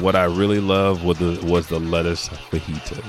what 0.00 0.16
I 0.16 0.24
really 0.24 0.60
loved 0.60 1.04
was 1.04 1.18
the, 1.18 1.38
was 1.44 1.68
the 1.68 1.80
lettuce 1.80 2.28
fajitas. 2.28 3.04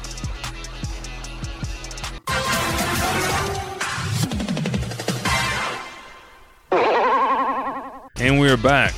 And 8.21 8.41
we're 8.41 8.57
back. 8.57 8.95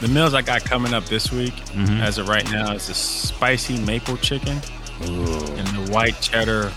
The 0.00 0.10
meals 0.12 0.34
I 0.34 0.42
got 0.42 0.62
coming 0.64 0.92
up 0.92 1.04
this 1.06 1.32
week, 1.32 1.54
as 1.74 2.18
of 2.18 2.28
right 2.28 2.48
now, 2.50 2.72
is 2.74 2.88
the 2.88 2.94
spicy 2.94 3.80
maple 3.84 4.16
chicken 4.18 4.60
and 5.00 5.66
the 5.68 5.88
white 5.90 6.20
cheddar 6.20 6.70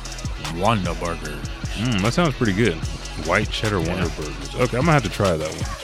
Wonder 0.56 0.94
Burger. 0.96 1.38
Mm, 1.76 2.02
that 2.02 2.14
sounds 2.14 2.36
pretty 2.36 2.54
good. 2.54 2.76
White 3.26 3.50
cheddar 3.50 3.80
Wonder 3.80 4.10
Burgers. 4.10 4.56
Okay, 4.56 4.78
I'm 4.78 4.86
gonna 4.86 4.94
have 4.94 5.04
to 5.04 5.10
try 5.10 5.36
that 5.36 5.50
one. 5.50 5.83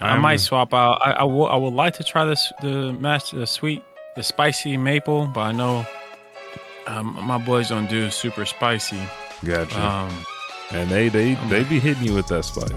I 0.00 0.10
I'm- 0.10 0.20
might 0.20 0.40
swap 0.40 0.72
out. 0.74 1.00
I, 1.04 1.12
I 1.12 1.24
will. 1.24 1.46
I 1.46 1.56
would 1.56 1.74
like 1.74 1.94
to 1.94 2.04
try 2.04 2.24
this 2.24 2.52
the 2.60 2.96
the 3.32 3.46
sweet 3.46 3.82
the 4.16 4.22
spicy 4.22 4.76
maple, 4.76 5.26
but 5.26 5.40
I 5.40 5.52
know 5.52 5.86
um, 6.86 7.18
my 7.22 7.38
boys 7.38 7.68
don't 7.68 7.88
do 7.88 8.10
super 8.10 8.44
spicy. 8.44 9.00
Gotcha. 9.44 9.80
Um, 9.80 10.26
and 10.72 10.90
they 10.90 11.08
they 11.08 11.34
they 11.48 11.64
be 11.64 11.78
hitting 11.78 12.04
you 12.04 12.14
with 12.14 12.26
that 12.28 12.44
spice. 12.44 12.72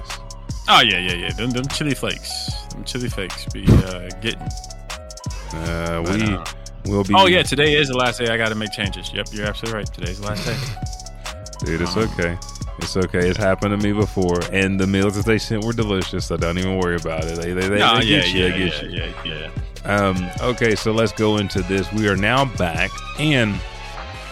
oh 0.69 0.82
yeah, 0.82 0.99
yeah, 0.99 1.13
yeah. 1.13 1.32
Them, 1.34 1.51
them 1.51 1.67
chili 1.67 1.93
flakes. 1.93 2.51
Them 2.72 2.84
chili 2.84 3.09
flakes 3.09 3.45
be 3.53 3.65
uh, 3.67 4.09
getting. 4.22 4.41
Uh, 5.53 6.03
we 6.05 6.24
uh, 6.24 6.45
will 6.86 7.03
be. 7.03 7.13
Oh 7.15 7.26
yeah, 7.28 7.43
today 7.43 7.74
is 7.74 7.89
the 7.89 7.97
last 7.97 8.19
day. 8.19 8.30
I 8.30 8.38
got 8.38 8.49
to 8.49 8.55
make 8.55 8.72
changes. 8.72 9.11
Yep, 9.13 9.28
you're 9.32 9.45
absolutely 9.45 9.80
right. 9.80 9.93
Today's 9.93 10.19
the 10.19 10.28
last 10.28 10.45
day. 10.45 11.65
dude, 11.65 11.82
it's 11.82 11.95
um, 11.97 12.09
okay. 12.13 12.38
It's 12.82 12.97
okay. 12.97 13.29
It's 13.29 13.38
happened 13.38 13.79
to 13.79 13.88
me 13.88 13.93
before, 13.93 14.39
and 14.51 14.79
the 14.79 14.88
meals 14.88 15.15
that 15.15 15.25
they 15.25 15.38
sent 15.38 15.63
were 15.63 15.73
delicious. 15.73 16.25
So 16.25 16.38
don't 16.38 16.57
even 16.57 16.77
worry 16.77 16.95
about 16.95 17.23
it. 17.25 17.38
They 17.39 17.53
they, 17.53 17.67
they, 17.69 17.79
Nah, 17.79 17.99
they 17.99 18.05
yeah, 18.05 18.19
get 18.21 18.34
you. 18.34 18.41
yeah, 18.45 18.49
they 18.51 18.57
get 18.57 18.84
yeah, 18.84 19.05
you. 19.23 19.32
yeah, 19.34 19.49
yeah. 19.86 19.95
Um, 19.95 20.29
okay, 20.41 20.75
so 20.75 20.91
let's 20.91 21.11
go 21.11 21.38
into 21.38 21.61
this. 21.63 21.91
We 21.93 22.07
are 22.07 22.15
now 22.17 22.45
back, 22.55 22.91
and 23.19 23.59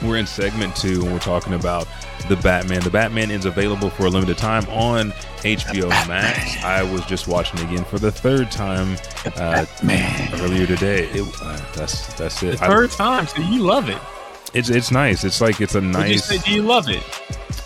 we're 0.03 0.17
in 0.17 0.27
segment 0.27 0.75
two, 0.75 1.01
and 1.03 1.11
we're 1.13 1.19
talking 1.19 1.53
about 1.53 1.87
the 2.27 2.35
Batman. 2.37 2.81
The 2.81 2.89
Batman 2.89 3.31
is 3.31 3.45
available 3.45 3.89
for 3.89 4.05
a 4.05 4.09
limited 4.09 4.37
time 4.37 4.65
on 4.69 5.11
HBO 5.41 5.89
Max. 6.07 6.63
I 6.63 6.83
was 6.83 7.05
just 7.05 7.27
watching 7.27 7.59
again 7.61 7.83
for 7.85 7.97
the 7.99 8.11
third 8.11 8.51
time 8.51 8.97
uh, 9.37 9.65
earlier 10.41 10.67
today. 10.67 11.05
It, 11.09 11.27
uh, 11.41 11.57
that's 11.75 12.13
that's 12.15 12.43
it. 12.43 12.57
The 12.59 12.65
I- 12.65 12.67
third 12.67 12.91
time, 12.91 13.25
so 13.27 13.41
you 13.41 13.61
love 13.63 13.89
it. 13.89 13.97
it's 14.53 14.69
it's 14.69 14.91
nice. 14.91 15.23
It's 15.23 15.39
like 15.41 15.61
it's 15.61 15.75
a 15.75 15.79
Would 15.79 15.85
you 15.87 15.91
nice. 15.93 16.25
say, 16.25 16.37
do 16.39 16.51
you 16.51 16.61
love 16.61 16.89
it? 16.89 17.03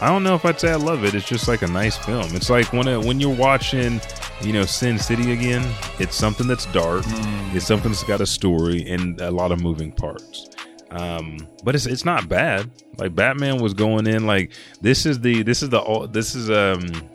I 0.01 0.07
don't 0.09 0.23
know 0.23 0.35
if 0.35 0.45
I'd 0.45 0.59
say 0.59 0.71
I 0.71 0.75
love 0.75 1.03
it. 1.05 1.15
It's 1.15 1.27
just 1.27 1.47
like 1.47 1.61
a 1.61 1.67
nice 1.67 1.97
film. 1.97 2.35
It's 2.35 2.49
like 2.49 2.71
when 2.73 2.87
it, 2.87 3.03
when 3.05 3.19
you're 3.19 3.35
watching, 3.35 4.01
you 4.41 4.53
know, 4.53 4.65
Sin 4.65 4.97
City 4.99 5.31
again. 5.31 5.63
It's 5.99 6.15
something 6.15 6.47
that's 6.47 6.65
dark. 6.67 7.05
It's 7.53 7.65
something 7.65 7.91
that's 7.91 8.03
got 8.03 8.19
a 8.21 8.25
story 8.25 8.89
and 8.89 9.19
a 9.21 9.31
lot 9.31 9.51
of 9.51 9.61
moving 9.61 9.91
parts. 9.91 10.49
Um, 10.91 11.47
but 11.63 11.73
it's 11.75 11.85
it's 11.85 12.05
not 12.05 12.29
bad. 12.29 12.69
Like 12.97 13.15
Batman 13.15 13.61
was 13.61 13.73
going 13.73 14.05
in 14.05 14.27
like 14.27 14.51
this 14.81 15.05
is 15.05 15.19
the 15.21 15.41
this 15.43 15.63
is 15.63 15.69
the 15.69 16.07
this 16.11 16.35
is 16.35 16.49
um. 16.49 17.09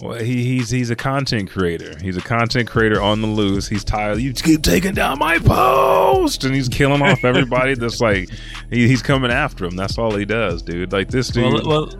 Well, 0.00 0.14
he, 0.22 0.44
he's 0.44 0.70
he's 0.70 0.90
a 0.90 0.96
content 0.96 1.50
creator. 1.50 1.96
He's 2.00 2.16
a 2.16 2.20
content 2.20 2.68
creator 2.68 3.00
on 3.02 3.20
the 3.20 3.26
loose. 3.26 3.66
He's 3.66 3.82
tired. 3.82 4.18
You 4.20 4.32
keep 4.32 4.62
taking 4.62 4.94
down 4.94 5.18
my 5.18 5.38
post, 5.40 6.44
and 6.44 6.54
he's 6.54 6.68
killing 6.68 7.02
off 7.02 7.24
everybody. 7.24 7.74
that's 7.74 8.00
like 8.00 8.28
he, 8.70 8.86
he's 8.86 9.02
coming 9.02 9.32
after 9.32 9.64
him. 9.64 9.74
That's 9.74 9.98
all 9.98 10.14
he 10.14 10.24
does, 10.24 10.62
dude. 10.62 10.92
Like 10.92 11.08
this 11.08 11.28
dude. 11.28 11.52
Well, 11.52 11.62
well, 11.66 11.90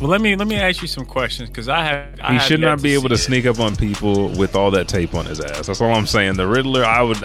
well, 0.00 0.10
let 0.10 0.20
me 0.20 0.34
let 0.34 0.48
me 0.48 0.56
ask 0.56 0.82
you 0.82 0.88
some 0.88 1.06
questions 1.06 1.48
because 1.48 1.68
I 1.68 1.84
have. 1.84 2.20
I 2.20 2.32
he 2.32 2.38
have 2.38 2.42
should 2.48 2.60
not 2.60 2.82
be 2.82 2.94
able 2.94 3.08
to 3.10 3.14
it. 3.14 3.18
sneak 3.18 3.46
up 3.46 3.60
on 3.60 3.76
people 3.76 4.28
with 4.30 4.56
all 4.56 4.72
that 4.72 4.88
tape 4.88 5.14
on 5.14 5.24
his 5.24 5.40
ass. 5.40 5.68
That's 5.68 5.80
all 5.80 5.94
I'm 5.94 6.06
saying. 6.06 6.34
The 6.34 6.48
Riddler, 6.48 6.84
I 6.84 7.00
would. 7.02 7.16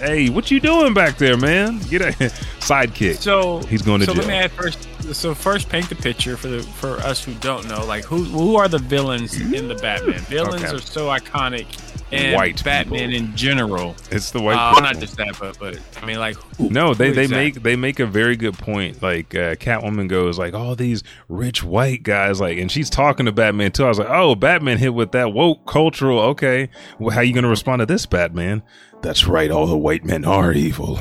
Hey, 0.00 0.28
what 0.28 0.50
you 0.50 0.58
doing 0.58 0.92
back 0.92 1.18
there, 1.18 1.36
man? 1.36 1.78
Get 1.88 2.02
a 2.02 2.06
sidekick. 2.60 3.16
So 3.18 3.60
He's 3.62 3.82
going 3.82 4.00
to 4.00 4.06
so 4.06 4.12
jail. 4.12 4.22
let 4.24 4.28
me 4.28 4.34
ask 4.34 4.52
first. 4.54 4.88
So 5.12 5.34
first, 5.34 5.68
paint 5.68 5.88
the 5.88 5.94
picture 5.94 6.36
for 6.36 6.48
the 6.48 6.62
for 6.62 6.96
us 6.98 7.24
who 7.24 7.34
don't 7.34 7.66
know. 7.68 7.84
Like 7.84 8.04
who 8.04 8.24
who 8.24 8.56
are 8.56 8.68
the 8.68 8.78
villains 8.78 9.38
in 9.40 9.68
the 9.68 9.74
Batman? 9.74 10.18
Villains 10.20 10.62
Okay. 10.64 10.74
are 10.76 10.80
so 10.80 11.06
iconic, 11.08 11.66
and 12.12 12.34
White 12.36 12.62
Batman 12.64 13.10
people. 13.10 13.26
in 13.30 13.36
general. 13.36 13.96
it's 14.10 14.30
the 14.30 14.40
white. 14.40 14.56
Uh, 14.56 14.70
people. 14.74 14.82
not 14.82 14.98
just 14.98 15.16
that, 15.16 15.36
but 15.40 15.58
but 15.58 15.78
I 16.02 16.06
mean 16.06 16.18
like 16.18 16.36
who, 16.56 16.68
No, 16.70 16.94
they, 16.94 17.10
they 17.12 17.22
exactly? 17.24 17.44
make 17.44 17.62
they 17.62 17.76
make 17.76 18.00
a 18.00 18.06
very 18.06 18.36
good 18.36 18.54
point. 18.58 19.02
Like 19.02 19.34
uh, 19.34 19.54
Catwoman 19.56 20.08
goes 20.08 20.38
like 20.38 20.54
all 20.54 20.74
these 20.76 21.02
rich 21.28 21.62
white 21.64 22.02
guys 22.02 22.40
like, 22.40 22.58
and 22.58 22.70
she's 22.70 22.90
talking 22.90 23.26
to 23.26 23.32
Batman 23.32 23.72
too. 23.72 23.84
I 23.84 23.88
was 23.88 23.98
like, 23.98 24.10
oh, 24.10 24.34
Batman 24.34 24.78
hit 24.78 24.94
with 24.94 25.12
that 25.12 25.32
woke 25.32 25.66
cultural. 25.66 26.18
Okay, 26.20 26.68
well, 26.98 27.14
how 27.14 27.20
you 27.22 27.32
gonna 27.34 27.48
respond 27.48 27.80
to 27.80 27.86
this, 27.86 28.04
Batman? 28.06 28.62
That's 29.00 29.26
right, 29.26 29.50
all 29.50 29.66
the 29.66 29.76
white 29.78 30.04
men 30.04 30.24
are 30.24 30.52
evil. 30.52 31.00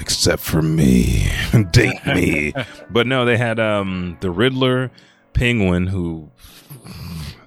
Except 0.00 0.42
for 0.42 0.62
me. 0.62 1.28
Date 1.72 2.04
me. 2.06 2.52
But 2.90 3.06
no, 3.06 3.24
they 3.24 3.36
had 3.36 3.58
um 3.58 4.16
the 4.20 4.30
Riddler, 4.30 4.90
Penguin, 5.32 5.86
who, 5.86 6.30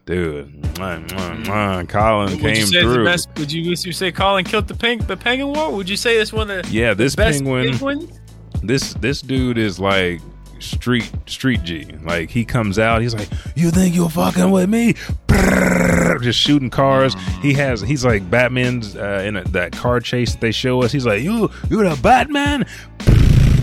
dude, 0.06 0.62
mwah, 0.76 1.08
mwah, 1.08 1.46
mwah, 1.46 1.90
Colin 1.90 2.32
Would 2.32 2.40
came 2.42 2.66
through. 2.68 2.94
the 3.00 3.04
best? 3.06 3.30
Would 3.38 3.52
you 3.52 3.70
would 3.70 3.84
you 3.86 3.92
say 3.92 4.12
Colin 4.12 4.46
killed 4.46 4.68
the 4.68 4.76
peng, 4.76 5.00
the 5.00 5.18
Penguin 5.18 5.54
War? 5.56 5.72
Would 5.72 5.90
you 5.90 5.98
say 5.98 6.18
it's 6.18 6.34
one 6.34 6.50
of 6.52 6.66
the 6.66 6.72
Yeah, 6.72 6.94
this 6.94 7.16
best 7.16 7.40
penguin, 7.40 7.70
penguins? 7.78 8.20
this 8.64 8.94
this 8.96 9.22
dude 9.22 9.58
is 9.58 9.80
like 9.80 10.20
street 10.60 11.10
street 11.26 11.64
G. 11.64 11.86
Like 12.04 12.30
he 12.30 12.44
comes 12.46 12.78
out, 12.78 13.02
he's 13.02 13.14
like, 13.16 13.30
"You 13.56 13.72
think 13.72 13.96
you're 13.96 14.10
fucking 14.10 14.52
with 14.52 14.70
me?" 14.70 14.94
Brrr, 15.28 15.79
Just 16.22 16.40
shooting 16.40 16.70
cars. 16.70 17.16
He 17.42 17.54
has 17.54 17.82
he's 17.82 18.06
like 18.06 18.30
Batman's 18.30 18.96
uh, 18.96 19.24
in 19.26 19.38
a, 19.38 19.44
that 19.46 19.72
car 19.72 20.00
chase 20.00 20.34
that 20.34 20.42
they 20.42 20.52
show 20.52 20.84
us. 20.84 20.92
He's 20.92 21.06
like, 21.06 21.22
"You 21.22 21.50
you're 21.70 21.88
the 21.88 22.00
Batman." 22.02 22.66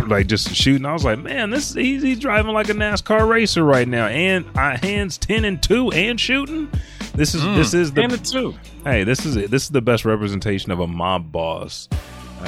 Like 0.07 0.29
just 0.29 0.55
shooting, 0.55 0.87
I 0.87 0.93
was 0.93 1.05
like, 1.05 1.19
man, 1.19 1.51
this 1.51 1.75
he's, 1.75 2.01
he's 2.01 2.21
driving 2.21 2.53
like 2.53 2.69
a 2.69 2.75
NASCAR 2.75 3.29
racer 3.29 3.65
right 3.65 3.89
now, 3.89 4.07
and 4.07 4.47
uh, 4.57 4.77
hands 4.77 5.19
ten 5.19 5.45
and 5.45 5.61
two, 5.61 5.91
and 5.91 6.21
shooting. 6.21 6.71
This 7.15 7.35
is 7.35 7.43
this 7.43 7.75
is 7.75 7.93
the 7.93 8.03
And 8.03 8.13
the 8.13 8.19
two. 8.19 8.55
hey, 8.85 9.03
this 9.03 9.27
is 9.27 9.35
it. 9.35 9.51
This 9.51 9.65
is 9.65 9.71
the 9.71 9.81
best 9.81 10.05
representation 10.05 10.71
of 10.71 10.79
a 10.79 10.87
mob 10.87 11.33
boss, 11.33 11.89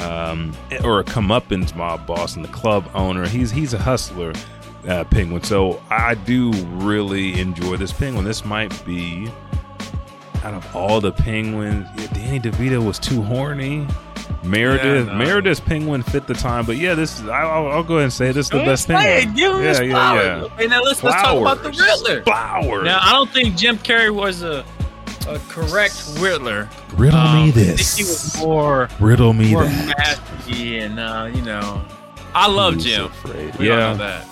um, 0.04 0.56
or 0.84 1.00
a 1.00 1.04
comeuppance 1.04 1.74
mob 1.74 2.06
boss 2.06 2.36
and 2.36 2.44
the 2.44 2.48
club 2.52 2.88
owner. 2.94 3.26
He's 3.26 3.50
he's 3.50 3.74
a 3.74 3.78
hustler, 3.78 4.34
uh, 4.86 5.04
penguin. 5.04 5.42
So 5.42 5.82
I 5.90 6.14
do 6.14 6.52
really 6.52 7.40
enjoy 7.40 7.76
this 7.76 7.92
penguin. 7.92 8.24
This 8.24 8.44
might 8.44 8.84
be 8.86 9.28
out 10.44 10.54
of 10.54 10.76
all 10.76 11.00
the 11.00 11.12
penguins. 11.12 11.86
Yeah, 11.96 12.06
Danny 12.08 12.40
DeVito 12.40 12.84
was 12.84 12.98
too 12.98 13.22
horny. 13.22 13.86
Meredith, 14.44 15.06
Yeah, 15.06 15.12
no. 15.12 15.18
Meredith's 15.18 15.60
penguin 15.60 16.02
fit 16.02 16.26
the 16.26 16.34
time, 16.34 16.64
but 16.64 16.76
yeah, 16.76 16.94
this 16.94 17.18
is. 17.20 17.28
I'll, 17.28 17.66
I'll 17.68 17.82
go 17.82 17.94
ahead 17.94 18.04
and 18.04 18.12
say 18.12 18.26
this 18.32 18.46
is 18.46 18.50
the 18.50 18.58
best 18.58 18.86
thing. 18.86 18.96
Hey, 18.98 19.24
penguin. 19.24 19.34
give 19.36 19.52
him 19.56 19.62
yeah, 19.62 19.68
his 19.68 19.80
yeah, 19.80 19.90
flowers. 19.90 20.24
yeah. 20.24 20.54
Okay, 20.54 20.66
now 20.68 20.82
let's, 20.82 21.02
let's 21.02 21.22
talk 21.22 21.36
about 21.40 21.62
the 21.62 21.70
Riddler. 21.70 22.22
Flowers. 22.22 22.84
Now, 22.84 23.00
I 23.02 23.12
don't 23.12 23.30
think 23.30 23.56
Jim 23.56 23.78
Carrey 23.78 24.14
was 24.14 24.42
a, 24.42 24.64
a 25.26 25.38
correct 25.48 26.02
Riddler. 26.18 26.68
Riddle 26.94 27.18
Um, 27.18 27.34
me 27.36 27.48
I 27.48 27.52
think 27.52 27.54
this. 27.78 27.96
he 27.96 28.04
was 28.04 28.36
more, 28.38 28.88
Riddle 29.00 29.32
me 29.32 29.50
more 29.52 29.64
that. 29.64 29.98
nasty 29.98 30.78
and, 30.78 31.00
uh, 31.00 31.30
you 31.34 31.42
know. 31.42 31.84
I 32.34 32.46
love 32.48 32.74
Who's 32.74 32.84
Jim. 32.84 33.06
afraid? 33.06 33.56
We 33.56 33.68
Yeah. 33.68 33.88
all 33.88 33.96
know 33.96 34.04
that. 34.04 34.26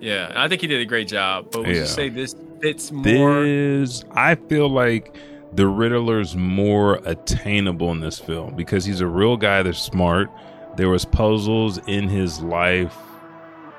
Yeah, 0.00 0.32
I 0.34 0.48
think 0.48 0.60
he 0.60 0.66
did 0.66 0.80
a 0.80 0.84
great 0.86 1.06
job. 1.06 1.46
But 1.52 1.60
would 1.60 1.68
Yeah. 1.68 1.82
you 1.82 1.86
say 1.86 2.08
this 2.08 2.34
fits 2.60 2.90
more? 2.90 3.44
This, 3.44 4.02
I 4.12 4.34
feel 4.34 4.68
like 4.68 5.14
the 5.54 5.66
Riddler's 5.66 6.34
more 6.34 7.00
attainable 7.04 7.90
in 7.90 8.00
this 8.00 8.18
film 8.18 8.54
because 8.54 8.84
he's 8.84 9.00
a 9.00 9.06
real 9.06 9.36
guy 9.36 9.62
that's 9.62 9.78
smart. 9.78 10.30
There 10.76 10.88
was 10.88 11.04
puzzles 11.04 11.78
in 11.86 12.08
his 12.08 12.40
life 12.40 12.96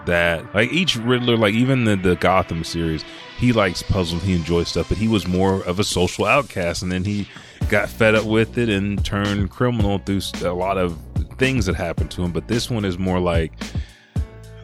that 0.05 0.53
like 0.53 0.71
each 0.71 0.95
Riddler, 0.95 1.37
like 1.37 1.53
even 1.53 1.85
the 1.85 1.95
the 1.95 2.15
Gotham 2.15 2.63
series, 2.63 3.03
he 3.37 3.53
likes 3.53 3.81
puzzles, 3.81 4.21
he 4.23 4.33
enjoys 4.35 4.69
stuff, 4.69 4.89
but 4.89 4.97
he 4.97 5.07
was 5.07 5.27
more 5.27 5.63
of 5.63 5.79
a 5.79 5.83
social 5.83 6.25
outcast, 6.25 6.83
and 6.83 6.91
then 6.91 7.03
he 7.03 7.27
got 7.69 7.89
fed 7.89 8.13
up 8.13 8.25
with 8.25 8.57
it 8.57 8.69
and 8.69 9.03
turned 9.03 9.49
criminal 9.49 9.97
through 9.97 10.21
a 10.43 10.53
lot 10.53 10.77
of 10.77 10.97
things 11.37 11.65
that 11.65 11.75
happened 11.75 12.11
to 12.11 12.23
him. 12.23 12.31
But 12.31 12.47
this 12.47 12.69
one 12.69 12.85
is 12.85 12.99
more 12.99 13.19
like 13.19 13.53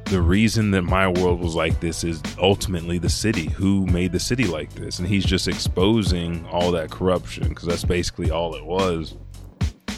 the 0.09 0.21
reason 0.21 0.71
that 0.71 0.81
my 0.81 1.07
world 1.07 1.39
was 1.39 1.55
like 1.55 1.79
this 1.79 2.03
is 2.03 2.21
ultimately 2.39 2.97
the 2.97 3.09
city 3.09 3.47
who 3.49 3.85
made 3.85 4.11
the 4.11 4.19
city 4.19 4.45
like 4.45 4.73
this. 4.73 4.99
And 4.99 5.07
he's 5.07 5.23
just 5.23 5.47
exposing 5.47 6.45
all 6.47 6.71
that 6.71 6.89
corruption 6.89 7.49
because 7.49 7.65
that's 7.65 7.85
basically 7.85 8.31
all 8.31 8.55
it 8.55 8.65
was 8.65 9.15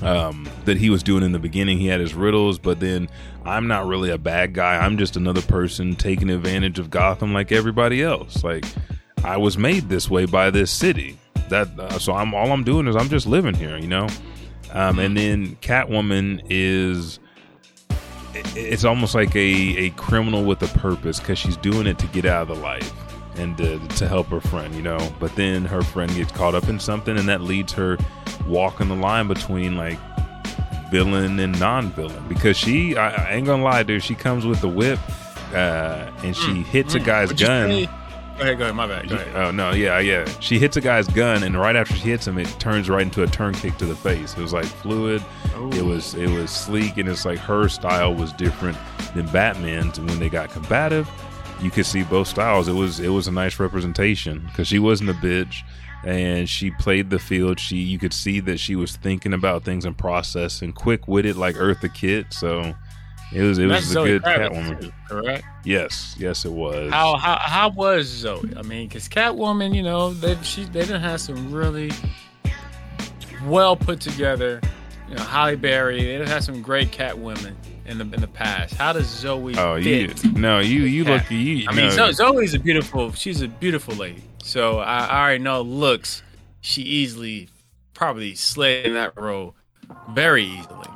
um, 0.02 0.50
that 0.66 0.78
he 0.78 0.90
was 0.90 1.02
doing 1.02 1.24
in 1.24 1.32
the 1.32 1.40
beginning. 1.40 1.78
He 1.78 1.88
had 1.88 2.02
his 2.02 2.14
riddles 2.14 2.60
but 2.60 2.80
then 2.80 3.10
i'm 3.46 3.68
not 3.68 3.88
really 3.88 4.12
a 4.12 4.18
bad 4.18 4.54
guy. 4.54 4.78
I'm 4.78 4.98
just 4.98 5.16
another 5.16 5.42
person 5.42 5.96
taking 5.96 6.30
advantage 6.30 6.78
of 6.78 6.90
gotham 6.90 7.34
like 7.34 7.52
everybody 7.52 8.04
else. 8.04 8.44
Like 8.44 8.66
i 9.24 9.38
was 9.38 9.58
made 9.58 9.88
this 9.88 10.10
way 10.10 10.26
by 10.26 10.50
this 10.50 10.72
city. 10.72 11.18
That 11.50 11.68
uh, 11.80 12.00
so 12.00 12.14
i'm 12.14 12.34
all 12.34 12.52
i'm 12.52 12.64
doing 12.64 12.88
is 12.88 12.96
i'm 12.96 13.10
just 13.10 13.28
living 13.28 13.56
here 13.56 13.78
you 13.78 13.88
know? 13.88 14.08
Um, 14.74 15.00
and 15.00 15.18
then 15.18 15.56
catwoman 15.58 16.46
is 16.50 17.20
it's 18.34 18.86
almost 18.86 19.16
like 19.16 19.36
a, 19.36 19.40
a 19.78 19.90
criminal 19.92 20.44
with 20.44 20.62
a 20.64 20.80
purpose 20.80 21.20
because 21.20 21.38
she's 21.38 21.58
doing 21.58 21.88
it 21.88 22.00
to 22.00 22.08
get 22.08 22.26
out 22.26 22.44
of 22.44 22.56
the 22.56 22.62
life 22.62 22.92
and 23.36 23.58
to, 23.58 23.80
to 23.80 24.08
help 24.08 24.28
her 24.28 24.42
friend, 24.42 24.74
you 24.76 24.82
know. 24.82 25.00
But 25.20 25.36
then 25.36 25.66
her 25.66 25.82
friend 25.82 26.14
gets 26.14 26.32
caught 26.32 26.56
up 26.56 26.68
in 26.68 26.80
something, 26.80 27.18
and 27.18 27.28
that 27.30 27.42
leads 27.42 27.74
her 27.74 27.98
walking 28.48 28.90
the 28.90 28.96
line 28.96 29.28
between 29.28 29.78
like 29.78 30.00
villain 30.92 31.40
and 31.40 31.58
non-villain. 31.60 32.28
Because 32.28 32.58
she, 32.58 32.98
I, 32.98 33.30
I 33.30 33.34
ain't 33.34 33.48
gonna 33.48 33.64
lie, 33.64 33.84
dude, 33.84 34.04
she 34.04 34.16
comes 34.16 34.46
with 34.46 34.62
the 34.62 34.70
whip 34.70 35.00
uh, 35.54 36.12
and 36.24 36.36
she 36.36 36.52
mm, 36.52 36.64
hits 36.64 36.94
mm, 36.94 37.02
a 37.02 37.04
guy's 37.04 37.34
gun. 37.34 37.88
Go 38.42 38.48
ahead, 38.48 38.58
go 38.58 38.64
ahead. 38.64 38.76
My 38.76 38.88
bad. 38.88 39.08
Go 39.08 39.16
ahead. 39.18 39.36
Oh 39.36 39.52
no, 39.52 39.70
yeah, 39.70 40.00
yeah. 40.00 40.26
She 40.40 40.58
hits 40.58 40.76
a 40.76 40.82
guy's 40.82 41.08
gun, 41.08 41.44
and 41.44 41.56
right 41.56 41.76
after 41.76 41.94
she 41.94 42.10
hits 42.10 42.26
him, 42.26 42.40
it 42.40 42.48
turns 42.60 42.90
right 42.90 43.04
into 43.04 43.22
a 43.22 43.28
turn 43.28 43.54
kick 43.54 43.78
to 43.78 43.86
the 43.86 43.96
face. 43.96 44.36
It 44.36 44.42
was 44.42 44.52
like 44.52 44.66
fluid. 44.66 45.24
Ooh. 45.56 45.70
It 45.74 45.86
was 45.86 46.16
it 46.16 46.28
was 46.28 46.50
sleek, 46.50 46.98
and 46.98 47.08
it's 47.08 47.24
like 47.24 47.38
her 47.38 47.70
style 47.70 48.16
was 48.16 48.34
different 48.34 48.80
than 49.14 49.28
Batman's. 49.28 50.00
And 50.00 50.10
when 50.10 50.20
they 50.20 50.28
got 50.28 50.50
combative, 50.50 51.08
you 51.62 51.70
could 51.70 51.86
see 51.86 52.02
both 52.02 52.30
styles. 52.30 52.68
It 52.68 52.74
was 52.74 53.00
it 53.00 53.10
was 53.10 53.28
a 53.28 53.32
nice 53.32 53.60
representation 53.60 54.40
because 54.48 54.68
she 54.68 54.80
wasn't 54.80 55.12
a 55.12 55.14
bitch, 55.14 55.58
and 56.04 56.50
she 56.50 56.72
played 56.72 57.12
the 57.12 57.20
field. 57.20 57.60
She 57.60 57.76
you 57.76 58.00
could 58.00 58.14
see 58.14 58.40
that 58.40 58.60
she 58.60 58.76
was 58.76 58.96
thinking 58.96 59.34
about 59.34 59.64
things 59.64 59.86
and 59.86 59.96
process 59.96 60.64
and 60.64 60.74
quick 60.74 61.08
witted 61.08 61.38
like 61.38 61.58
Eartha 61.58 61.94
Kitt. 61.94 62.34
So 62.34 62.74
it 63.34 63.42
was 63.42 63.58
it 63.58 63.66
was 63.68 63.90
a 63.90 63.94
Zoe 63.94 64.08
good 64.08 64.24
Kravitz 64.24 64.50
Catwoman, 64.50 64.82
too, 64.82 64.92
correct? 65.08 65.44
Yes, 65.64 66.16
yes, 66.18 66.46
it 66.46 66.52
was. 66.52 66.92
How 66.92 67.16
how 67.16 67.38
how 67.38 67.70
was 67.70 68.08
Zoe? 68.08 68.54
I 68.58 68.62
mean, 68.64 68.88
because 68.88 69.08
Catwoman, 69.08 69.74
you 69.76 69.84
know, 69.84 70.14
they 70.14 70.36
she 70.44 70.66
they 70.66 70.82
didn't 70.82 71.02
have 71.02 71.22
some 71.22 71.52
really 71.52 71.92
well 73.46 73.76
put 73.76 74.00
together. 74.02 74.62
You 75.10 75.16
know, 75.16 75.24
Halle 75.24 75.56
Berry. 75.56 76.00
They 76.00 76.18
didn't 76.18 76.30
have 76.30 76.44
some 76.44 76.62
great 76.62 76.92
Catwomen 76.92 77.56
in 77.86 77.98
the 77.98 78.04
in 78.04 78.22
the 78.22 78.28
past. 78.28 78.76
How 78.76 78.94
does 78.94 79.08
Zoe? 79.08 79.56
Oh, 79.58 79.76
you 79.76 80.14
no, 80.34 80.60
you 80.60 80.82
you 80.82 81.04
Cat? 81.04 81.24
look 81.24 81.32
you. 81.32 81.66
I 81.68 81.74
mean, 81.74 81.96
no. 81.96 82.12
Zoe's 82.12 82.54
a 82.54 82.60
beautiful. 82.60 83.12
She's 83.14 83.42
a 83.42 83.48
beautiful 83.48 83.96
lady. 83.96 84.24
So 84.44 84.80
I, 84.80 85.06
I 85.06 85.22
already 85.22 85.44
know 85.44 85.62
looks. 85.62 86.24
She 86.62 86.82
easily 86.82 87.50
probably 87.94 88.36
slid 88.36 88.86
in 88.86 88.94
that 88.94 89.20
role 89.20 89.56
very 90.12 90.44
easily. 90.44 90.88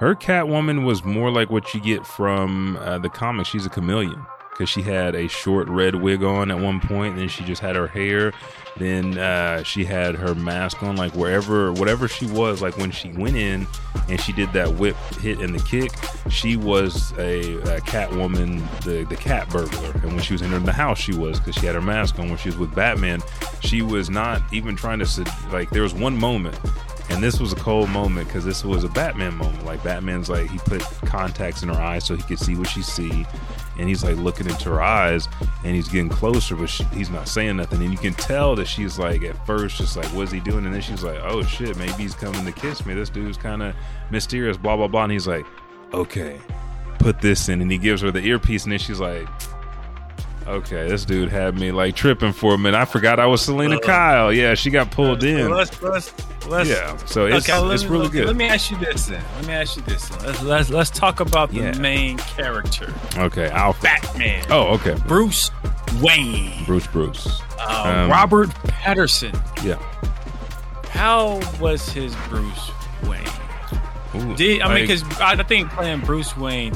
Her 0.00 0.14
Catwoman 0.14 0.86
was 0.86 1.04
more 1.04 1.30
like 1.30 1.50
what 1.50 1.74
you 1.74 1.80
get 1.80 2.06
from 2.06 2.78
uh, 2.78 2.96
the 2.96 3.10
comics. 3.10 3.50
She's 3.50 3.66
a 3.66 3.68
chameleon 3.68 4.24
because 4.48 4.70
she 4.70 4.80
had 4.80 5.14
a 5.14 5.28
short 5.28 5.68
red 5.68 5.94
wig 5.94 6.22
on 6.22 6.50
at 6.50 6.58
one 6.58 6.80
point, 6.80 7.12
and 7.12 7.20
then 7.20 7.28
she 7.28 7.44
just 7.44 7.60
had 7.60 7.76
her 7.76 7.86
hair. 7.86 8.32
Then 8.78 9.18
uh, 9.18 9.62
she 9.62 9.84
had 9.84 10.14
her 10.14 10.34
mask 10.34 10.82
on, 10.82 10.96
like 10.96 11.12
wherever, 11.12 11.70
whatever 11.74 12.08
she 12.08 12.24
was. 12.24 12.62
Like 12.62 12.78
when 12.78 12.90
she 12.90 13.12
went 13.12 13.36
in 13.36 13.66
and 14.08 14.18
she 14.18 14.32
did 14.32 14.50
that 14.54 14.72
whip 14.76 14.96
hit 15.20 15.38
and 15.40 15.54
the 15.54 15.62
kick, 15.64 15.92
she 16.30 16.56
was 16.56 17.12
a, 17.18 17.56
a 17.56 17.80
Catwoman, 17.82 18.66
the 18.84 19.04
the 19.04 19.16
cat 19.16 19.50
burglar. 19.50 19.90
And 20.02 20.14
when 20.14 20.22
she 20.22 20.32
was 20.32 20.40
entering 20.40 20.64
the 20.64 20.72
house, 20.72 20.98
she 20.98 21.12
was 21.12 21.38
because 21.38 21.56
she 21.56 21.66
had 21.66 21.74
her 21.74 21.82
mask 21.82 22.18
on. 22.18 22.30
When 22.30 22.38
she 22.38 22.48
was 22.48 22.56
with 22.56 22.74
Batman, 22.74 23.20
she 23.60 23.82
was 23.82 24.08
not 24.08 24.40
even 24.50 24.76
trying 24.76 25.00
to 25.00 25.32
like. 25.52 25.68
There 25.68 25.82
was 25.82 25.92
one 25.92 26.16
moment 26.16 26.58
and 27.10 27.22
this 27.22 27.40
was 27.40 27.52
a 27.52 27.56
cold 27.56 27.90
moment 27.90 28.28
because 28.28 28.44
this 28.44 28.64
was 28.64 28.84
a 28.84 28.88
Batman 28.88 29.34
moment. 29.34 29.64
Like 29.64 29.82
Batman's 29.82 30.30
like 30.30 30.48
he 30.48 30.58
put 30.58 30.80
contacts 31.04 31.62
in 31.62 31.68
her 31.68 31.80
eyes 31.80 32.04
so 32.04 32.14
he 32.14 32.22
could 32.22 32.38
see 32.38 32.54
what 32.54 32.68
she 32.68 32.82
see, 32.82 33.26
and 33.78 33.88
he's 33.88 34.04
like 34.04 34.16
looking 34.16 34.48
into 34.48 34.70
her 34.70 34.80
eyes, 34.80 35.28
and 35.64 35.74
he's 35.74 35.88
getting 35.88 36.08
closer, 36.08 36.54
but 36.54 36.70
she, 36.70 36.84
he's 36.84 37.10
not 37.10 37.28
saying 37.28 37.56
nothing. 37.56 37.82
And 37.82 37.92
you 37.92 37.98
can 37.98 38.14
tell 38.14 38.54
that 38.56 38.66
she's 38.66 38.98
like 38.98 39.24
at 39.24 39.44
first 39.44 39.76
just 39.76 39.96
like, 39.96 40.06
what's 40.06 40.30
he 40.30 40.40
doing? 40.40 40.64
And 40.64 40.72
then 40.72 40.82
she's 40.82 41.02
like, 41.02 41.18
oh 41.22 41.42
shit, 41.42 41.76
maybe 41.76 41.92
he's 41.92 42.14
coming 42.14 42.44
to 42.44 42.52
kiss 42.52 42.86
me. 42.86 42.94
This 42.94 43.10
dude's 43.10 43.36
kind 43.36 43.62
of 43.62 43.74
mysterious, 44.10 44.56
blah 44.56 44.76
blah 44.76 44.88
blah. 44.88 45.04
And 45.04 45.12
he's 45.12 45.26
like, 45.26 45.44
okay, 45.92 46.40
put 47.00 47.20
this 47.20 47.48
in, 47.48 47.60
and 47.60 47.70
he 47.70 47.78
gives 47.78 48.02
her 48.02 48.10
the 48.10 48.20
earpiece, 48.20 48.64
and 48.64 48.72
then 48.72 48.78
she's 48.78 49.00
like 49.00 49.28
Okay, 50.50 50.88
this 50.88 51.04
dude 51.04 51.28
had 51.28 51.56
me 51.56 51.70
like 51.70 51.94
tripping 51.94 52.32
for 52.32 52.54
a 52.54 52.58
minute. 52.58 52.76
I 52.76 52.84
forgot 52.84 53.20
I 53.20 53.26
was 53.26 53.40
Selina 53.40 53.76
uh, 53.76 53.80
Kyle. 53.80 54.32
Yeah, 54.32 54.54
she 54.54 54.68
got 54.68 54.90
pulled 54.90 55.22
in. 55.22 55.48
Let's, 55.48 55.80
let's, 55.80 56.12
let's, 56.48 56.68
yeah, 56.68 56.96
so 57.06 57.26
it's, 57.26 57.48
okay, 57.48 57.72
it's 57.72 57.84
me, 57.84 57.88
really 57.90 58.08
good. 58.08 58.26
Let 58.26 58.34
me 58.34 58.46
ask 58.46 58.68
you 58.68 58.76
this 58.78 59.06
then. 59.06 59.22
Let 59.36 59.46
me 59.46 59.52
ask 59.52 59.76
you 59.76 59.82
this. 59.82 60.08
Then. 60.08 60.26
Let's 60.26 60.42
let's, 60.42 60.70
let's 60.70 60.90
talk 60.90 61.20
about 61.20 61.50
the 61.50 61.60
yeah. 61.60 61.78
main 61.78 62.18
character. 62.18 62.92
Okay, 63.16 63.48
Alfred. 63.48 63.84
Batman. 63.84 64.44
Oh, 64.50 64.74
okay. 64.74 64.96
Bruce 65.06 65.52
Wayne. 66.00 66.64
Bruce 66.64 66.88
Bruce. 66.88 67.42
Uh, 67.56 68.02
um, 68.04 68.10
Robert 68.10 68.48
Pattinson. 68.64 69.32
Yeah. 69.64 69.80
How 70.88 71.40
was 71.60 71.88
his 71.90 72.16
Bruce 72.28 72.72
Wayne? 73.04 73.22
Ooh, 74.16 74.34
Did, 74.34 74.62
I 74.62 74.66
like, 74.66 74.74
mean, 74.74 74.84
because 74.88 75.20
I 75.20 75.40
think 75.44 75.70
playing 75.70 76.00
Bruce 76.00 76.36
Wayne 76.36 76.74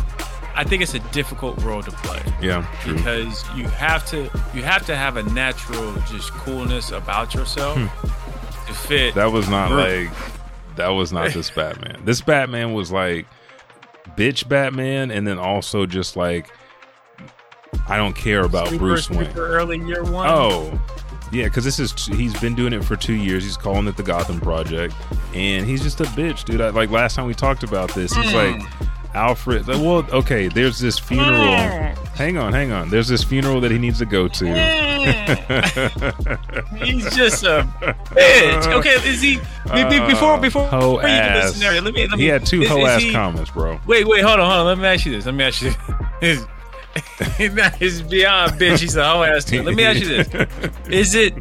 I 0.57 0.65
think 0.65 0.83
it's 0.83 0.95
a 0.95 1.01
difficult 1.11 1.61
role 1.63 1.83
to 1.83 1.91
play. 1.91 2.23
Yeah, 2.41 2.67
true. 2.83 2.95
because 2.95 3.45
you 3.57 3.67
have 3.69 4.07
to 4.07 4.23
you 4.55 4.63
have 4.63 4.87
to 4.87 4.97
have 4.97 5.17
a 5.17 5.23
natural 5.23 5.95
just 6.11 6.31
coolness 6.33 6.91
about 6.93 7.35
yourself 7.35 7.79
hmm. 7.79 8.67
to 8.67 8.75
fit. 8.75 9.15
That 9.15 9.33
was 9.33 9.49
not 9.49 9.73
like 9.73 10.11
that 10.77 10.89
was 10.89 11.13
not 11.13 11.33
this 11.33 11.51
Batman. 11.55 12.03
This 12.05 12.21
Batman 12.21 12.73
was 12.73 12.93
like 12.93 13.27
bitch 14.17 14.49
Batman, 14.49 15.11
and 15.11 15.27
then 15.27 15.39
also 15.39 15.87
just 15.87 16.17
like 16.17 16.51
I 17.89 17.97
don't 17.97 18.15
care 18.15 18.45
about 18.45 18.69
super, 18.69 18.79
Bruce 18.79 19.11
Wayne. 19.11 19.33
early 19.37 19.79
year 19.79 20.05
one. 20.05 20.27
Oh, 20.29 20.81
yeah, 21.33 21.45
because 21.45 21.65
this 21.65 21.79
is 21.79 22.07
he's 22.07 22.39
been 22.41 22.55
doing 22.55 22.73
it 22.73 22.85
for 22.85 22.97
two 22.97 23.15
years. 23.15 23.45
He's 23.45 23.57
calling 23.57 23.87
it 23.89 23.97
the 23.97 24.03
Gotham 24.03 24.41
Project, 24.41 24.95
and 25.35 25.67
he's 25.67 25.83
just 25.83 26.01
a 26.01 26.05
bitch, 26.05 26.45
dude. 26.45 26.61
I, 26.61 26.71
like 26.71 26.91
last 26.91 27.17
time 27.17 27.27
we 27.27 27.35
talked 27.35 27.65
about 27.65 27.93
this, 27.95 28.15
he's 28.15 28.33
mm. 28.33 28.61
like 28.61 28.89
Alfred. 29.15 29.67
Well, 29.67 30.07
okay. 30.13 30.49
There's 30.49 30.79
this 30.79 30.99
funeral. 30.99 31.55
hang 32.15 32.37
on, 32.37 32.53
hang 32.53 32.73
on. 32.73 32.91
There's 32.91 33.09
this 33.09 33.23
funeral 33.25 33.61
that 33.61 33.71
he 33.71 33.79
needs 33.79 33.99
to 34.01 34.07
go 34.07 34.29
to. 34.29 34.45
He's 36.77 37.15
just 37.15 37.45
a 37.45 37.69
bitch. 37.81 38.67
Okay, 38.79 38.95
is 39.09 39.21
he? 39.21 39.39
Uh, 39.67 39.89
before 40.09 40.39
before 40.39 40.71
before 40.71 41.03
you 41.03 41.09
get 41.09 41.43
this 41.43 41.55
scenario, 41.55 41.83
let 41.83 41.95
me, 41.95 42.07
let 42.07 42.19
me. 42.19 42.25
He 42.25 42.29
had 42.29 42.47
two 42.47 42.63
is, 42.63 42.69
ho 42.69 42.79
is 42.79 42.89
ass 42.89 43.03
he, 43.03 43.13
comments, 43.13 43.51
bro. 43.51 43.79
Wait, 43.87 44.07
wait, 44.07 44.23
hold 44.23 44.41
on, 44.41 44.51
hold 44.51 44.61
on. 44.61 44.67
Let 44.67 44.79
me 44.79 44.87
ask 44.87 45.05
you 45.07 45.13
this. 45.13 45.27
Let 45.27 45.35
me 45.35 45.45
ask 45.45 45.63
you. 45.63 45.73
This. 46.21 46.47
He's 47.79 48.03
beyond 48.03 48.53
bitch. 48.53 48.79
He's 48.81 48.97
a 48.97 49.05
hoe 49.05 49.23
ass. 49.25 49.45
Too. 49.45 49.63
Let 49.63 49.75
me 49.75 49.85
ask 49.85 50.01
you 50.01 50.23
this: 50.23 50.49
Is 50.89 51.15
it 51.15 51.35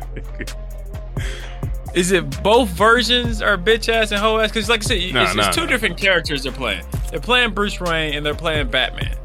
is 1.93 2.11
it 2.11 2.41
both 2.43 2.69
versions 2.69 3.41
are 3.41 3.57
bitch 3.57 3.87
ass 3.87 4.11
and 4.11 4.19
hoe 4.19 4.39
ass? 4.39 4.49
Because 4.49 4.69
like 4.69 4.83
I 4.83 4.87
said, 4.87 5.13
nah, 5.13 5.23
it's, 5.23 5.35
nah, 5.35 5.47
it's 5.47 5.55
two 5.55 5.61
nah. 5.61 5.67
different 5.67 5.97
characters 5.97 6.43
they're 6.43 6.51
playing. 6.51 6.85
They're 7.11 7.19
playing 7.19 7.51
Bruce 7.51 7.79
Wayne 7.79 8.15
and 8.15 8.25
they're 8.25 8.33
playing 8.33 8.69
Batman. 8.69 9.15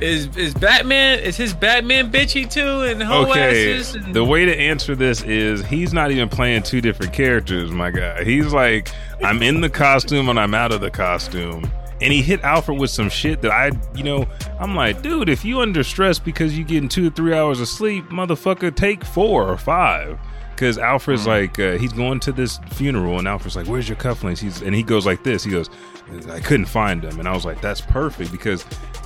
Is 0.00 0.36
is 0.36 0.52
Batman 0.52 1.20
is 1.20 1.36
his 1.36 1.54
Batman 1.54 2.12
bitchy 2.12 2.50
too 2.50 2.82
and 2.82 3.02
hoe 3.02 3.30
okay. 3.30 3.78
asses? 3.78 3.94
And- 3.94 4.14
the 4.14 4.24
way 4.24 4.44
to 4.44 4.54
answer 4.54 4.94
this 4.94 5.22
is 5.22 5.64
he's 5.64 5.94
not 5.94 6.10
even 6.10 6.28
playing 6.28 6.64
two 6.64 6.80
different 6.80 7.12
characters, 7.12 7.70
my 7.70 7.90
guy. 7.90 8.24
He's 8.24 8.52
like, 8.52 8.90
I'm 9.22 9.42
in 9.42 9.60
the 9.60 9.70
costume 9.70 10.28
and 10.28 10.38
I'm 10.38 10.54
out 10.54 10.72
of 10.72 10.80
the 10.80 10.90
costume. 10.90 11.70
And 12.02 12.12
he 12.12 12.20
hit 12.20 12.42
Alfred 12.42 12.78
with 12.78 12.90
some 12.90 13.08
shit 13.08 13.40
that 13.40 13.52
I, 13.52 13.70
you 13.94 14.04
know, 14.04 14.28
I'm 14.60 14.74
like, 14.76 15.00
dude, 15.00 15.30
if 15.30 15.46
you 15.46 15.60
under 15.60 15.82
stress 15.82 16.18
because 16.18 16.58
you 16.58 16.62
getting 16.62 16.90
two 16.90 17.06
or 17.06 17.10
three 17.10 17.32
hours 17.32 17.58
of 17.58 17.68
sleep, 17.68 18.04
motherfucker, 18.10 18.74
take 18.74 19.02
four 19.02 19.48
or 19.48 19.56
five 19.56 20.18
because 20.56 20.78
Alfred's 20.78 21.26
mm-hmm. 21.26 21.30
like 21.30 21.58
uh, 21.58 21.78
he's 21.78 21.92
going 21.92 22.18
to 22.20 22.32
this 22.32 22.58
funeral, 22.70 23.18
and 23.18 23.28
Alfred's 23.28 23.56
like, 23.56 23.66
"Where's 23.66 23.88
your 23.88 23.98
cufflinks?" 23.98 24.38
He's 24.38 24.62
and 24.62 24.74
he 24.74 24.82
goes 24.82 25.04
like 25.04 25.22
this. 25.22 25.44
He 25.44 25.50
goes, 25.50 25.68
"I 26.30 26.40
couldn't 26.40 26.66
find 26.66 27.02
them," 27.02 27.18
and 27.18 27.28
I 27.28 27.34
was 27.34 27.44
like, 27.44 27.60
"That's 27.60 27.80
perfect," 27.80 28.32
because 28.32 28.64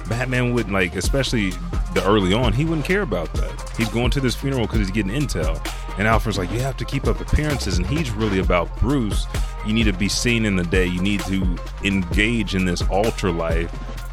Batman 0.09 0.55
wouldn't 0.55 0.73
like, 0.73 0.95
especially 0.95 1.51
the 1.93 2.05
early 2.07 2.33
on, 2.33 2.53
he 2.53 2.65
wouldn't 2.65 2.87
care 2.87 3.03
about 3.03 3.33
that. 3.35 3.73
He's 3.77 3.89
going 3.89 4.11
to 4.13 4.21
this 4.21 4.37
funeral 4.37 4.63
because 4.63 4.79
he's 4.79 4.93
getting 4.93 5.13
intel, 5.13 5.61
and 5.99 6.07
Alfred's 6.07 6.39
like, 6.39 6.53
"You 6.53 6.61
have 6.61 6.77
to 6.77 6.85
keep 6.85 7.09
up 7.09 7.21
appearances," 7.21 7.79
and 7.79 7.87
he's 7.87 8.13
really 8.13 8.39
about 8.39 8.75
Bruce. 8.79 9.27
You 9.67 9.73
need 9.73 9.85
to 9.85 9.93
be 9.93 10.09
seen 10.09 10.47
in 10.47 10.57
the 10.57 10.65
day. 10.65 10.87
You 10.87 11.03
need 11.03 11.21
to 11.23 11.59
engage 11.83 12.55
in 12.55 12.65
this 12.65 12.81
alter 12.83 13.31
life 13.31 13.71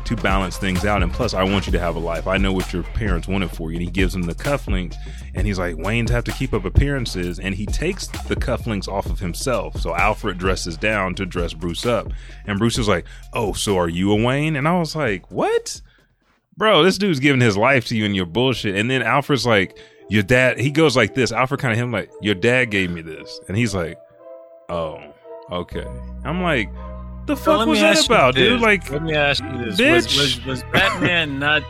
to 0.08 0.16
balance 0.16 0.58
things 0.58 0.86
out. 0.86 1.03
And 1.03 1.12
plus, 1.12 1.34
I 1.34 1.43
want 1.43 1.66
you 1.66 1.72
to 1.74 1.80
have 1.80 1.95
a 1.95 1.99
life. 1.99 2.28
I 2.28 2.38
know 2.38 2.51
what 2.51 2.74
your 2.74 2.84
parents 2.84 3.28
wanted 3.28 3.51
for 3.51 3.72
you. 3.72 3.78
And 3.78 3.86
he 3.86 3.91
gives 3.91 4.16
him 4.16 4.24
the 4.24 4.36
cufflinks, 4.36 4.95
and 5.36 5.45
he's 5.45 5.60
like, 5.60 5.78
Wayne's 5.78 6.12
have 6.12 6.24
to 6.26 6.32
keep 6.32 6.53
up 6.53 6.66
appearances, 6.66 7.39
and 7.39 7.53
he 7.53 7.66
takes 7.66 8.08
the 8.08 8.36
cufflinks 8.36 8.88
off 8.88 9.05
of 9.05 9.20
himself. 9.20 9.80
So 9.80 9.95
Alfred 9.95 10.38
dresses 10.38 10.78
down 10.78 11.16
to 11.16 11.26
dress 11.26 11.53
Bruce 11.53 11.86
up, 11.86 12.12
and 12.45 12.58
Bruce 12.58 12.78
is 12.78 12.88
like, 12.88 13.05
"Oh, 13.34 13.53
so 13.53 13.78
are 13.78 13.89
you 13.89 14.12
a 14.12 14.16
Wayne?" 14.16 14.55
And 14.55 14.68
I 14.68 14.80
was 14.80 14.95
like, 14.95 15.30
"What?" 15.32 15.82
Bro, 16.58 16.84
this 16.84 16.97
dude's 16.97 17.20
giving 17.20 17.39
his 17.39 17.55
life 17.55 17.86
to 17.88 17.95
you 17.95 18.05
and 18.05 18.16
your 18.16 18.26
bullshit. 18.26 18.76
And 18.76 18.89
then 18.89 19.03
Alfred's 19.03 19.45
like, 19.45 19.78
your 20.10 20.24
dad, 20.24 20.60
he 20.60 20.72
goes 20.72 20.95
like 20.95 21.14
this. 21.14 21.32
Alfred 21.32 21.60
kind 21.60 21.72
of 21.72 21.78
him 21.78 21.91
like, 21.91 22.10
your 22.20 22.34
dad 22.34 22.72
gave 22.72 22.89
me 22.89 23.01
this. 23.01 23.39
And 23.47 23.55
he's 23.55 23.76
like, 23.76 23.99
oh, 24.70 24.99
okay. 25.51 25.86
I'm 26.24 26.41
like, 26.41 26.70
the 27.28 27.38
fuck 27.38 27.59
let 27.59 27.67
was 27.67 27.80
that 27.80 28.05
about, 28.05 28.36
dude? 28.36 28.59
Like, 28.61 28.89
let 28.89 29.03
me 29.03 29.13
ask 29.13 29.43
you 29.43 29.65
this: 29.65 29.80
bitch. 29.80 30.17
Was, 30.17 30.17
was, 30.17 30.45
was 30.45 30.63
Batman 30.73 31.39
not? 31.39 31.63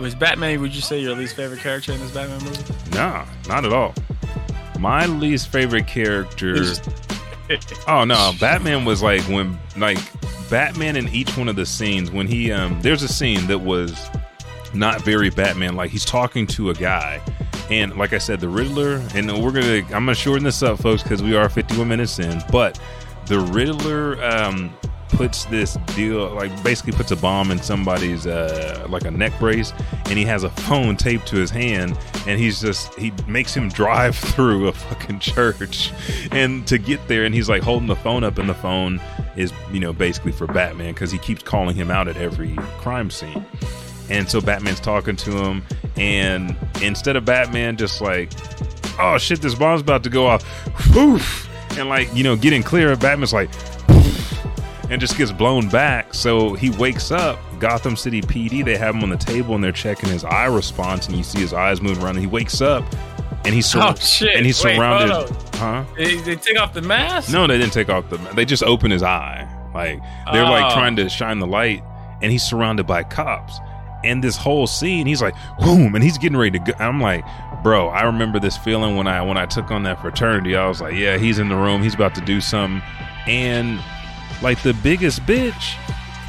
Was 0.00 0.14
Batman? 0.14 0.60
Would 0.60 0.74
you 0.74 0.80
say 0.80 1.00
your 1.00 1.16
least 1.16 1.34
favorite 1.34 1.60
character 1.60 1.92
in 1.92 2.00
this 2.00 2.12
Batman 2.12 2.42
movie? 2.44 2.62
nah, 2.92 3.26
not 3.48 3.64
at 3.64 3.72
all. 3.72 3.94
My 4.78 5.06
least 5.06 5.48
favorite 5.48 5.86
character. 5.86 6.64
Oh 7.86 8.04
no, 8.04 8.32
Batman 8.38 8.84
was 8.84 9.02
like 9.02 9.22
when 9.22 9.58
like 9.78 9.96
Batman 10.50 10.96
in 10.96 11.08
each 11.08 11.34
one 11.36 11.48
of 11.48 11.56
the 11.56 11.64
scenes 11.64 12.10
when 12.10 12.26
he 12.26 12.52
um 12.52 12.78
there's 12.82 13.02
a 13.02 13.08
scene 13.08 13.46
that 13.46 13.58
was 13.58 14.10
not 14.74 15.00
very 15.00 15.30
Batman 15.30 15.74
like 15.74 15.90
he's 15.90 16.04
talking 16.04 16.46
to 16.48 16.68
a 16.68 16.74
guy 16.74 17.22
and 17.70 17.96
like 17.96 18.12
I 18.12 18.18
said 18.18 18.40
the 18.40 18.48
Riddler 18.50 19.02
and 19.14 19.32
we're 19.42 19.52
to 19.52 19.82
I'm 19.94 20.06
to 20.06 20.14
shorten 20.14 20.44
this 20.44 20.62
up 20.62 20.78
folks 20.78 21.02
cuz 21.02 21.22
we 21.22 21.36
are 21.36 21.48
51 21.48 21.88
minutes 21.88 22.18
in 22.18 22.42
but 22.52 22.78
the 23.26 23.40
Riddler 23.40 24.22
um 24.22 24.74
puts 25.08 25.44
this 25.46 25.76
deal 25.94 26.28
like 26.34 26.50
basically 26.62 26.92
puts 26.92 27.10
a 27.10 27.16
bomb 27.16 27.50
in 27.50 27.60
somebody's 27.60 28.26
uh 28.26 28.86
like 28.88 29.04
a 29.04 29.10
neck 29.10 29.32
brace 29.38 29.72
and 30.06 30.18
he 30.18 30.24
has 30.24 30.44
a 30.44 30.50
phone 30.50 30.96
taped 30.96 31.26
to 31.26 31.36
his 31.36 31.50
hand 31.50 31.98
and 32.26 32.38
he's 32.38 32.60
just 32.60 32.94
he 32.94 33.12
makes 33.26 33.54
him 33.54 33.68
drive 33.68 34.16
through 34.16 34.68
a 34.68 34.72
fucking 34.72 35.18
church. 35.18 35.92
And 36.30 36.66
to 36.66 36.78
get 36.78 37.06
there 37.08 37.24
and 37.24 37.34
he's 37.34 37.48
like 37.48 37.62
holding 37.62 37.88
the 37.88 37.96
phone 37.96 38.24
up 38.24 38.38
and 38.38 38.48
the 38.48 38.54
phone 38.54 39.00
is 39.36 39.52
you 39.72 39.80
know 39.80 39.92
basically 39.92 40.32
for 40.32 40.46
Batman 40.46 40.92
because 40.92 41.10
he 41.10 41.18
keeps 41.18 41.42
calling 41.42 41.74
him 41.74 41.90
out 41.90 42.08
at 42.08 42.16
every 42.16 42.54
crime 42.78 43.10
scene. 43.10 43.44
And 44.10 44.28
so 44.28 44.40
Batman's 44.40 44.80
talking 44.80 45.16
to 45.16 45.30
him 45.32 45.62
and 45.96 46.56
instead 46.82 47.16
of 47.16 47.24
Batman 47.24 47.76
just 47.76 48.00
like 48.00 48.32
oh 48.98 49.18
shit 49.18 49.40
this 49.40 49.54
bomb's 49.54 49.80
about 49.80 50.04
to 50.04 50.10
go 50.10 50.26
off. 50.26 50.44
Woof! 50.94 51.48
and 51.78 51.88
like 51.88 52.12
you 52.14 52.24
know 52.24 52.36
getting 52.36 52.62
clear 52.62 52.92
of 52.92 53.00
Batman's 53.00 53.32
like 53.32 53.50
and 54.90 55.00
just 55.00 55.16
gets 55.18 55.32
blown 55.32 55.68
back. 55.68 56.14
So 56.14 56.54
he 56.54 56.70
wakes 56.70 57.10
up. 57.10 57.38
Gotham 57.58 57.96
City 57.96 58.20
PD, 58.22 58.64
they 58.64 58.76
have 58.76 58.94
him 58.94 59.02
on 59.02 59.08
the 59.10 59.16
table 59.16 59.54
and 59.54 59.62
they're 59.64 59.72
checking 59.72 60.08
his 60.08 60.24
eye 60.24 60.46
response, 60.46 61.08
and 61.08 61.16
you 61.16 61.22
see 61.24 61.40
his 61.40 61.52
eyes 61.52 61.80
moving 61.80 62.02
around. 62.02 62.16
And 62.16 62.20
he 62.20 62.26
wakes 62.26 62.60
up, 62.60 62.84
and 63.44 63.54
he's 63.54 63.66
sur- 63.66 63.80
Oh, 63.82 63.94
shit. 63.96 64.36
and 64.36 64.46
he's 64.46 64.62
Wait, 64.64 64.76
surrounded. 64.76 65.34
huh? 65.54 65.84
They, 65.96 66.16
they 66.16 66.36
take 66.36 66.58
off 66.58 66.72
the 66.72 66.82
mask. 66.82 67.32
No, 67.32 67.46
they 67.46 67.58
didn't 67.58 67.72
take 67.72 67.88
off 67.88 68.08
the. 68.10 68.16
They 68.34 68.44
just 68.44 68.62
open 68.62 68.90
his 68.90 69.02
eye. 69.02 69.46
Like 69.74 70.00
they're 70.32 70.44
like 70.44 70.72
Oh. 70.72 70.74
trying 70.74 70.96
to 70.96 71.08
shine 71.08 71.38
the 71.40 71.46
light, 71.46 71.82
and 72.22 72.30
he's 72.32 72.42
surrounded 72.42 72.86
by 72.86 73.02
cops. 73.02 73.58
And 74.04 74.22
this 74.22 74.36
whole 74.36 74.68
scene, 74.68 75.06
he's 75.08 75.20
like, 75.20 75.34
boom, 75.58 75.96
and 75.96 76.04
he's 76.04 76.18
getting 76.18 76.38
ready 76.38 76.56
to 76.60 76.64
go. 76.64 76.72
I'm 76.78 77.00
like, 77.00 77.24
bro, 77.64 77.88
I 77.88 78.02
remember 78.04 78.38
this 78.38 78.56
feeling 78.56 78.94
when 78.96 79.08
I 79.08 79.20
when 79.22 79.36
I 79.36 79.44
took 79.46 79.72
on 79.72 79.82
that 79.82 80.00
fraternity. 80.00 80.54
I 80.56 80.68
was 80.68 80.80
like, 80.80 80.94
yeah, 80.94 81.18
he's 81.18 81.40
in 81.40 81.48
the 81.48 81.56
room, 81.56 81.82
he's 81.82 81.94
about 81.96 82.14
to 82.14 82.20
do 82.20 82.40
something, 82.40 82.80
and 83.26 83.80
like 84.42 84.62
the 84.62 84.74
biggest 84.74 85.20
bitch 85.22 85.76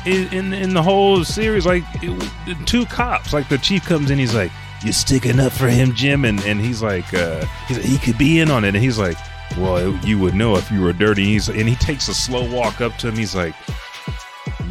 in 0.06 0.28
in, 0.34 0.54
in 0.54 0.74
the 0.74 0.84
whole 0.84 1.24
series, 1.24 1.66
like 1.66 1.84
it, 2.02 2.68
two 2.68 2.86
cops. 2.86 3.34
Like 3.34 3.50
the 3.50 3.58
chief 3.58 3.86
comes 3.86 4.12
in, 4.12 4.18
he's 4.18 4.36
like, 4.36 4.52
"You 4.84 4.92
sticking 4.92 5.40
up 5.40 5.52
for 5.52 5.68
him, 5.68 5.94
Jim?" 5.94 6.26
And 6.26 6.40
and 6.42 6.60
he's 6.60 6.82
like, 6.82 7.14
uh, 7.14 7.46
he's 7.68 7.78
like, 7.78 7.86
he 7.86 7.98
could 7.98 8.18
be 8.18 8.40
in 8.40 8.50
on 8.50 8.64
it, 8.64 8.70
and 8.70 8.84
he's 8.84 8.98
like, 8.98 9.18
"Well, 9.58 9.96
you 10.06 10.18
would 10.20 10.36
know 10.36 10.56
if 10.56 10.72
you 10.72 10.82
were 10.82 10.94
dirty." 10.94 11.24
And 11.24 11.32
he's 11.32 11.50
and 11.50 11.70
he 11.70 11.76
takes 11.76 12.08
a 12.08 12.14
slow 12.14 12.50
walk 12.54 12.82
up 12.82 12.96
to 12.98 13.10
him. 13.10 13.16
He's 13.16 13.36
like, 13.36 13.56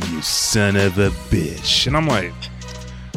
"You 0.09 0.23
son 0.23 0.77
of 0.77 0.99
a 0.99 1.11
bitch," 1.31 1.87
and 1.87 1.97
I'm 1.97 2.07
like. 2.07 2.33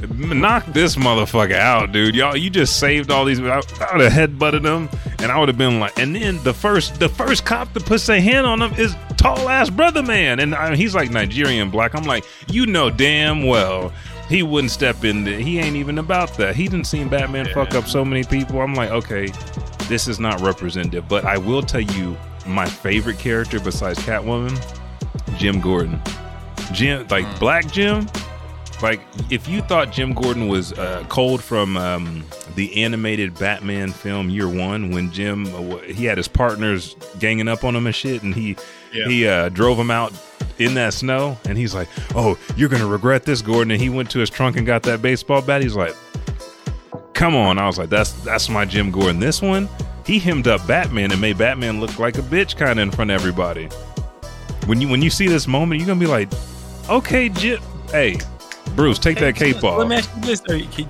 Knock 0.09 0.65
this 0.65 0.95
motherfucker 0.95 1.53
out, 1.53 1.91
dude. 1.91 2.15
Y'all, 2.15 2.35
you 2.35 2.49
just 2.49 2.79
saved 2.79 3.11
all 3.11 3.23
these. 3.23 3.39
I, 3.39 3.61
I 3.81 3.95
would 3.95 4.11
have 4.11 4.11
headbutted 4.11 4.65
him, 4.65 4.89
and 5.19 5.31
I 5.31 5.37
would 5.37 5.47
have 5.47 5.59
been 5.59 5.79
like. 5.79 5.99
And 5.99 6.15
then 6.15 6.43
the 6.43 6.55
first, 6.55 6.99
the 6.99 7.07
first 7.07 7.45
cop 7.45 7.71
that 7.73 7.85
puts 7.85 8.09
a 8.09 8.19
hand 8.19 8.47
on 8.47 8.63
him 8.63 8.73
is 8.79 8.95
tall 9.21 9.49
ass 9.49 9.69
brother 9.69 10.03
man, 10.03 10.39
and 10.39 10.55
I, 10.55 10.75
he's 10.75 10.95
like 10.95 11.11
Nigerian 11.11 11.69
black. 11.69 11.95
I'm 11.95 12.03
like, 12.03 12.25
you 12.49 12.65
know 12.65 12.89
damn 12.89 13.45
well 13.45 13.93
he 14.31 14.43
wouldn't 14.43 14.71
step 14.71 15.03
in 15.03 15.25
there. 15.25 15.39
He 15.39 15.59
ain't 15.59 15.75
even 15.75 15.97
about 15.97 16.35
that. 16.37 16.55
He 16.55 16.63
didn't 16.69 16.87
see 16.87 17.03
Batman 17.03 17.47
fuck 17.53 17.75
up 17.75 17.85
so 17.85 18.05
many 18.05 18.23
people. 18.23 18.61
I'm 18.61 18.73
like, 18.73 18.89
okay, 18.89 19.27
this 19.89 20.07
is 20.07 20.21
not 20.21 20.39
representative. 20.39 21.07
But 21.09 21.25
I 21.25 21.37
will 21.37 21.61
tell 21.61 21.81
you, 21.81 22.15
my 22.47 22.65
favorite 22.65 23.19
character 23.19 23.59
besides 23.59 23.99
Catwoman, 23.99 24.57
Jim 25.37 25.59
Gordon. 25.59 26.01
Jim, 26.71 27.05
like 27.09 27.39
Black 27.41 27.69
Jim, 27.69 28.07
like 28.81 29.01
if 29.29 29.49
you 29.49 29.61
thought 29.63 29.91
Jim 29.91 30.13
Gordon 30.13 30.47
was 30.47 30.71
uh, 30.73 31.03
cold 31.09 31.43
from 31.43 31.75
um, 31.75 32.23
the 32.55 32.83
animated 32.83 33.37
Batman 33.37 33.91
film 33.91 34.29
Year 34.29 34.47
One, 34.47 34.91
when 34.91 35.11
Jim 35.11 35.45
uh, 35.53 35.79
he 35.79 36.05
had 36.05 36.17
his 36.17 36.29
partners 36.29 36.95
ganging 37.19 37.49
up 37.49 37.65
on 37.65 37.75
him 37.75 37.85
and 37.85 37.95
shit, 37.95 38.23
and 38.23 38.33
he 38.33 38.55
Yeah. 38.93 39.07
he 39.07 39.27
uh, 39.27 39.49
drove 39.49 39.77
him 39.79 39.89
out 39.91 40.13
in 40.59 40.73
that 40.75 40.93
snow, 40.93 41.37
and 41.45 41.57
he's 41.57 41.73
like, 41.73 41.87
"Oh, 42.15 42.37
you're 42.55 42.69
gonna 42.69 42.85
regret 42.87 43.23
this, 43.23 43.41
Gordon." 43.41 43.71
And 43.71 43.81
he 43.81 43.89
went 43.89 44.09
to 44.11 44.19
his 44.19 44.29
trunk 44.29 44.57
and 44.57 44.65
got 44.65 44.83
that 44.83 45.01
baseball 45.01 45.41
bat. 45.41 45.61
He's 45.61 45.75
like, 45.75 45.95
"Come 47.13 47.35
on!" 47.35 47.57
I 47.57 47.67
was 47.67 47.77
like, 47.77 47.89
"That's 47.89 48.11
that's 48.23 48.49
my 48.49 48.65
Jim 48.65 48.91
Gordon." 48.91 49.19
This 49.19 49.41
one, 49.41 49.69
he 50.05 50.19
hemmed 50.19 50.47
up 50.47 50.65
Batman 50.67 51.11
and 51.11 51.21
made 51.21 51.37
Batman 51.37 51.79
look 51.79 51.99
like 51.99 52.17
a 52.17 52.21
bitch, 52.21 52.55
kind 52.57 52.79
of 52.79 52.83
in 52.83 52.91
front 52.91 53.11
of 53.11 53.15
everybody. 53.15 53.67
When 54.65 54.81
you 54.81 54.87
when 54.89 55.01
you 55.01 55.09
see 55.09 55.27
this 55.27 55.47
moment, 55.47 55.79
you're 55.79 55.87
gonna 55.87 55.99
be 55.99 56.05
like, 56.07 56.29
"Okay, 56.89 57.29
Jim, 57.29 57.61
hey." 57.91 58.17
Bruce, 58.75 58.99
take 58.99 59.17
that 59.19 59.35
cape 59.35 59.57
off. 59.57 59.79
Let 59.79 59.83
off. 59.83 59.89
me 59.89 59.95
ask 59.97 60.09
you 60.15 60.21
this: 60.21 60.39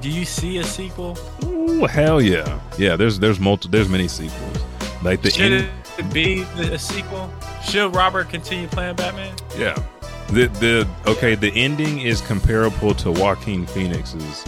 Do 0.02 0.10
you 0.10 0.24
see 0.26 0.58
a 0.60 0.64
sequel? 0.64 1.18
Ooh, 1.46 1.86
hell 1.86 2.22
yeah, 2.22 2.60
yeah. 2.78 2.96
There's 2.96 3.18
there's 3.18 3.40
multi 3.40 3.70
there's 3.70 3.90
many 3.90 4.08
sequels. 4.08 4.58
Like 5.02 5.24
the 5.24 5.32
Should 5.32 5.52
end, 5.52 5.70
it 5.98 6.14
be 6.14 6.44
the- 6.58 6.74
a 6.76 6.80
sequel? 6.80 7.32
Should 7.64 7.96
Robert 7.96 8.30
continue 8.30 8.68
playing 8.68 8.96
Batman? 8.96 9.36
yeah. 9.58 9.82
The 10.28 10.48
the 10.48 10.88
okay. 11.08 11.36
The 11.36 11.52
ending 11.56 12.00
is 12.00 12.22
comparable 12.22 12.94
to 12.96 13.12
Joaquin 13.12 13.66
Phoenix's 13.66 14.46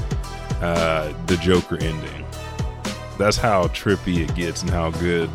uh, 0.62 1.14
the 1.26 1.36
Joker 1.38 1.76
ending. 1.76 2.26
That's 3.18 3.36
how 3.36 3.68
trippy 3.68 4.20
it 4.20 4.34
gets 4.34 4.62
and 4.62 4.72
how 4.72 4.92
good 4.92 5.30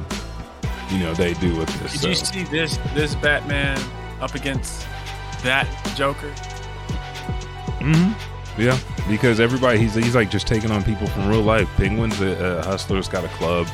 you 0.90 1.00
know 1.00 1.12
they 1.12 1.34
do 1.34 1.54
with 1.54 1.68
this. 1.82 1.92
Did 1.92 2.00
so. 2.00 2.08
you 2.08 2.14
see 2.14 2.42
this 2.44 2.78
this 2.94 3.14
Batman 3.16 3.78
up 4.22 4.34
against 4.34 4.86
that 5.42 5.66
Joker? 5.94 6.32
hmm 7.80 8.12
Yeah, 8.59 8.76
because 9.09 9.38
everybody 9.38 9.78
he's 9.78 9.94
he's 9.94 10.14
like 10.16 10.30
just 10.30 10.46
taking 10.48 10.70
on 10.72 10.82
people 10.82 11.06
from 11.06 11.28
real 11.28 11.42
life. 11.42 11.68
Penguin's 11.76 12.20
a, 12.20 12.59
a 12.59 12.62
hustler's 12.64 13.06
got 13.09 13.24
a 13.24 13.28
club 13.28 13.66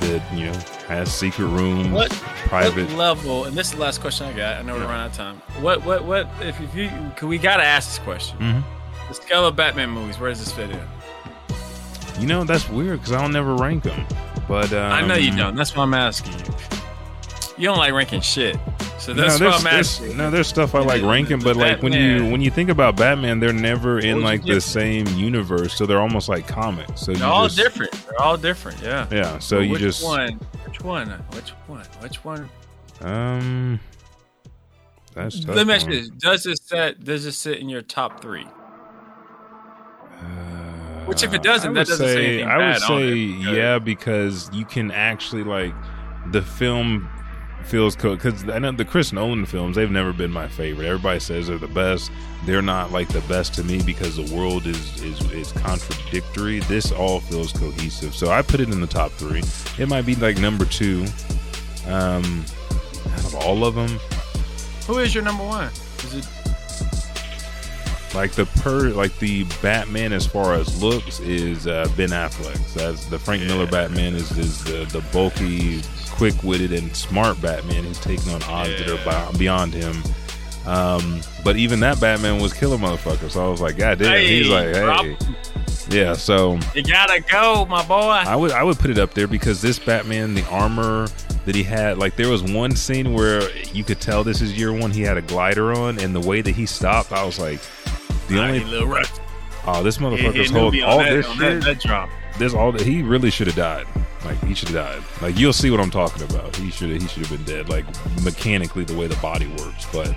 that 0.00 0.22
you 0.32 0.46
know 0.46 0.52
has 0.88 1.12
secret 1.12 1.44
rooms, 1.46 1.90
What- 1.90 2.10
private. 2.10 2.88
What 2.88 2.96
level? 2.96 3.44
And 3.44 3.54
this 3.56 3.66
is 3.68 3.74
the 3.74 3.80
last 3.80 4.00
question 4.00 4.26
I 4.26 4.32
got. 4.32 4.56
I 4.56 4.62
know 4.62 4.74
we're 4.74 4.80
running 4.86 4.96
out 5.02 5.10
of 5.10 5.16
time. 5.16 5.36
What 5.60 5.84
what 5.84 6.04
what? 6.04 6.26
If, 6.40 6.58
if 6.60 6.74
you, 6.74 6.88
cause 7.16 7.24
we 7.28 7.36
gotta 7.36 7.62
ask 7.64 7.90
this 7.90 7.98
question. 7.98 8.38
Mhm. 8.38 8.62
The 9.08 9.14
scale 9.14 9.46
of 9.46 9.56
Batman 9.56 9.90
movies. 9.90 10.18
Where 10.18 10.30
does 10.30 10.38
this 10.42 10.52
fit 10.52 10.70
in? 10.70 10.80
You 12.18 12.26
know 12.26 12.44
that's 12.44 12.68
weird 12.68 12.98
because 13.00 13.12
I 13.12 13.20
don't 13.20 13.32
never 13.32 13.54
rank 13.54 13.82
them. 13.84 14.06
But 14.48 14.72
um, 14.72 14.90
I 14.92 15.06
know 15.06 15.14
you 15.16 15.36
don't. 15.36 15.54
That's 15.54 15.76
why 15.76 15.82
I'm 15.82 15.94
asking 15.94 16.32
you. 16.38 16.44
You 17.58 17.66
don't 17.68 17.78
like 17.78 17.92
ranking 17.92 18.20
shit. 18.22 18.56
So 19.00 19.14
No, 19.14 19.22
there's, 19.38 19.62
there's- 19.62 20.00
no, 20.14 20.30
there's 20.30 20.46
stuff 20.46 20.74
I 20.74 20.80
like 20.80 21.02
ranking, 21.02 21.40
but 21.40 21.56
like 21.56 21.82
when 21.82 21.94
you 21.94 22.30
when 22.30 22.42
you 22.42 22.50
think 22.50 22.68
about 22.68 22.96
Batman, 22.96 23.40
they're 23.40 23.52
never 23.52 23.98
in 23.98 24.20
like 24.22 24.44
the 24.44 24.60
same 24.60 25.06
universe, 25.08 25.74
so 25.74 25.86
they're 25.86 26.00
almost 26.00 26.28
like 26.28 26.46
comics. 26.46 27.00
So 27.00 27.14
They're 27.14 27.26
all 27.26 27.46
just, 27.46 27.56
different. 27.56 27.92
They're 27.92 28.20
all 28.20 28.36
different. 28.36 28.82
Yeah. 28.82 29.06
Yeah, 29.10 29.38
so 29.38 29.60
you 29.60 29.72
which 29.72 29.80
just 29.80 30.04
one? 30.04 30.34
Which 30.66 30.82
one? 30.82 31.08
Which 31.32 31.50
one? 31.66 31.84
Which 32.00 32.24
one? 32.24 32.50
um. 33.00 33.80
That's 35.14 35.44
tough 35.44 35.56
Let 35.56 35.66
me 35.66 35.74
ask 35.74 35.86
you 35.86 36.02
this: 36.02 36.08
Does 36.10 36.42
this 36.44 36.58
set? 36.62 37.02
Does 37.02 37.24
this 37.24 37.38
sit 37.38 37.58
in 37.58 37.68
your 37.68 37.82
top 37.82 38.20
three? 38.20 38.46
Which, 41.06 41.24
if 41.24 41.34
it 41.34 41.42
doesn't, 41.42 41.72
that 41.74 41.88
doesn't 41.88 42.06
say 42.06 42.14
say, 42.14 42.42
anything 42.42 42.48
I 42.48 42.68
would 42.68 42.78
say 42.82 43.14
yeah, 43.14 43.78
because 43.80 44.48
you 44.52 44.64
can 44.64 44.92
actually 44.92 45.42
like 45.42 45.74
the 46.30 46.42
film 46.42 47.08
feels 47.64 47.94
cool 47.96 48.16
because 48.16 48.48
I 48.48 48.58
know 48.58 48.72
the 48.72 48.84
Chris 48.84 49.12
Nolan 49.12 49.46
films 49.46 49.76
they've 49.76 49.90
never 49.90 50.12
been 50.12 50.30
my 50.30 50.48
favorite. 50.48 50.86
Everybody 50.86 51.20
says 51.20 51.46
they're 51.48 51.58
the 51.58 51.68
best. 51.68 52.10
They're 52.44 52.62
not 52.62 52.90
like 52.90 53.08
the 53.08 53.20
best 53.22 53.54
to 53.54 53.64
me 53.64 53.82
because 53.82 54.16
the 54.16 54.34
world 54.34 54.66
is 54.66 55.02
is 55.02 55.20
is 55.32 55.52
contradictory. 55.52 56.60
This 56.60 56.90
all 56.92 57.20
feels 57.20 57.52
cohesive, 57.52 58.14
so 58.14 58.30
I 58.30 58.42
put 58.42 58.60
it 58.60 58.70
in 58.70 58.80
the 58.80 58.86
top 58.86 59.12
three. 59.12 59.42
It 59.78 59.88
might 59.88 60.06
be 60.06 60.14
like 60.14 60.38
number 60.38 60.64
two. 60.64 61.06
Um, 61.86 62.44
out 63.12 63.24
of 63.24 63.34
all 63.36 63.64
of 63.64 63.74
them, 63.74 63.98
Who 64.86 64.98
is 64.98 65.14
your 65.14 65.24
number 65.24 65.44
one? 65.44 65.66
Is 66.04 66.14
it? 66.14 66.28
Like 68.14 68.32
the 68.32 68.46
per 68.46 68.88
like 68.90 69.16
the 69.18 69.44
Batman 69.62 70.12
as 70.12 70.26
far 70.26 70.54
as 70.54 70.82
looks 70.82 71.20
is 71.20 71.66
uh, 71.66 71.88
Ben 71.96 72.08
Affleck. 72.10 72.74
That's 72.74 73.06
the 73.06 73.18
Frank 73.18 73.42
Miller 73.44 73.66
Batman 73.66 74.14
is 74.14 74.30
is 74.36 74.62
the 74.64 74.84
the 74.86 75.00
bulky, 75.12 75.82
quick 76.10 76.42
witted, 76.42 76.72
and 76.72 76.94
smart 76.96 77.40
Batman 77.40 77.84
who's 77.84 78.00
taking 78.00 78.32
on 78.34 78.42
odds 78.44 78.70
that 78.70 78.90
are 79.06 79.38
beyond 79.38 79.74
him. 79.74 80.02
Um, 80.66 81.20
but 81.42 81.56
even 81.56 81.80
that 81.80 82.00
Batman 82.00 82.40
was 82.40 82.52
killing 82.52 82.80
motherfuckers. 82.80 83.30
So 83.30 83.46
I 83.46 83.48
was 83.48 83.60
like, 83.60 83.76
God 83.76 83.98
damn. 83.98 84.12
Hey, 84.12 84.26
He's 84.26 84.48
like, 84.48 84.74
hey, 84.74 84.82
Rob- 84.82 85.06
yeah. 85.88 86.12
So 86.14 86.58
You 86.74 86.82
gotta 86.82 87.20
go, 87.20 87.64
my 87.66 87.84
boy. 87.86 87.94
I 87.96 88.36
would 88.36 88.50
I 88.52 88.62
would 88.62 88.78
put 88.78 88.90
it 88.90 88.98
up 88.98 89.14
there 89.14 89.26
because 89.26 89.62
this 89.62 89.78
Batman, 89.78 90.34
the 90.34 90.44
armor 90.48 91.08
that 91.46 91.54
he 91.54 91.62
had, 91.62 91.98
like 91.98 92.16
there 92.16 92.28
was 92.28 92.42
one 92.42 92.76
scene 92.76 93.14
where 93.14 93.50
you 93.72 93.82
could 93.84 94.00
tell 94.00 94.22
this 94.22 94.40
is 94.42 94.56
year 94.56 94.72
one. 94.72 94.90
He 94.90 95.02
had 95.02 95.16
a 95.16 95.22
glider 95.22 95.72
on, 95.72 95.98
and 95.98 96.14
the 96.14 96.20
way 96.20 96.42
that 96.42 96.54
he 96.54 96.66
stopped, 96.66 97.12
I 97.12 97.24
was 97.24 97.38
like, 97.38 97.60
the 98.30 98.42
only 98.42 98.58
he 98.60 98.64
a 98.64 98.68
little 98.68 98.88
rough. 98.88 99.20
oh 99.66 99.82
this 99.82 99.96
He- 99.96 100.04
he 100.04 100.10
motherfucker's 100.10 100.50
holding 100.50 100.82
all 100.82 100.98
that- 100.98 101.10
this 101.10 101.26
shit. 101.26 101.38
That, 101.62 102.08
that 102.38 102.54
all 102.54 102.72
that 102.72 102.82
he 102.86 103.02
really 103.02 103.30
should 103.30 103.46
have 103.48 103.56
died. 103.56 103.86
Like 104.24 104.42
he 104.44 104.54
should 104.54 104.68
have 104.70 105.02
died. 105.02 105.22
Like 105.22 105.38
you'll 105.38 105.52
see 105.52 105.70
what 105.70 105.80
I'm 105.80 105.90
talking 105.90 106.22
about. 106.22 106.54
He 106.56 106.70
should 106.70 106.90
he 107.00 107.06
should 107.08 107.26
have 107.26 107.30
been 107.30 107.44
dead. 107.44 107.68
Like 107.68 107.84
mechanically 108.22 108.84
the 108.84 108.94
way 108.96 109.06
the 109.06 109.16
body 109.16 109.46
works. 109.58 109.86
But 109.92 110.14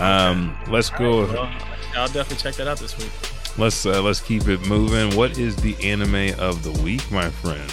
um, 0.00 0.56
let's 0.68 0.90
go. 0.90 1.26
Well, 1.26 1.50
I'll 1.96 2.06
definitely 2.06 2.36
check 2.36 2.54
that 2.56 2.68
out 2.68 2.78
this 2.78 2.96
week. 2.98 3.10
Let's 3.58 3.84
uh, 3.84 4.00
let's 4.02 4.20
keep 4.20 4.46
it 4.48 4.66
moving. 4.66 5.16
What 5.16 5.38
is 5.38 5.56
the 5.56 5.74
anime 5.82 6.38
of 6.38 6.62
the 6.62 6.72
week, 6.82 7.10
my 7.10 7.28
friend? 7.30 7.70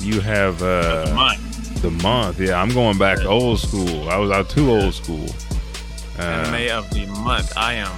You 0.00 0.20
have 0.20 0.62
uh, 0.62 1.12
Mine. 1.16 1.40
the 1.80 1.90
month. 2.02 2.38
Yeah, 2.38 2.60
I'm 2.60 2.68
going 2.70 2.98
back 2.98 3.18
to 3.18 3.26
old 3.28 3.58
school. 3.58 4.08
I 4.08 4.16
was 4.18 4.30
out 4.30 4.48
too 4.50 4.70
old 4.70 4.94
school. 4.94 5.26
Uh, 6.18 6.22
Anime 6.22 6.76
of 6.76 6.90
the 6.90 7.06
month. 7.06 7.52
I 7.56 7.74
am. 7.74 7.92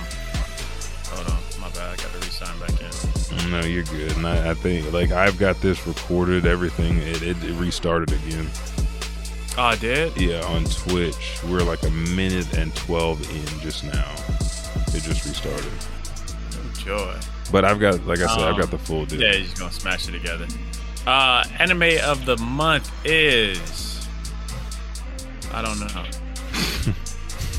I 1.81 1.97
got 1.97 2.11
to 2.13 2.19
re-sign 2.19 2.59
back 2.61 2.81
in. 2.81 3.51
no, 3.51 3.61
you're 3.61 3.85
good. 3.85 4.17
And 4.17 4.27
I, 4.27 4.51
I 4.51 4.55
think 4.55 4.93
like 4.93 5.11
I've 5.11 5.39
got 5.39 5.61
this 5.61 5.87
recorded. 5.87 6.47
Everything 6.47 6.99
it, 6.99 7.23
it, 7.23 7.43
it 7.45 7.55
restarted 7.55 8.13
again. 8.13 8.49
Oh, 9.57 9.63
I 9.63 9.77
did. 9.77 10.17
Yeah, 10.17 10.43
on 10.47 10.65
Twitch. 10.67 11.41
We're 11.45 11.63
like 11.63 11.83
a 11.83 11.91
minute 11.91 12.57
and 12.57 12.75
twelve 12.77 13.21
in 13.31 13.61
just 13.61 13.85
now. 13.85 14.13
It 14.95 15.03
just 15.03 15.25
restarted. 15.27 15.71
Oh 16.55 16.73
joy. 16.75 17.15
But 17.51 17.65
I've 17.65 17.81
got, 17.81 18.05
like 18.07 18.19
I 18.21 18.27
said, 18.27 18.43
I've 18.45 18.55
Um, 18.55 18.61
got 18.61 18.71
the 18.71 18.79
full 18.79 19.07
deal. 19.07 19.21
Yeah, 19.21 19.33
you're 19.33 19.45
just 19.45 19.59
gonna 19.59 19.73
smash 19.73 20.09
it 20.09 20.13
together. 20.13 20.47
Uh, 21.07 21.45
anime 21.59 21.99
of 22.05 22.25
the 22.27 22.37
month 22.37 22.91
is. 23.05 24.07
I 25.53 25.63
don't 25.63 25.81
know. 25.81 26.05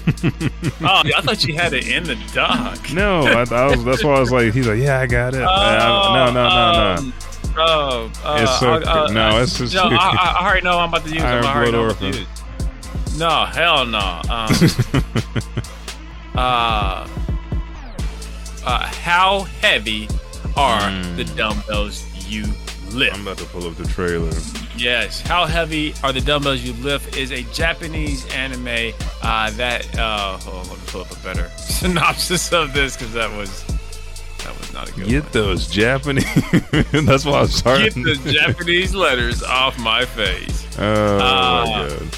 oh, 0.82 1.04
I 1.16 1.22
thought 1.22 1.44
you 1.46 1.56
had 1.56 1.74
it 1.74 1.88
in 1.88 2.04
the 2.04 2.16
doc. 2.34 2.80
No, 2.94 3.22
I, 3.22 3.46
I 3.52 3.68
was. 3.68 3.84
That's 3.84 4.04
why 4.04 4.14
I 4.16 4.20
was 4.20 4.32
like, 4.32 4.54
he's 4.54 4.68
like, 4.68 4.80
yeah, 4.80 5.00
I 5.00 5.06
got 5.08 5.34
it. 5.34 5.42
Uh, 5.42 6.14
no, 6.14 6.26
no, 6.26 6.34
no, 6.34 6.72
no. 6.72 6.96
um, 7.00 7.14
Oh, 7.58 8.12
uh, 8.24 8.38
It's 8.42 8.60
so- 8.60 8.74
uh, 8.74 9.06
uh, 9.08 9.12
no, 9.12 9.42
it's 9.42 9.58
just- 9.58 9.74
no. 9.74 9.82
I, 9.84 9.96
I, 9.96 10.36
I 10.40 10.46
already 10.46 10.64
know 10.64 10.80
I'm 10.80 10.90
about 10.90 11.04
to 11.06 11.12
use. 11.14 11.22
Iron 11.22 11.44
I'm 11.46 11.76
already 11.76 12.08
use. 12.08 12.26
No, 13.18 13.46
hell 13.46 13.86
no. 13.86 14.22
Um, 14.30 14.50
uh, 16.36 17.08
uh, 18.66 18.86
how 18.88 19.42
heavy 19.62 20.08
are 20.56 20.80
Mm. 20.82 21.16
the 21.18 21.24
dumbbells 21.26 22.06
you 22.28 22.46
lift? 22.90 23.16
I'm 23.16 23.22
about 23.22 23.38
to 23.40 23.46
pull 23.46 23.68
up 23.68 23.76
the 23.76 23.86
trailer. 23.88 24.32
Yes, 24.78 25.22
How 25.22 25.46
Heavy 25.46 25.94
Are 26.04 26.14
the 26.14 26.22
Dumbbells 26.22 26.62
You 26.62 26.74
Lift 26.84 27.18
is 27.18 27.32
a 27.32 27.44
Japanese 27.54 28.26
anime 28.34 28.94
uh, 29.22 29.52
that. 29.52 29.98
Uh, 29.98 30.40
on, 30.48 30.68
let 30.70 30.78
me 30.78 30.84
pull 30.88 31.02
up 31.02 31.12
a 31.12 31.16
better 31.24 31.50
synopsis 31.58 32.52
of 32.54 32.74
this 32.74 32.96
because 32.96 33.14
that 33.14 33.30
was 33.36 33.64
that 34.44 34.58
was 34.58 34.74
not 34.74 34.90
a 34.90 34.94
good 34.94 35.08
Get 35.08 35.24
one. 35.24 35.32
those 35.34 35.68
Japanese. 35.68 36.24
that's 37.06 37.26
why 37.26 37.42
I'm 37.42 37.48
sorry. 37.48 37.90
Get 37.90 37.94
the 37.96 38.32
Japanese 38.32 38.96
letters 38.96 39.44
off 39.44 39.78
my 39.80 40.06
face. 40.06 40.66
Oh 40.80 41.18
my 41.20 41.26
Uh, 41.26 41.90
god. 41.90 42.18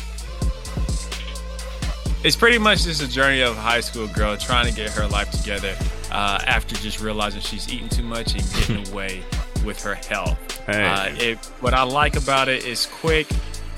It's 2.23 2.35
pretty 2.35 2.59
much 2.59 2.83
just 2.83 3.01
a 3.01 3.07
journey 3.09 3.41
of 3.41 3.57
a 3.57 3.59
high 3.61 3.79
school 3.81 4.07
girl 4.07 4.37
trying 4.37 4.67
to 4.67 4.73
get 4.73 4.91
her 4.91 5.07
life 5.07 5.31
together 5.31 5.75
uh, 6.11 6.37
after 6.45 6.75
just 6.75 7.01
realizing 7.01 7.41
she's 7.41 7.73
eating 7.73 7.89
too 7.89 8.03
much 8.03 8.33
and 8.35 8.43
getting 8.53 8.87
away 8.93 9.23
with 9.63 9.81
her 9.83 9.95
health. 9.95 10.37
Hey. 10.65 10.85
Uh, 10.85 11.15
it, 11.17 11.37
what 11.61 11.73
I 11.73 11.83
like 11.83 12.15
about 12.15 12.47
it 12.49 12.65
is 12.65 12.85
quick. 12.85 13.27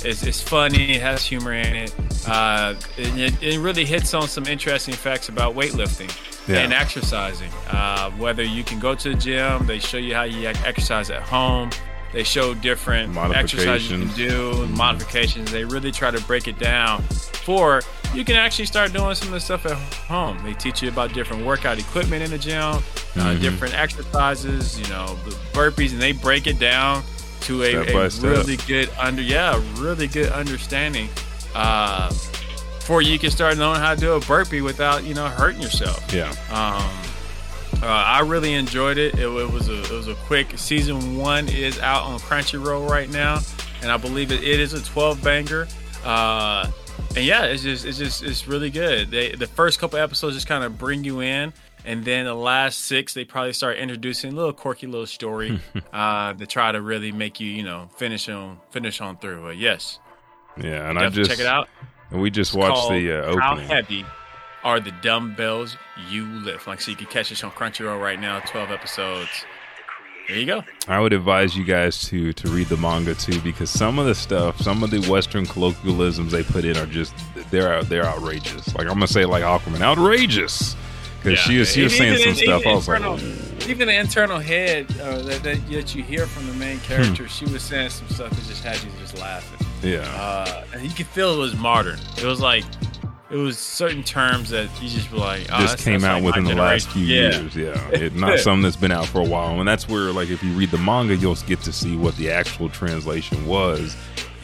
It's, 0.05 0.23
it's 0.23 0.41
funny. 0.41 0.95
It 0.95 1.01
has 1.01 1.23
humor 1.25 1.53
in 1.53 1.75
it. 1.75 1.95
Uh, 2.27 2.75
and 2.97 3.19
it. 3.19 3.41
It 3.41 3.59
really 3.59 3.85
hits 3.85 4.13
on 4.13 4.27
some 4.27 4.45
interesting 4.45 4.93
facts 4.93 5.29
about 5.29 5.55
weightlifting 5.55 6.11
Yeah. 6.47 6.57
and 6.59 6.73
exercising. 6.73 7.49
Uh, 7.69 8.11
whether 8.11 8.43
you 8.43 8.63
can 8.65 8.79
go 8.79 8.95
to 8.95 9.09
the 9.09 9.15
gym, 9.15 9.65
they 9.65 9.79
show 9.79 9.97
you 9.97 10.13
how 10.13 10.23
you 10.23 10.47
exercise 10.47 11.09
at 11.09 11.21
home. 11.21 11.69
They 12.13 12.23
show 12.23 12.53
different 12.53 13.17
exercises 13.17 13.91
you 13.91 13.97
can 14.05 14.15
do, 14.15 14.67
modifications. 14.67 15.51
They 15.51 15.65
really 15.65 15.91
try 15.91 16.11
to 16.11 16.21
break 16.21 16.47
it 16.47 16.59
down 16.59 17.01
for 17.43 17.81
you 18.13 18.23
can 18.23 18.35
actually 18.35 18.65
start 18.65 18.93
doing 18.93 19.15
some 19.15 19.29
of 19.29 19.33
the 19.33 19.39
stuff 19.39 19.65
at 19.65 19.73
home. 20.07 20.39
They 20.43 20.53
teach 20.53 20.83
you 20.83 20.89
about 20.89 21.13
different 21.13 21.43
workout 21.45 21.79
equipment 21.79 22.21
in 22.23 22.29
the 22.29 22.37
gym, 22.37 22.61
uh, 22.61 22.79
Mhm. 23.15 23.41
different 23.41 23.73
exercises, 23.73 24.79
you 24.79 24.87
know, 24.87 25.17
the 25.25 25.31
burpees, 25.51 25.91
and 25.91 26.01
they 26.01 26.11
break 26.11 26.45
it 26.45 26.59
down 26.59 27.03
to 27.41 27.63
a, 27.63 27.73
a 27.75 28.09
really 28.21 28.57
good 28.67 28.89
under 28.99 29.21
yeah, 29.23 29.59
really 29.77 30.07
good 30.07 30.31
understanding. 30.31 31.09
Uh, 31.55 32.09
for 32.81 33.01
you 33.01 33.17
can 33.17 33.31
start 33.31 33.57
knowing 33.57 33.79
how 33.79 33.95
to 33.95 33.99
do 33.99 34.13
a 34.13 34.19
burpee 34.21 34.61
without 34.61 35.03
you 35.03 35.13
know 35.15 35.25
hurting 35.27 35.61
yourself. 35.61 36.03
Yeah. 36.13 36.31
Um, 36.51 36.89
uh, 37.83 38.03
I 38.07 38.21
really 38.21 38.53
enjoyed 38.53 38.97
it. 38.97 39.15
It, 39.15 39.27
it 39.27 39.51
was 39.51 39.67
a 39.67 39.81
it 39.81 39.91
was 39.91 40.07
a 40.07 40.15
quick 40.15 40.57
season 40.57 41.17
one 41.17 41.49
is 41.49 41.79
out 41.79 42.03
on 42.03 42.17
Crunchyroll 42.19 42.89
right 42.89 43.09
now, 43.09 43.39
and 43.81 43.91
I 43.91 43.97
believe 43.97 44.31
it, 44.31 44.41
it 44.41 44.59
is 44.61 44.71
a 44.73 44.81
12 44.81 45.21
banger. 45.21 45.67
Uh, 46.05 46.71
and 47.15 47.25
yeah, 47.25 47.43
it's 47.43 47.63
just 47.63 47.85
it's 47.85 47.97
just 47.97 48.23
it's 48.23 48.47
really 48.47 48.69
good. 48.69 49.11
They 49.11 49.33
the 49.33 49.47
first 49.47 49.79
couple 49.79 49.99
episodes 49.99 50.35
just 50.35 50.47
kind 50.47 50.63
of 50.63 50.77
bring 50.77 51.03
you 51.03 51.19
in, 51.19 51.51
and 51.83 52.05
then 52.05 52.23
the 52.23 52.33
last 52.33 52.79
six 52.85 53.13
they 53.13 53.25
probably 53.25 53.51
start 53.51 53.77
introducing 53.77 54.31
a 54.31 54.35
little 54.35 54.53
quirky 54.53 54.87
little 54.87 55.05
story 55.05 55.59
uh, 55.93 56.33
to 56.33 56.45
try 56.47 56.71
to 56.71 56.81
really 56.81 57.11
make 57.11 57.41
you 57.41 57.49
you 57.49 57.63
know 57.63 57.89
finish 57.97 58.29
on 58.29 58.59
finish 58.71 59.01
on 59.01 59.17
through. 59.17 59.41
But 59.43 59.57
yes, 59.57 59.99
Yeah. 60.55 60.89
And 60.89 60.97
I 60.97 61.09
just 61.09 61.29
check 61.29 61.39
it 61.39 61.47
out. 61.47 61.67
And 62.11 62.21
we 62.21 62.29
just 62.29 62.55
watched 62.55 62.89
the 62.89 63.11
uh, 63.11 63.37
How 63.39 63.51
opening. 63.53 63.67
heavy 63.67 64.05
are 64.63 64.79
the 64.79 64.91
dumbbells 65.01 65.77
you 66.09 66.25
lift? 66.25 66.67
Like, 66.67 66.81
so 66.81 66.91
you 66.91 66.97
can 66.97 67.07
catch 67.07 67.29
this 67.29 67.43
on 67.43 67.51
Crunchyroll 67.51 68.01
right 68.01 68.19
now, 68.19 68.39
12 68.39 68.71
episodes. 68.71 69.29
There 70.27 70.37
you 70.37 70.45
go. 70.45 70.63
I 70.87 71.01
would 71.01 71.11
advise 71.11 71.57
you 71.57 71.65
guys 71.65 72.01
to 72.07 72.31
to 72.31 72.47
read 72.47 72.67
the 72.67 72.77
manga 72.77 73.13
too 73.13 73.41
because 73.41 73.69
some 73.69 73.99
of 73.99 74.05
the 74.05 74.15
stuff, 74.15 74.61
some 74.61 74.81
of 74.81 74.89
the 74.89 75.01
Western 75.11 75.45
colloquialisms 75.45 76.31
they 76.31 76.43
put 76.43 76.63
in 76.63 76.77
are 76.77 76.85
just 76.85 77.13
they're 77.51 77.73
out 77.73 77.89
they're 77.89 78.05
outrageous. 78.05 78.73
Like 78.73 78.87
I'm 78.87 78.93
gonna 78.93 79.07
say 79.07 79.25
like 79.25 79.43
Aquaman, 79.43 79.81
outrageous 79.81 80.77
because 81.21 81.39
she 81.39 81.57
was 81.57 81.73
she 81.73 81.83
was 81.83 81.97
saying 81.97 82.13
Even- 82.19 82.35
some 82.35 82.35
stuff. 82.35 82.61
even 82.61 82.71
I 82.71 82.75
was 82.75 82.87
like, 82.87 83.01
internal- 83.01 83.69
even 83.69 83.87
the 83.89 83.95
internal 83.99 84.39
head 84.39 84.87
uh, 85.01 85.21
that, 85.23 85.43
that, 85.43 85.69
that 85.69 85.93
you 85.93 86.03
hear 86.03 86.25
from 86.25 86.47
the 86.47 86.53
main 86.53 86.77
Hmm. 86.77 86.85
character, 86.85 87.27
she 87.27 87.43
was 87.45 87.61
saying 87.61 87.89
some 87.89 88.07
stuff 88.07 88.29
that 88.29 88.45
just 88.47 88.63
had 88.63 88.81
you 88.81 88.89
just 89.01 89.17
laughing. 89.19 89.67
yeah, 89.81 89.99
Uh, 90.17 90.63
and 90.73 90.83
you 90.83 90.89
could 90.91 91.07
feel 91.07 91.33
it 91.33 91.37
was 91.37 91.53
modern. 91.57 91.99
It 92.17 92.23
was 92.23 92.39
like, 92.39 92.63
it 93.33 93.37
was 93.37 93.57
certain 93.57 94.03
terms 94.03 94.51
that 94.51 94.69
you 94.81 94.87
just 94.87 95.11
were 95.11 95.17
like, 95.17 95.47
oh, 95.51 95.59
just 95.59 95.79
came 95.79 96.03
out 96.03 96.21
like 96.21 96.35
within 96.35 96.43
the 96.45 96.55
last 96.55 96.89
few 96.91 97.05
generation. 97.07 97.49
years. 97.59 97.77
Yeah, 97.77 97.89
it, 98.05 98.15
not 98.15 98.39
something 98.39 98.61
that's 98.61 98.75
been 98.75 98.91
out 98.91 99.07
for 99.07 99.19
a 99.21 99.27
while. 99.27 99.59
And 99.59 99.67
that's 99.67 99.89
where 99.89 100.11
like 100.11 100.29
if 100.29 100.43
you 100.43 100.51
read 100.53 100.69
the 100.71 100.77
manga, 100.77 101.15
you'll 101.15 101.35
get 101.35 101.61
to 101.61 101.73
see 101.73 101.95
what 101.97 102.15
the 102.17 102.29
actual 102.31 102.69
translation 102.69 103.45
was, 103.47 103.95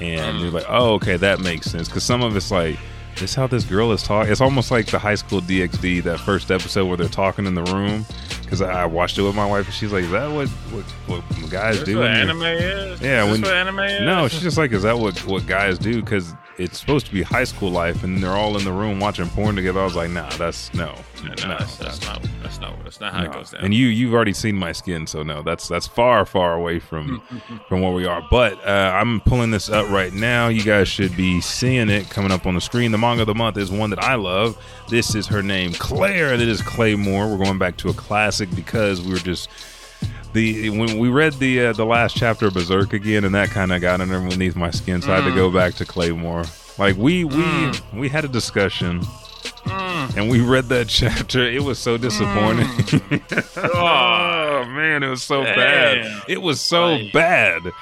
and 0.01 0.37
Mm. 0.37 0.41
you're 0.41 0.51
like, 0.51 0.65
oh, 0.67 0.93
okay, 0.95 1.17
that 1.17 1.39
makes 1.39 1.69
sense. 1.69 1.87
Because 1.87 2.03
some 2.03 2.21
of 2.23 2.35
it's 2.35 2.51
like. 2.51 2.77
This 3.15 3.35
how 3.35 3.47
this 3.47 3.65
girl 3.65 3.91
is 3.91 4.01
talking. 4.01 4.31
It's 4.31 4.39
almost 4.39 4.71
like 4.71 4.85
the 4.85 4.99
high 4.99 5.15
school 5.15 5.41
DxD 5.41 6.03
that 6.03 6.21
first 6.21 6.51
episode 6.51 6.85
where 6.85 6.95
they're 6.95 7.09
talking 7.09 7.45
in 7.47 7.53
the 7.53 7.63
room. 7.63 8.05
Because 8.43 8.61
I 8.61 8.85
watched 8.85 9.17
it 9.17 9.23
with 9.23 9.35
my 9.35 9.45
wife, 9.45 9.65
and 9.65 9.73
she's 9.73 9.91
like, 9.91 10.05
"Is 10.05 10.11
that 10.11 10.31
what 10.31 10.47
what, 10.47 10.83
what 11.07 11.49
guys 11.49 11.77
That's 11.77 11.83
do?" 11.89 11.97
what 11.97 12.07
anime 12.07 12.43
is? 12.43 13.01
Yeah, 13.01 13.25
Is 13.25 13.31
when- 13.31 13.41
what 13.41 13.53
anime 13.55 13.79
is? 13.79 14.01
No, 14.03 14.27
she's 14.29 14.41
just 14.41 14.57
like, 14.57 14.71
is 14.71 14.83
that 14.83 14.97
what 14.97 15.17
what 15.25 15.45
guys 15.47 15.77
do? 15.77 16.01
Because 16.01 16.33
it's 16.59 16.77
supposed 16.77 17.05
to 17.05 17.13
be 17.13 17.23
high 17.23 17.45
school 17.45 17.71
life, 17.71 18.03
and 18.03 18.21
they're 18.21 18.35
all 18.35 18.57
in 18.57 18.65
the 18.65 18.71
room 18.71 18.99
watching 18.99 19.29
porn 19.29 19.55
together. 19.55 19.79
I 19.79 19.85
was 19.85 19.95
like, 19.95 20.11
nah, 20.11 20.29
that's 20.31 20.73
no, 20.73 20.93
No, 21.23 21.29
no, 21.29 21.57
that's, 21.57 21.77
that's 21.77 22.01
not. 22.01 22.27
That's 22.43 22.59
not. 22.59 22.83
That's 22.83 22.99
not 22.99 23.13
how 23.13 23.23
no. 23.23 23.29
it 23.29 23.33
goes 23.33 23.51
down. 23.51 23.63
And 23.63 23.73
you 23.73 23.87
you've 23.87 24.13
already 24.13 24.33
seen 24.33 24.55
my 24.55 24.73
skin, 24.73 25.07
so 25.07 25.23
no, 25.23 25.41
that's 25.41 25.69
that's 25.69 25.87
far 25.87 26.25
far 26.25 26.55
away 26.55 26.79
from 26.79 27.21
from 27.69 27.81
where 27.81 27.93
we 27.93 28.05
are. 28.05 28.21
But 28.29 28.59
uh, 28.67 28.91
I'm 28.93 29.21
pulling 29.21 29.51
this 29.51 29.69
up 29.69 29.89
right 29.89 30.13
now. 30.13 30.49
You 30.49 30.63
guys 30.63 30.89
should 30.89 31.15
be 31.15 31.39
seeing 31.39 31.89
it 31.89 32.09
coming 32.09 32.31
up 32.31 32.45
on 32.45 32.55
the 32.55 32.61
screen. 32.61 32.91
The 32.91 32.97
manga 32.97 33.21
of 33.21 33.27
the 33.27 33.35
month 33.35 33.57
is 33.57 33.71
one 33.71 33.89
that 33.91 34.03
I 34.03 34.15
love. 34.15 34.61
This 34.89 35.15
is 35.15 35.27
her 35.27 35.41
name, 35.41 35.71
Claire, 35.73 36.33
and 36.33 36.41
it 36.41 36.49
is 36.49 36.61
Claymore. 36.61 37.29
We're 37.29 37.43
going 37.43 37.57
back 37.57 37.77
to 37.77 37.89
a 37.89 37.93
classic 37.93 38.53
because 38.53 39.01
we 39.01 39.13
were 39.13 39.17
just 39.19 39.49
the 40.33 40.69
when 40.69 40.97
we 40.99 41.09
read 41.09 41.33
the 41.33 41.67
uh, 41.67 41.73
the 41.73 41.85
last 41.85 42.15
chapter 42.15 42.47
of 42.47 42.53
Berserk 42.53 42.93
again, 42.93 43.23
and 43.23 43.33
that 43.35 43.49
kind 43.49 43.71
of 43.71 43.81
got 43.81 44.01
underneath 44.01 44.55
my 44.55 44.71
skin, 44.71 45.01
so 45.01 45.11
I 45.11 45.19
had 45.21 45.29
to 45.29 45.35
go 45.35 45.49
back 45.51 45.73
to 45.75 45.85
Claymore. 45.85 46.43
Like 46.77 46.95
we 46.97 47.23
we 47.25 47.71
we 47.93 48.09
had 48.09 48.23
a 48.25 48.29
discussion 48.29 49.01
and 50.15 50.29
we 50.29 50.39
read 50.41 50.65
that 50.69 50.87
chapter. 50.89 51.41
It 51.41 51.63
was 51.63 51.79
so 51.79 51.97
disappointing. 51.97 52.67
oh 53.57 54.65
man, 54.67 55.03
it 55.03 55.09
was 55.09 55.23
so 55.23 55.43
bad. 55.43 56.23
It 56.27 56.41
was 56.41 56.61
so 56.61 56.99
bad. 57.13 57.65
it 57.65 57.73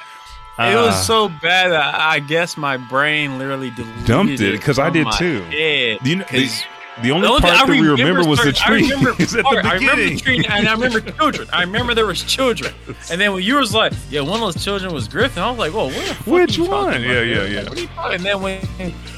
Uh, 0.58 0.86
was 0.88 1.06
so 1.06 1.30
bad 1.30 1.72
that 1.72 1.96
I 1.96 2.20
guess 2.20 2.58
my 2.58 2.78
brain 2.78 3.38
literally 3.38 3.70
deleted 3.72 4.06
Dumped 4.06 4.40
it, 4.42 4.60
'cause 4.62 4.80
I 4.80 4.86
from 4.86 4.94
did 4.94 5.06
my 5.06 5.12
too. 5.18 5.42
head. 5.44 6.00
You 6.04 6.16
know, 6.18 6.24
'Cause 6.26 6.64
the 7.04 7.12
only 7.12 7.28
the 7.28 7.40
part 7.40 7.42
that 7.42 7.70
we 7.70 7.80
remember 7.80 8.28
was 8.28 8.44
the 8.44 8.52
tree. 8.52 8.92
I 8.94 8.96
remember, 8.96 9.14
part- 9.14 9.30
the 9.30 9.70
I 9.70 9.74
remember 9.76 10.04
the 10.04 10.16
tree, 10.18 10.38
and 10.38 10.68
I 10.68 10.74
remember 10.74 11.00
children. 11.02 11.48
I 11.54 11.62
remember 11.62 11.94
there 11.94 12.06
was 12.06 12.24
children, 12.24 12.74
and 13.12 13.22
then 13.22 13.34
when 13.34 13.44
you 13.44 13.56
was 13.56 13.74
like, 13.74 13.94
"Yeah, 14.10 14.22
one 14.22 14.42
of 14.42 14.54
those 14.54 14.64
children 14.64 14.94
was 14.94 15.08
Griffith," 15.08 15.38
I 15.38 15.50
was 15.50 15.60
like, 15.60 15.74
"Whoa, 15.74 15.86
what 15.86 15.94
the 15.94 16.14
fuck 16.16 16.28
Which 16.28 16.58
are 16.58 16.62
you 16.64 16.70
one? 16.70 17.02
Yeah, 17.04 17.22
yeah, 17.22 17.44
yeah. 17.46 17.64
What 17.64 17.78
are 17.78 17.82
you 17.82 17.88
talking? 17.88 18.16
And 18.16 18.24
then 18.26 18.42
when 18.42 18.68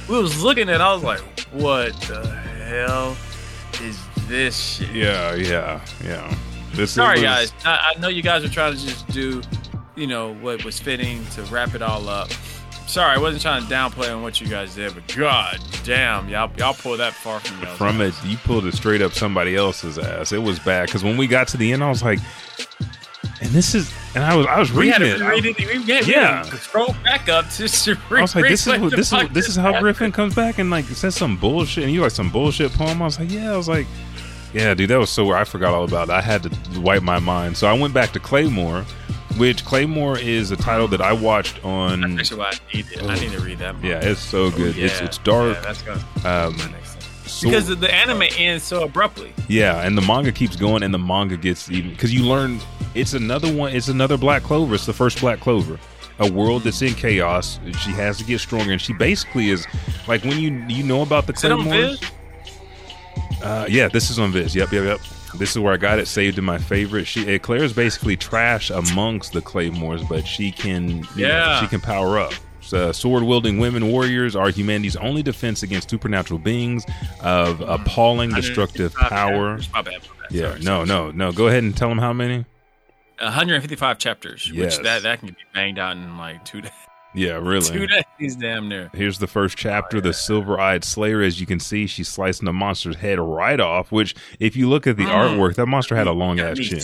we 0.10 0.20
was 0.22 0.42
looking 0.44 0.70
at, 0.70 0.76
it, 0.76 0.82
I 0.82 0.94
was 0.94 1.04
like, 1.04 1.22
"What 1.52 1.94
the 2.02 2.28
hell 2.66 3.16
is 3.82 4.00
this 4.28 4.58
shit?" 4.78 4.90
Yeah, 4.92 5.36
yeah, 5.36 5.86
yeah. 6.04 6.38
This, 6.74 6.92
Sorry, 6.92 7.16
was- 7.20 7.24
guys. 7.24 7.54
I, 7.66 7.94
I 7.96 8.00
know 8.00 8.10
you 8.10 8.22
guys 8.22 8.44
were 8.44 8.50
trying 8.50 8.76
to 8.76 8.86
just 8.86 9.08
do, 9.08 9.42
you 9.96 10.06
know, 10.08 10.34
what 10.36 10.64
was 10.66 10.80
fitting 10.80 11.26
to 11.28 11.42
wrap 11.44 11.76
it 11.76 11.82
all 11.82 12.08
up. 12.10 12.30
Sorry, 12.90 13.16
I 13.16 13.20
wasn't 13.20 13.44
trying 13.44 13.62
to 13.68 13.68
downplay 13.72 14.12
on 14.16 14.24
what 14.24 14.42
you 14.42 14.48
guys 14.48 14.74
did, 14.74 14.96
but 14.96 15.16
god 15.16 15.60
damn, 15.84 16.28
y'all 16.28 16.50
y'all 16.58 16.74
pulled 16.74 17.00
that 17.00 17.14
far 17.14 17.40
from 17.40 17.62
y'all. 17.64 17.76
From 17.76 18.02
it, 18.02 18.16
you 18.26 18.36
pulled 18.38 18.66
it 18.66 18.74
straight 18.74 19.02
up 19.04 19.14
somebody 19.14 19.56
else's 19.56 20.00
ass. 20.00 20.32
It 20.32 20.40
was 20.42 20.58
bad 20.58 20.88
because 20.88 21.04
when 21.04 21.16
we 21.16 21.28
got 21.28 21.48
to 21.50 21.58
the 21.58 21.72
end, 21.72 21.84
I 21.84 21.90
was 21.90 22.02
like, 22.02 22.18
and 23.42 23.50
this 23.52 23.76
is, 23.76 23.94
and 24.16 24.24
I 24.24 24.36
was, 24.36 24.48
I 24.48 24.60
was 24.60 24.72
We 24.74 24.90
had 24.90 25.02
reading 25.02 25.20
to 25.20 25.26
it. 25.26 25.30
read 25.30 25.46
it. 25.46 25.58
We, 25.60 25.78
yeah, 25.84 26.02
we 26.04 26.12
Yeah. 26.14 26.42
to 26.42 26.58
scroll 26.58 26.96
back 27.04 27.30
up 27.30 27.48
to, 27.52 27.68
to 27.68 27.96
I 28.10 28.22
was 28.22 28.36
like, 28.36 28.46
this 28.46 28.66
is 28.66 28.80
what, 28.80 28.92
this 28.92 29.14
is 29.14 29.30
this 29.30 29.48
is 29.50 29.56
how. 29.56 29.80
Griffith 29.80 30.12
comes 30.14 30.34
back 30.34 30.58
and 30.58 30.72
like 30.72 30.86
says 30.86 31.14
some 31.16 31.38
bullshit, 31.38 31.84
and 31.84 31.94
you 31.94 32.02
like 32.02 32.10
some 32.12 32.32
bullshit 32.32 32.72
poem. 32.74 33.04
I 33.04 33.06
was 33.06 33.20
like, 33.20 33.30
yeah, 33.32 33.54
I 33.54 33.58
was 33.58 33.70
like, 33.70 33.86
yeah, 34.52 34.74
dude, 34.74 34.90
that 34.90 34.98
was 34.98 35.12
so. 35.12 35.32
I 35.32 35.44
forgot 35.44 35.76
all 35.76 35.84
about. 35.84 36.10
it. 36.10 36.14
I 36.14 36.22
had 36.22 36.42
to 36.42 36.80
wipe 36.82 37.04
my 37.04 37.20
mind, 37.20 37.56
so 37.56 37.68
I 37.68 37.74
went 37.74 37.94
back 37.94 38.14
to 38.14 38.20
Claymore, 38.20 38.84
which 39.40 39.66
Claymore 39.66 40.20
is 40.20 40.52
a 40.52 40.58
title 40.58 40.88
that 40.90 41.02
I 41.02 41.14
watched 41.14 41.64
on. 41.66 42.02
That's 42.02 42.20
actually 42.32 42.38
what 42.38 42.62
I 42.62 42.76
needed. 42.76 43.02
I 43.04 43.16
need 43.20 43.32
to 43.32 43.40
read 43.40 43.58
that. 43.60 43.76
Yeah, 43.84 44.00
it's 44.04 44.20
so 44.20 44.52
good. 44.52 44.78
It's 44.78 45.00
Yeah, 45.00 45.06
it's 45.06 45.18
dark. 45.20 45.56
Yeah, 45.56 45.62
that's 45.62 45.82
gonna 45.82 46.04
Um, 46.26 46.58
next 46.58 47.02
so- 47.26 47.48
because 47.50 47.68
the, 47.68 47.94
anime 47.94 48.24
ends 48.38 48.64
so 48.64 48.84
abruptly. 48.84 49.34
Yeah, 49.48 49.82
and 49.82 49.98
the 49.98 50.02
manga 50.02 50.32
keeps 50.32 50.56
going, 50.56 50.84
and 50.84 50.94
the 50.94 51.00
manga 51.00 51.38
gets 51.38 51.72
even 51.72 51.92
because 51.92 52.14
you 52.14 52.24
learn 52.24 52.60
it's 52.96 53.14
another 53.14 53.52
one. 53.52 53.74
It's 53.74 53.88
another 53.88 54.18
Black 54.18 54.44
Clover. 54.44 54.76
It's 54.76 54.86
the 54.86 54.94
first 54.94 55.20
Black 55.22 55.40
Clover. 55.40 55.80
A 56.22 56.30
world 56.30 56.64
that's 56.64 56.82
in 56.82 56.96
chaos. 56.96 57.62
She 57.80 57.92
has 57.92 58.18
to 58.18 58.26
get 58.26 58.42
stronger, 58.42 58.74
and 58.74 58.82
she 58.82 58.92
basically 58.92 59.52
is 59.52 59.66
like 60.08 60.24
when 60.26 60.38
you 60.38 60.66
you 60.68 60.84
know 60.84 61.02
about 61.02 61.28
the 61.28 61.34
Is 61.34 61.44
it 61.46 61.52
on 61.52 61.64
Claymores. 61.64 62.02
Uh, 63.42 63.66
yeah, 63.70 63.88
this 63.88 64.10
is 64.10 64.20
on 64.20 64.32
Viz. 64.34 64.54
Yep, 64.54 64.72
yep, 64.74 64.84
yep. 64.84 65.00
This 65.36 65.52
is 65.52 65.60
where 65.60 65.74
I 65.74 65.78
got 65.78 66.00
it 66.00 66.08
saved 66.08 66.38
in 66.38 66.44
my 66.44 66.58
favorite. 66.58 67.06
She 67.06 67.36
uh, 67.36 67.40
Claire's 67.40 67.74
basically 67.74 68.18
trash 68.18 68.70
amongst 68.70 69.34
the 69.34 69.42
Claymores, 69.42 70.04
but 70.04 70.26
she 70.28 70.52
can 70.52 70.90
you 70.90 70.96
know, 70.96 71.08
Yeah. 71.16 71.60
she 71.62 71.68
can 71.68 71.80
power 71.82 72.18
up. 72.20 72.34
So, 72.62 72.92
sword 72.92 73.24
wielding 73.24 73.58
women 73.58 73.88
warriors 73.88 74.36
are 74.36 74.50
humanity's 74.50 74.96
only 74.98 75.24
defense 75.24 75.64
against 75.64 75.90
supernatural 75.90 76.40
beings 76.40 76.86
of 77.22 77.62
appalling 77.62 78.32
destructive 78.32 78.94
power. 78.94 79.58
chapters. 79.58 79.74
My 79.74 79.82
bad. 79.82 79.94
my 79.94 80.00
bad. 80.00 80.08
Yeah, 80.32 80.42
Sorry, 80.50 80.60
no, 80.60 80.86
sorry, 80.86 80.88
no, 80.88 81.12
no. 81.12 81.32
Go 81.32 81.48
ahead 81.48 81.64
and 81.64 81.76
tell 81.76 81.90
them 81.90 81.98
how 81.98 82.14
many. 82.14 82.46
155 83.20 83.98
chapters. 83.98 84.50
Yes. 84.54 84.78
Which 84.78 84.84
that 84.86 85.04
that 85.04 85.20
can 85.20 85.30
be 85.30 85.36
banged 85.54 85.80
out 85.80 85.98
in 85.98 86.18
like 86.18 86.46
two 86.46 86.62
days. 86.62 86.72
Yeah, 87.16 87.40
Two 87.40 87.42
really. 87.46 87.88
days, 88.20 88.36
damn 88.36 88.70
near. 88.70 88.92
Here's 88.94 89.18
the 89.18 89.26
first 89.28 89.58
chapter, 89.58 90.00
the 90.00 90.14
silver-eyed 90.14 90.84
slayer. 90.84 91.22
As 91.22 91.40
you 91.40 91.48
can 91.48 91.60
see, 91.60 91.88
she's 91.88 92.08
slicing 92.08 92.46
the 92.46 92.54
monster's 92.54 92.98
head 92.98 93.20
right 93.20 93.60
off. 93.60 93.92
Which, 93.92 94.16
if 94.40 94.56
you 94.56 94.70
look 94.70 94.86
at 94.86 94.96
the 94.98 95.06
Mm. 95.06 95.38
artwork, 95.38 95.56
that 95.56 95.66
monster 95.66 95.96
had 95.96 96.06
a 96.08 96.12
long 96.12 96.40
ass 96.40 96.60
chin. 96.60 96.80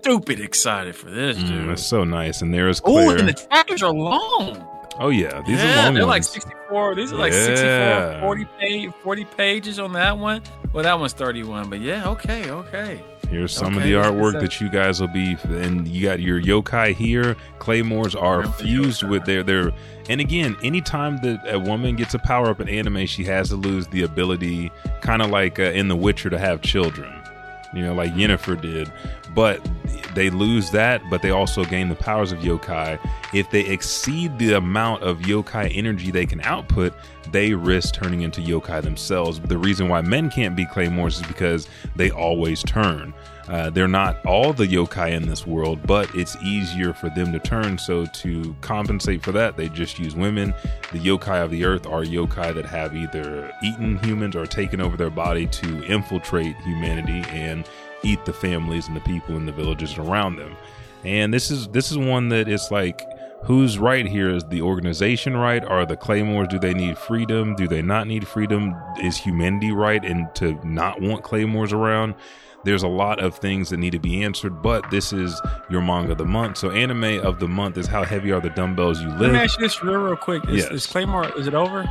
Stupid 0.00 0.40
excited 0.40 0.96
for 0.96 1.10
this, 1.10 1.36
dude. 1.36 1.46
Mm, 1.50 1.72
it's 1.72 1.86
so 1.86 2.02
nice. 2.04 2.42
And 2.42 2.52
there's 2.52 2.80
Oh, 2.84 3.10
and 3.10 3.28
the 3.28 3.32
chapters 3.34 3.82
are 3.82 3.92
long. 3.92 4.66
oh 4.98 5.10
yeah, 5.10 5.40
these 5.46 5.58
yeah, 5.62 5.82
are 5.82 5.84
long 5.84 5.94
they're 5.94 6.04
like 6.06 6.24
64. 6.24 6.94
These 6.96 7.12
are 7.12 7.16
like 7.16 7.32
Yeah. 7.32 7.44
64, 7.44 8.20
40, 8.22 8.44
page, 8.58 8.90
40 9.04 9.24
pages 9.36 9.78
on 9.78 9.92
that 9.92 10.18
one. 10.18 10.42
Well, 10.72 10.82
that 10.84 10.98
one's 10.98 11.12
31, 11.12 11.68
but 11.68 11.80
yeah, 11.80 12.08
okay, 12.08 12.50
okay. 12.50 13.00
Here's 13.30 13.52
some 13.52 13.76
of 13.76 13.84
the 13.84 13.92
artwork 13.92 14.32
so- 14.32 14.40
that 14.40 14.60
you 14.60 14.68
guys 14.68 15.00
will 15.00 15.08
be, 15.08 15.36
and 15.44 15.86
you 15.86 16.06
got 16.06 16.18
your 16.20 16.40
yokai 16.42 16.94
here. 16.94 17.36
Claymores 17.60 18.16
are 18.16 18.44
fused 18.54 19.04
with 19.04 19.24
their 19.24 19.42
their. 19.44 19.70
And 20.08 20.20
again, 20.20 20.56
anytime 20.64 21.18
that 21.18 21.40
a 21.46 21.58
woman 21.58 21.94
gets 21.94 22.12
a 22.14 22.18
power 22.18 22.48
up 22.50 22.60
in 22.60 22.68
anime, 22.68 23.06
she 23.06 23.22
has 23.24 23.50
to 23.50 23.56
lose 23.56 23.86
the 23.86 24.02
ability, 24.02 24.72
kind 25.00 25.22
of 25.22 25.30
like 25.30 25.60
uh, 25.60 25.62
in 25.62 25.86
The 25.86 25.94
Witcher, 25.94 26.30
to 26.30 26.38
have 26.38 26.60
children. 26.62 27.12
You 27.72 27.82
know, 27.82 27.94
like 27.94 28.12
Yennefer 28.14 28.60
did. 28.60 28.92
But 29.32 29.64
they 30.16 30.28
lose 30.28 30.72
that, 30.72 31.00
but 31.08 31.22
they 31.22 31.30
also 31.30 31.64
gain 31.64 31.88
the 31.88 31.94
powers 31.94 32.32
of 32.32 32.40
yokai. 32.40 32.98
If 33.32 33.50
they 33.50 33.64
exceed 33.66 34.38
the 34.40 34.54
amount 34.54 35.04
of 35.04 35.18
yokai 35.20 35.70
energy 35.72 36.10
they 36.10 36.26
can 36.26 36.40
output, 36.40 36.92
they 37.32 37.54
risk 37.54 37.94
turning 37.94 38.22
into 38.22 38.40
yokai 38.40 38.82
themselves. 38.82 39.40
The 39.40 39.58
reason 39.58 39.88
why 39.88 40.00
men 40.02 40.30
can't 40.30 40.56
be 40.56 40.66
claymores 40.66 41.20
is 41.20 41.26
because 41.26 41.68
they 41.96 42.10
always 42.10 42.62
turn. 42.62 43.14
Uh, 43.48 43.68
they're 43.68 43.88
not 43.88 44.24
all 44.24 44.52
the 44.52 44.66
yokai 44.66 45.10
in 45.10 45.26
this 45.26 45.44
world, 45.44 45.80
but 45.84 46.08
it's 46.14 46.36
easier 46.36 46.92
for 46.92 47.10
them 47.10 47.32
to 47.32 47.38
turn. 47.40 47.76
So 47.78 48.06
to 48.06 48.54
compensate 48.60 49.22
for 49.22 49.32
that, 49.32 49.56
they 49.56 49.68
just 49.68 49.98
use 49.98 50.14
women. 50.14 50.54
The 50.92 51.00
yokai 51.00 51.42
of 51.42 51.50
the 51.50 51.64
earth 51.64 51.86
are 51.86 52.04
yokai 52.04 52.54
that 52.54 52.64
have 52.66 52.94
either 52.94 53.52
eaten 53.62 53.98
humans 53.98 54.36
or 54.36 54.46
taken 54.46 54.80
over 54.80 54.96
their 54.96 55.10
body 55.10 55.46
to 55.48 55.84
infiltrate 55.84 56.56
humanity 56.58 57.24
and 57.30 57.68
eat 58.04 58.24
the 58.24 58.32
families 58.32 58.86
and 58.86 58.96
the 58.96 59.00
people 59.00 59.36
in 59.36 59.46
the 59.46 59.52
villages 59.52 59.98
around 59.98 60.36
them. 60.36 60.56
And 61.04 61.32
this 61.32 61.50
is 61.50 61.66
this 61.68 61.90
is 61.90 61.98
one 61.98 62.28
that 62.28 62.46
is 62.48 62.70
like 62.70 63.02
who's 63.44 63.78
right 63.78 64.06
here 64.06 64.28
is 64.30 64.44
the 64.44 64.60
organization 64.62 65.36
right 65.36 65.64
are 65.64 65.86
the 65.86 65.96
claymores 65.96 66.48
do 66.48 66.58
they 66.58 66.74
need 66.74 66.96
freedom 66.98 67.54
do 67.56 67.66
they 67.66 67.82
not 67.82 68.06
need 68.06 68.26
freedom 68.26 68.74
is 69.02 69.16
humanity 69.16 69.72
right 69.72 70.04
and 70.04 70.32
to 70.34 70.54
not 70.66 71.00
want 71.00 71.22
claymores 71.22 71.72
around 71.72 72.14
there's 72.64 72.82
a 72.82 72.88
lot 72.88 73.18
of 73.18 73.34
things 73.38 73.70
that 73.70 73.78
need 73.78 73.90
to 73.92 73.98
be 73.98 74.22
answered 74.22 74.60
but 74.62 74.88
this 74.90 75.12
is 75.12 75.40
your 75.70 75.80
manga 75.80 76.12
of 76.12 76.18
the 76.18 76.24
month 76.24 76.58
so 76.58 76.70
anime 76.70 77.18
of 77.20 77.40
the 77.40 77.48
month 77.48 77.78
is 77.78 77.86
how 77.86 78.04
heavy 78.04 78.30
are 78.30 78.40
the 78.40 78.50
dumbbells 78.50 79.00
you 79.00 79.08
lift. 79.08 79.20
Let 79.22 79.32
me 79.32 79.38
ask 79.38 79.58
you 79.58 79.64
this 79.66 79.82
real, 79.82 79.94
real 80.00 80.16
quick. 80.16 80.42
Is, 80.48 80.64
Yes. 80.64 80.70
is 80.70 80.86
Claymore, 80.86 81.26
is 81.38 81.46
it 81.46 81.54
over? 81.54 81.90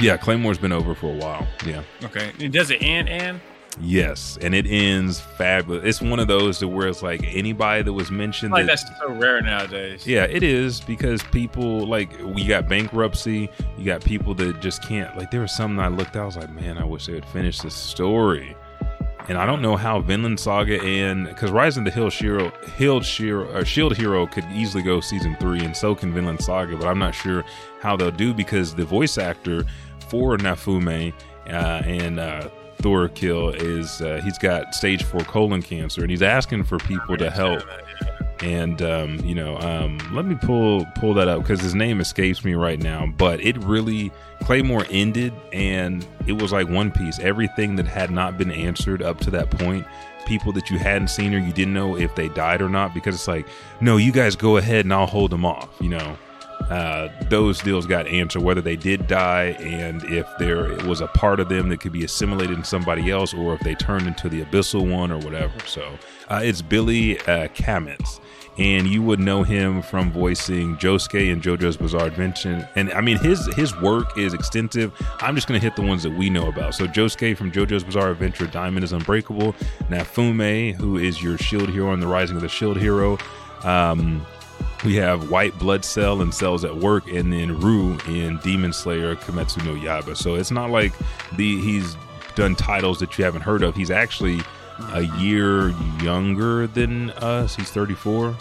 yeah 0.00 0.16
claymore's 0.16 0.58
been 0.58 0.72
over 0.72 0.94
for 0.94 1.06
a 1.10 1.16
while 1.16 1.46
yeah 1.66 1.82
Okay. 2.04 2.30
Does 2.48 2.70
it 2.70 2.82
end, 2.82 3.08
end? 3.08 3.40
Yes 3.80 4.38
and 4.40 4.54
it 4.54 4.66
ends 4.66 5.20
fabulous 5.20 5.84
it's 5.84 6.00
one 6.00 6.18
of 6.18 6.28
those 6.28 6.58
to 6.58 6.68
where 6.68 6.88
it's 6.88 7.02
like 7.02 7.22
anybody 7.24 7.82
that 7.82 7.92
was 7.92 8.10
mentioned 8.10 8.52
Like 8.52 8.66
that, 8.66 8.80
that's 8.86 8.98
so 8.98 9.10
rare 9.10 9.40
nowadays. 9.40 10.06
Yeah, 10.06 10.24
it 10.24 10.42
is 10.42 10.80
because 10.80 11.22
people 11.24 11.86
like 11.86 12.10
we 12.20 12.46
got 12.46 12.68
bankruptcy. 12.68 13.50
You 13.76 13.84
got 13.84 14.02
people 14.04 14.34
that 14.34 14.60
just 14.60 14.82
can't. 14.82 15.16
Like 15.16 15.30
there 15.30 15.40
was 15.40 15.52
something 15.52 15.78
I 15.78 15.88
looked. 15.88 16.16
at, 16.16 16.22
I 16.22 16.26
was 16.26 16.36
like, 16.36 16.50
man, 16.50 16.78
I 16.78 16.84
wish 16.84 17.06
they 17.06 17.14
would 17.14 17.26
finish 17.26 17.60
this 17.60 17.74
story. 17.74 18.56
And 19.28 19.36
I 19.36 19.44
don't 19.44 19.60
know 19.60 19.76
how 19.76 20.00
Vinland 20.00 20.38
Saga 20.38 20.80
and 20.82 21.26
because 21.26 21.50
Rising 21.50 21.82
the 21.82 21.90
Hill 21.90 22.10
Shiro, 22.10 22.50
Hill 22.76 23.00
Shiro, 23.00 23.52
or 23.56 23.64
Shield 23.64 23.96
Hero 23.96 24.26
could 24.26 24.44
easily 24.52 24.84
go 24.84 25.00
season 25.00 25.36
three, 25.40 25.60
and 25.60 25.76
so 25.76 25.96
can 25.96 26.12
Vinland 26.12 26.40
Saga. 26.40 26.76
But 26.76 26.86
I'm 26.86 27.00
not 27.00 27.14
sure 27.14 27.44
how 27.80 27.96
they'll 27.96 28.12
do 28.12 28.32
because 28.32 28.74
the 28.74 28.84
voice 28.84 29.18
actor 29.18 29.64
for 30.08 30.36
Naofumi 30.36 31.12
uh, 31.48 31.82
and 31.84 32.20
uh, 32.20 32.48
Thorkell 32.78 33.54
is 33.54 34.00
uh, 34.00 34.20
he's 34.22 34.38
got 34.38 34.74
stage 34.74 35.02
four 35.04 35.20
colon 35.22 35.62
cancer, 35.62 36.02
and 36.02 36.10
he's 36.10 36.22
asking 36.22 36.64
for 36.64 36.78
people 36.78 37.16
to 37.16 37.30
help. 37.30 37.62
and 38.40 38.82
um, 38.82 39.18
you 39.20 39.34
know 39.34 39.56
um, 39.60 39.98
let 40.12 40.26
me 40.26 40.34
pull 40.34 40.84
pull 40.96 41.14
that 41.14 41.26
up 41.26 41.40
because 41.40 41.58
his 41.60 41.74
name 41.74 42.02
escapes 42.02 42.44
me 42.44 42.52
right 42.52 42.78
now 42.82 43.06
but 43.16 43.40
it 43.40 43.56
really 43.64 44.12
claymore 44.42 44.84
ended 44.90 45.32
and 45.54 46.06
it 46.26 46.32
was 46.32 46.52
like 46.52 46.68
one 46.68 46.90
piece. 46.90 47.18
Everything 47.18 47.76
that 47.76 47.86
had 47.86 48.10
not 48.10 48.36
been 48.36 48.50
answered 48.52 49.00
up 49.00 49.20
to 49.20 49.30
that 49.30 49.50
point 49.50 49.86
people 50.26 50.52
that 50.52 50.68
you 50.70 50.78
hadn't 50.78 51.08
seen 51.08 51.32
or 51.34 51.38
you 51.38 51.52
didn't 51.52 51.72
know 51.72 51.96
if 51.96 52.14
they 52.14 52.28
died 52.30 52.60
or 52.60 52.68
not 52.68 52.92
because 52.92 53.14
it's 53.14 53.28
like 53.28 53.46
no 53.80 53.96
you 53.96 54.10
guys 54.12 54.34
go 54.34 54.56
ahead 54.56 54.84
and 54.84 54.92
i'll 54.92 55.06
hold 55.06 55.30
them 55.30 55.44
off 55.44 55.68
you 55.80 55.88
know 55.88 56.18
uh, 56.70 57.08
those 57.28 57.60
deals 57.60 57.86
got 57.86 58.06
answered 58.06 58.42
whether 58.42 58.60
they 58.60 58.76
did 58.76 59.06
die 59.06 59.56
and 59.60 60.04
if 60.04 60.26
there 60.38 60.74
was 60.86 61.00
a 61.00 61.06
part 61.08 61.40
of 61.40 61.48
them 61.48 61.68
that 61.68 61.80
could 61.80 61.92
be 61.92 62.04
assimilated 62.04 62.56
in 62.56 62.64
somebody 62.64 63.10
else 63.10 63.32
or 63.32 63.54
if 63.54 63.60
they 63.60 63.74
turned 63.74 64.06
into 64.06 64.28
the 64.28 64.44
abyssal 64.44 64.90
one 64.90 65.10
or 65.10 65.18
whatever 65.18 65.54
so 65.66 65.96
uh, 66.28 66.40
it's 66.42 66.62
billy 66.62 67.18
uh, 67.20 67.48
and 68.58 68.86
you 68.86 69.02
would 69.02 69.20
know 69.20 69.42
him 69.42 69.82
from 69.82 70.10
voicing 70.10 70.76
Josuke 70.76 71.30
in 71.30 71.40
JoJo's 71.40 71.76
Bizarre 71.76 72.06
Adventure. 72.06 72.68
And 72.74 72.90
I 72.92 73.00
mean, 73.00 73.18
his 73.18 73.46
his 73.54 73.76
work 73.80 74.16
is 74.16 74.32
extensive. 74.32 74.92
I'm 75.20 75.34
just 75.34 75.46
going 75.46 75.60
to 75.60 75.64
hit 75.64 75.76
the 75.76 75.82
ones 75.82 76.02
that 76.04 76.16
we 76.16 76.30
know 76.30 76.48
about. 76.48 76.74
So 76.74 76.86
Josuke 76.86 77.36
from 77.36 77.52
JoJo's 77.52 77.84
Bizarre 77.84 78.10
Adventure, 78.10 78.46
Diamond 78.46 78.84
is 78.84 78.92
Unbreakable. 78.92 79.52
Naofumi, 79.90 80.74
who 80.74 80.96
is 80.96 81.22
your 81.22 81.36
Shield 81.38 81.68
Hero 81.68 81.92
in 81.92 82.00
the 82.00 82.06
Rising 82.06 82.36
of 82.36 82.42
the 82.42 82.48
Shield 82.48 82.78
Hero. 82.78 83.18
Um, 83.62 84.24
we 84.84 84.96
have 84.96 85.30
White 85.30 85.58
Blood 85.58 85.84
Cell 85.84 86.20
and 86.20 86.34
Cells 86.34 86.64
at 86.64 86.76
Work, 86.76 87.06
and 87.08 87.32
then 87.32 87.58
Rui 87.60 87.98
in 88.06 88.38
Demon 88.38 88.72
Slayer 88.72 89.16
Kimetsu 89.16 89.64
no 89.64 89.74
Yaiba. 89.74 90.16
So 90.16 90.34
it's 90.34 90.50
not 90.50 90.70
like 90.70 90.92
the 91.36 91.60
he's 91.60 91.96
done 92.34 92.54
titles 92.54 92.98
that 93.00 93.18
you 93.18 93.24
haven't 93.24 93.42
heard 93.42 93.62
of. 93.62 93.74
He's 93.74 93.90
actually 93.90 94.40
a 94.92 95.02
year 95.18 95.70
younger 96.02 96.66
than 96.66 97.10
us. 97.10 97.56
He's 97.56 97.70
34, 97.70 98.36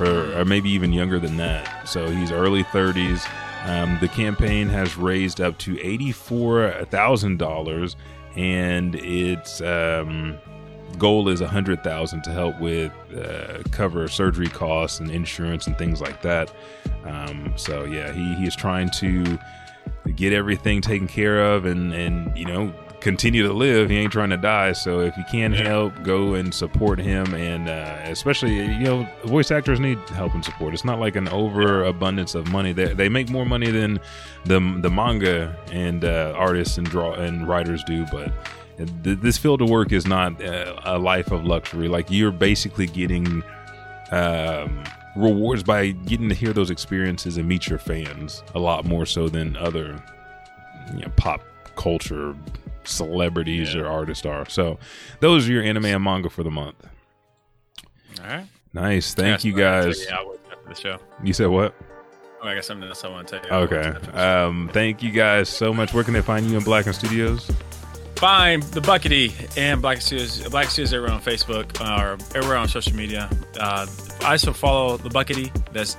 or, 0.00 0.06
or 0.06 0.44
maybe 0.44 0.70
even 0.70 0.92
younger 0.92 1.18
than 1.18 1.36
that. 1.38 1.88
So 1.88 2.08
he's 2.10 2.30
early 2.32 2.64
30s. 2.64 3.26
Um, 3.64 3.96
the 4.00 4.08
campaign 4.08 4.68
has 4.68 4.96
raised 4.96 5.40
up 5.40 5.56
to 5.58 5.76
$84,000, 5.76 7.94
and 8.34 8.96
its 8.96 9.60
um, 9.60 10.36
goal 10.98 11.28
is 11.28 11.40
a 11.40 11.44
100000 11.44 12.22
to 12.22 12.30
help 12.30 12.58
with 12.60 12.92
uh, 13.16 13.62
cover 13.70 14.08
surgery 14.08 14.48
costs 14.48 15.00
and 15.00 15.10
insurance 15.10 15.66
and 15.66 15.76
things 15.78 16.00
like 16.00 16.22
that. 16.22 16.52
Um, 17.04 17.52
so, 17.56 17.84
yeah, 17.84 18.12
he, 18.12 18.34
he 18.34 18.46
is 18.46 18.56
trying 18.56 18.90
to 18.90 19.38
get 20.14 20.32
everything 20.32 20.80
taken 20.80 21.08
care 21.08 21.52
of 21.52 21.64
and, 21.64 21.92
and, 21.92 22.36
you 22.36 22.44
know, 22.44 22.72
continue 23.02 23.42
to 23.42 23.52
live. 23.52 23.90
He 23.90 23.98
ain't 23.98 24.12
trying 24.12 24.30
to 24.30 24.36
die. 24.36 24.72
So 24.72 25.00
if 25.00 25.16
you 25.16 25.24
can 25.30 25.52
help, 25.52 26.02
go 26.02 26.34
and 26.34 26.54
support 26.54 26.98
him. 26.98 27.34
And 27.34 27.68
uh, 27.68 27.98
especially, 28.04 28.54
you 28.54 28.84
know, 28.84 29.08
voice 29.24 29.50
actors 29.50 29.80
need 29.80 29.98
help 30.10 30.34
and 30.34 30.44
support. 30.44 30.72
It's 30.72 30.84
not 30.84 31.00
like 31.00 31.16
an 31.16 31.28
overabundance 31.28 32.34
of 32.34 32.50
money. 32.50 32.72
They, 32.72 32.94
they 32.94 33.08
make 33.08 33.28
more 33.28 33.44
money 33.44 33.70
than 33.70 34.00
the 34.44 34.60
the 34.80 34.90
manga 34.90 35.56
and 35.70 36.04
uh, 36.04 36.34
artists 36.36 36.78
and 36.78 36.88
draw 36.88 37.12
and 37.14 37.46
writers 37.46 37.82
do, 37.84 38.06
but. 38.10 38.32
Th- 38.76 39.18
This 39.18 39.38
field 39.38 39.62
of 39.62 39.68
work 39.70 39.92
is 39.92 40.06
not 40.06 40.42
uh, 40.42 40.74
a 40.84 40.98
life 40.98 41.30
of 41.30 41.44
luxury. 41.44 41.88
Like 41.88 42.06
you're 42.10 42.30
basically 42.32 42.86
getting 42.86 43.42
um, 44.10 44.82
rewards 45.16 45.62
by 45.62 45.90
getting 45.90 46.28
to 46.28 46.34
hear 46.34 46.52
those 46.52 46.70
experiences 46.70 47.36
and 47.36 47.46
meet 47.48 47.68
your 47.68 47.78
fans 47.78 48.42
a 48.54 48.58
lot 48.58 48.84
more 48.84 49.06
so 49.06 49.28
than 49.28 49.56
other 49.56 50.02
you 50.94 51.00
know, 51.00 51.12
pop 51.16 51.42
culture 51.76 52.34
celebrities 52.84 53.74
or 53.74 53.86
artists 53.86 54.26
are. 54.26 54.48
So 54.48 54.78
those 55.20 55.48
are 55.48 55.52
your 55.52 55.62
anime 55.62 55.84
and 55.86 56.02
manga 56.04 56.28
for 56.30 56.42
the 56.42 56.50
month. 56.50 56.76
All 58.22 58.26
right. 58.26 58.46
Nice. 58.74 59.14
Thank 59.14 59.44
Yeah, 59.44 59.50
you 59.50 59.56
guys. 59.56 60.04
Yeah, 60.08 60.16
after 60.50 60.68
the 60.68 60.74
show. 60.74 60.98
You 61.22 61.32
said 61.32 61.46
what? 61.48 61.74
Oh, 62.42 62.48
I 62.48 62.54
got 62.54 62.64
something 62.64 62.88
else 62.88 63.04
I 63.04 63.08
want 63.08 63.28
to 63.28 63.38
tell 63.38 63.46
you. 63.60 63.66
Okay. 63.66 63.88
After 63.88 64.00
the 64.10 64.12
show. 64.18 64.46
Um, 64.48 64.70
thank 64.72 65.02
you 65.02 65.10
guys 65.12 65.48
so 65.48 65.72
much. 65.72 65.94
Where 65.94 66.02
can 66.04 66.12
they 66.14 66.22
find 66.22 66.44
you 66.50 66.56
in 66.56 66.64
Blacken 66.64 66.92
Studios? 66.92 67.50
Find 68.22 68.62
the 68.62 68.78
Buckity 68.78 69.32
and 69.58 69.82
Black 69.82 70.00
Studios, 70.00 70.48
Black 70.48 70.70
Studios 70.70 70.94
everywhere 70.94 71.12
on 71.12 71.20
Facebook 71.20 71.80
or 71.80 72.12
everywhere 72.36 72.56
on 72.56 72.68
social 72.68 72.94
media. 72.94 73.28
Uh, 73.58 73.84
I 74.20 74.30
also 74.34 74.52
follow 74.52 74.96
the 74.96 75.08
Buckety. 75.08 75.50
That's 75.72 75.96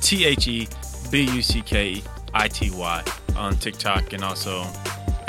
T 0.00 0.24
H 0.24 0.48
E 0.48 0.66
B 1.12 1.30
U 1.32 1.40
C 1.40 1.62
K 1.62 2.02
I 2.34 2.48
T 2.48 2.72
Y 2.72 3.04
on 3.36 3.54
TikTok 3.54 4.12
and 4.12 4.24
also 4.24 4.64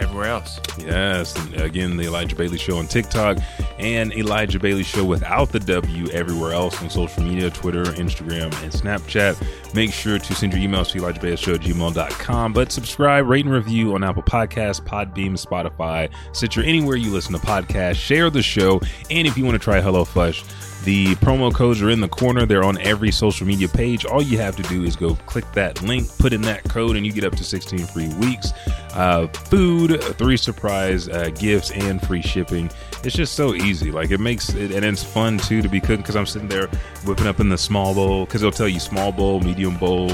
everywhere 0.01 0.27
else. 0.27 0.59
Yes. 0.77 1.35
And 1.35 1.61
again, 1.61 1.97
the 1.97 2.05
Elijah 2.05 2.35
Bailey 2.35 2.57
Show 2.57 2.77
on 2.77 2.87
TikTok 2.87 3.37
and 3.79 4.11
Elijah 4.13 4.59
Bailey 4.59 4.83
Show 4.83 5.05
without 5.05 5.51
the 5.51 5.59
W 5.59 6.09
everywhere 6.09 6.53
else 6.53 6.81
on 6.81 6.89
social 6.89 7.23
media 7.23 7.49
Twitter, 7.49 7.83
Instagram, 7.83 8.51
and 8.63 8.71
Snapchat. 8.71 9.73
Make 9.73 9.93
sure 9.93 10.19
to 10.19 10.35
send 10.35 10.53
your 10.53 10.61
emails 10.61 10.91
to 10.91 10.99
Elijah 10.99 11.21
Bailey 11.21 11.37
Show 11.37 11.57
gmail.com. 11.57 12.53
But 12.53 12.71
subscribe, 12.71 13.27
rate, 13.27 13.45
and 13.45 13.53
review 13.53 13.93
on 13.93 14.03
Apple 14.03 14.23
Podcasts, 14.23 14.81
Podbean, 14.81 15.33
Spotify, 15.33 16.09
Stitcher, 16.33 16.63
anywhere 16.63 16.95
you 16.95 17.11
listen 17.11 17.33
to 17.33 17.39
podcasts. 17.39 17.95
Share 17.95 18.29
the 18.29 18.41
show. 18.41 18.81
And 19.09 19.27
if 19.27 19.37
you 19.37 19.45
want 19.45 19.55
to 19.55 19.63
try 19.63 19.79
HelloFresh, 19.79 20.70
the 20.83 21.15
promo 21.15 21.53
codes 21.53 21.81
are 21.81 21.89
in 21.89 22.01
the 22.01 22.07
corner. 22.07 22.45
They're 22.45 22.63
on 22.63 22.79
every 22.79 23.11
social 23.11 23.45
media 23.45 23.67
page. 23.67 24.05
All 24.05 24.21
you 24.21 24.37
have 24.39 24.55
to 24.55 24.63
do 24.63 24.83
is 24.83 24.95
go 24.95 25.15
click 25.25 25.45
that 25.53 25.81
link, 25.83 26.09
put 26.17 26.33
in 26.33 26.41
that 26.43 26.63
code, 26.63 26.95
and 26.95 27.05
you 27.05 27.11
get 27.11 27.23
up 27.23 27.35
to 27.35 27.43
16 27.43 27.85
free 27.87 28.09
weeks. 28.15 28.51
Uh, 28.93 29.27
food, 29.27 30.01
three 30.17 30.37
surprise 30.37 31.07
uh, 31.07 31.29
gifts, 31.29 31.71
and 31.71 32.01
free 32.05 32.21
shipping. 32.21 32.69
It's 33.03 33.15
just 33.15 33.33
so 33.33 33.53
easy. 33.53 33.91
Like 33.91 34.11
it 34.11 34.19
makes 34.19 34.49
it, 34.49 34.71
and 34.71 34.83
it's 34.83 35.03
fun 35.03 35.37
too 35.37 35.61
to 35.61 35.69
be 35.69 35.79
cooking 35.79 35.97
because 35.97 36.15
I'm 36.15 36.25
sitting 36.25 36.47
there 36.47 36.67
whipping 37.05 37.27
up 37.27 37.39
in 37.39 37.49
the 37.49 37.57
small 37.57 37.93
bowl 37.93 38.25
because 38.25 38.41
it'll 38.41 38.51
tell 38.51 38.67
you 38.67 38.79
small 38.79 39.11
bowl, 39.11 39.39
medium 39.39 39.77
bowl, 39.77 40.09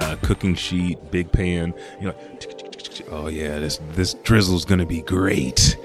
uh, 0.00 0.16
cooking 0.22 0.54
sheet, 0.54 0.98
big 1.10 1.30
pan. 1.32 1.74
You 2.00 2.08
know, 2.08 2.14
oh 3.10 3.28
yeah, 3.28 3.58
this 3.58 3.80
this 3.92 4.14
drizzle's 4.14 4.64
gonna 4.64 4.86
be 4.86 5.02
great. 5.02 5.76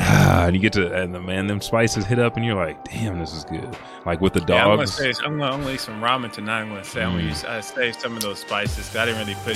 Ah, 0.00 0.44
and 0.46 0.54
you 0.54 0.60
get 0.62 0.72
to 0.74 0.92
and 0.94 1.12
the 1.14 1.20
man, 1.20 1.46
them 1.48 1.60
spices 1.60 2.04
hit 2.04 2.18
up, 2.18 2.36
and 2.36 2.44
you're 2.44 2.54
like, 2.54 2.84
damn, 2.84 3.18
this 3.18 3.34
is 3.34 3.44
good. 3.44 3.76
Like 4.06 4.20
with 4.20 4.32
the 4.32 4.44
Yeah, 4.48 4.62
I'm 4.64 4.76
gonna 4.76 4.86
dogs. 4.86 4.94
say 4.94 5.12
I'm 5.24 5.38
gonna, 5.38 5.52
I'm 5.52 5.60
gonna 5.62 5.74
eat 5.74 5.80
some 5.80 6.00
ramen 6.00 6.32
tonight. 6.32 6.60
I'm 6.60 6.68
gonna 6.68 6.84
say 6.84 7.02
I'm 7.02 7.12
gonna 7.12 7.24
Mm. 7.24 7.28
use 7.30 7.44
I 7.44 7.60
saved 7.60 8.00
some 8.00 8.16
of 8.16 8.22
those 8.22 8.38
spices. 8.38 8.94
I 8.94 9.06
didn't 9.06 9.20
really 9.26 9.38
put 9.44 9.54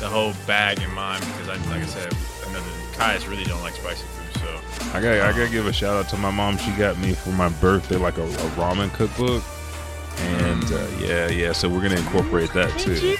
the 0.00 0.08
whole 0.08 0.32
bag 0.46 0.82
in 0.82 0.92
mine 0.94 1.20
because 1.20 1.48
I 1.48 1.56
like 1.70 1.82
I 1.82 1.86
said, 1.86 2.12
another 2.48 2.66
Kai's 2.94 3.26
really 3.28 3.44
don't 3.44 3.62
like 3.62 3.74
spicy 3.74 4.04
food. 4.04 4.40
So 4.40 4.88
I 4.98 5.00
got 5.00 5.12
I 5.14 5.30
gotta 5.32 5.48
give 5.48 5.66
a 5.66 5.72
shout 5.72 5.96
out 5.96 6.08
to 6.10 6.16
my 6.16 6.30
mom. 6.32 6.56
She 6.58 6.72
got 6.72 6.98
me 6.98 7.12
for 7.14 7.30
my 7.30 7.48
birthday 7.48 7.96
like 7.96 8.18
a, 8.18 8.24
a 8.24 8.50
ramen 8.56 8.92
cookbook, 8.92 9.42
and 10.18 10.64
uh, 10.72 10.86
yeah, 10.98 11.28
yeah. 11.30 11.52
So 11.52 11.68
we're 11.68 11.82
gonna 11.82 12.00
incorporate 12.00 12.52
that 12.54 12.76
too. 12.78 13.16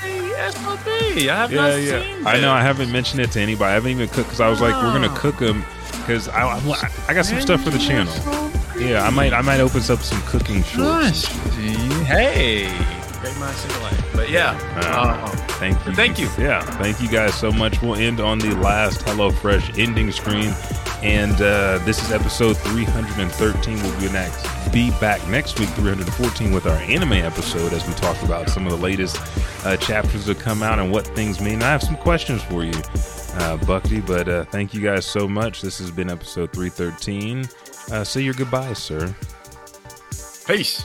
SOB. 0.53 0.87
I 0.89 1.21
have 1.37 1.53
Yeah, 1.53 1.61
not 1.61 1.81
yeah. 1.83 2.01
seen 2.03 2.27
I 2.27 2.41
know. 2.41 2.53
I 2.53 2.63
haven't 2.63 2.93
mentioned 2.93 3.21
it 3.21 3.31
to 3.33 3.41
anybody. 3.41 3.71
I 3.71 3.75
haven't 3.75 3.91
even 3.91 4.09
cooked 4.09 4.29
because 4.29 4.41
I 4.41 4.49
was 4.49 4.61
like, 4.61 4.75
we're 4.75 4.93
gonna 4.93 5.15
cook 5.17 5.39
them 5.39 5.65
because 6.01 6.29
I, 6.29 6.43
I 6.47 6.91
I 7.09 7.15
got 7.15 7.25
some 7.27 7.41
stuff 7.41 7.63
for 7.63 7.71
the 7.71 7.79
channel. 7.79 8.13
Yeah, 8.79 9.05
I 9.07 9.11
might 9.11 9.33
I 9.33 9.41
might 9.43 9.61
open 9.61 9.79
up 9.91 10.01
some 10.01 10.21
cooking 10.23 10.63
shorts. 10.63 11.27
Hey, 12.07 12.67
great 13.21 13.37
minds 13.39 13.63
think 13.65 13.79
alike. 13.81 13.95
But 14.15 14.31
yeah, 14.31 14.51
Uh, 14.77 15.25
uh, 15.25 15.27
Thank 15.59 15.85
you. 15.87 15.95
Thank 15.95 16.19
you. 16.19 16.29
Yeah, 16.39 16.61
thank 16.61 17.01
you 17.01 17.09
guys 17.09 17.35
so 17.35 17.51
much. 17.51 17.81
We'll 17.81 17.95
end 17.97 18.21
on 18.21 18.39
the 18.39 18.55
last 18.57 19.01
HelloFresh 19.07 19.79
ending 19.79 20.13
screen. 20.13 20.53
And 21.03 21.35
uh, 21.35 21.79
this 21.85 22.03
is 22.03 22.11
episode 22.11 22.57
313. 22.59 23.77
We'll 23.83 24.01
be 24.01 24.09
next. 24.11 24.73
Be 24.73 24.91
back 24.93 25.27
next 25.29 25.61
week, 25.61 25.69
314, 25.71 26.53
with 26.53 26.67
our 26.67 26.77
anime 26.79 27.13
episode 27.13 27.73
as 27.73 27.87
we 27.87 27.93
talk 27.95 28.21
about 28.23 28.49
some 28.49 28.67
of 28.67 28.73
the 28.73 28.79
latest 28.79 29.17
uh, 29.65 29.77
chapters 29.77 30.27
that 30.27 30.39
come 30.41 30.63
out 30.63 30.79
and 30.79 30.91
what 30.91 31.07
things 31.09 31.41
mean. 31.41 31.63
I 31.63 31.67
have 31.71 31.83
some 31.83 31.97
questions 31.97 32.43
for 32.43 32.65
you, 32.65 32.73
uh, 33.35 33.57
Bucky. 33.67 34.01
But 34.01 34.29
uh, 34.29 34.45
thank 34.47 34.73
you 34.75 34.81
guys 34.81 35.05
so 35.05 35.29
much. 35.29 35.61
This 35.61 35.79
has 35.79 35.91
been 35.91 36.11
episode 36.11 36.53
313. 36.53 37.47
Uh, 37.93 38.03
say 38.03 38.23
your 38.23 38.35
goodbyes, 38.35 38.79
sir. 38.79 39.15
peace. 40.47 40.85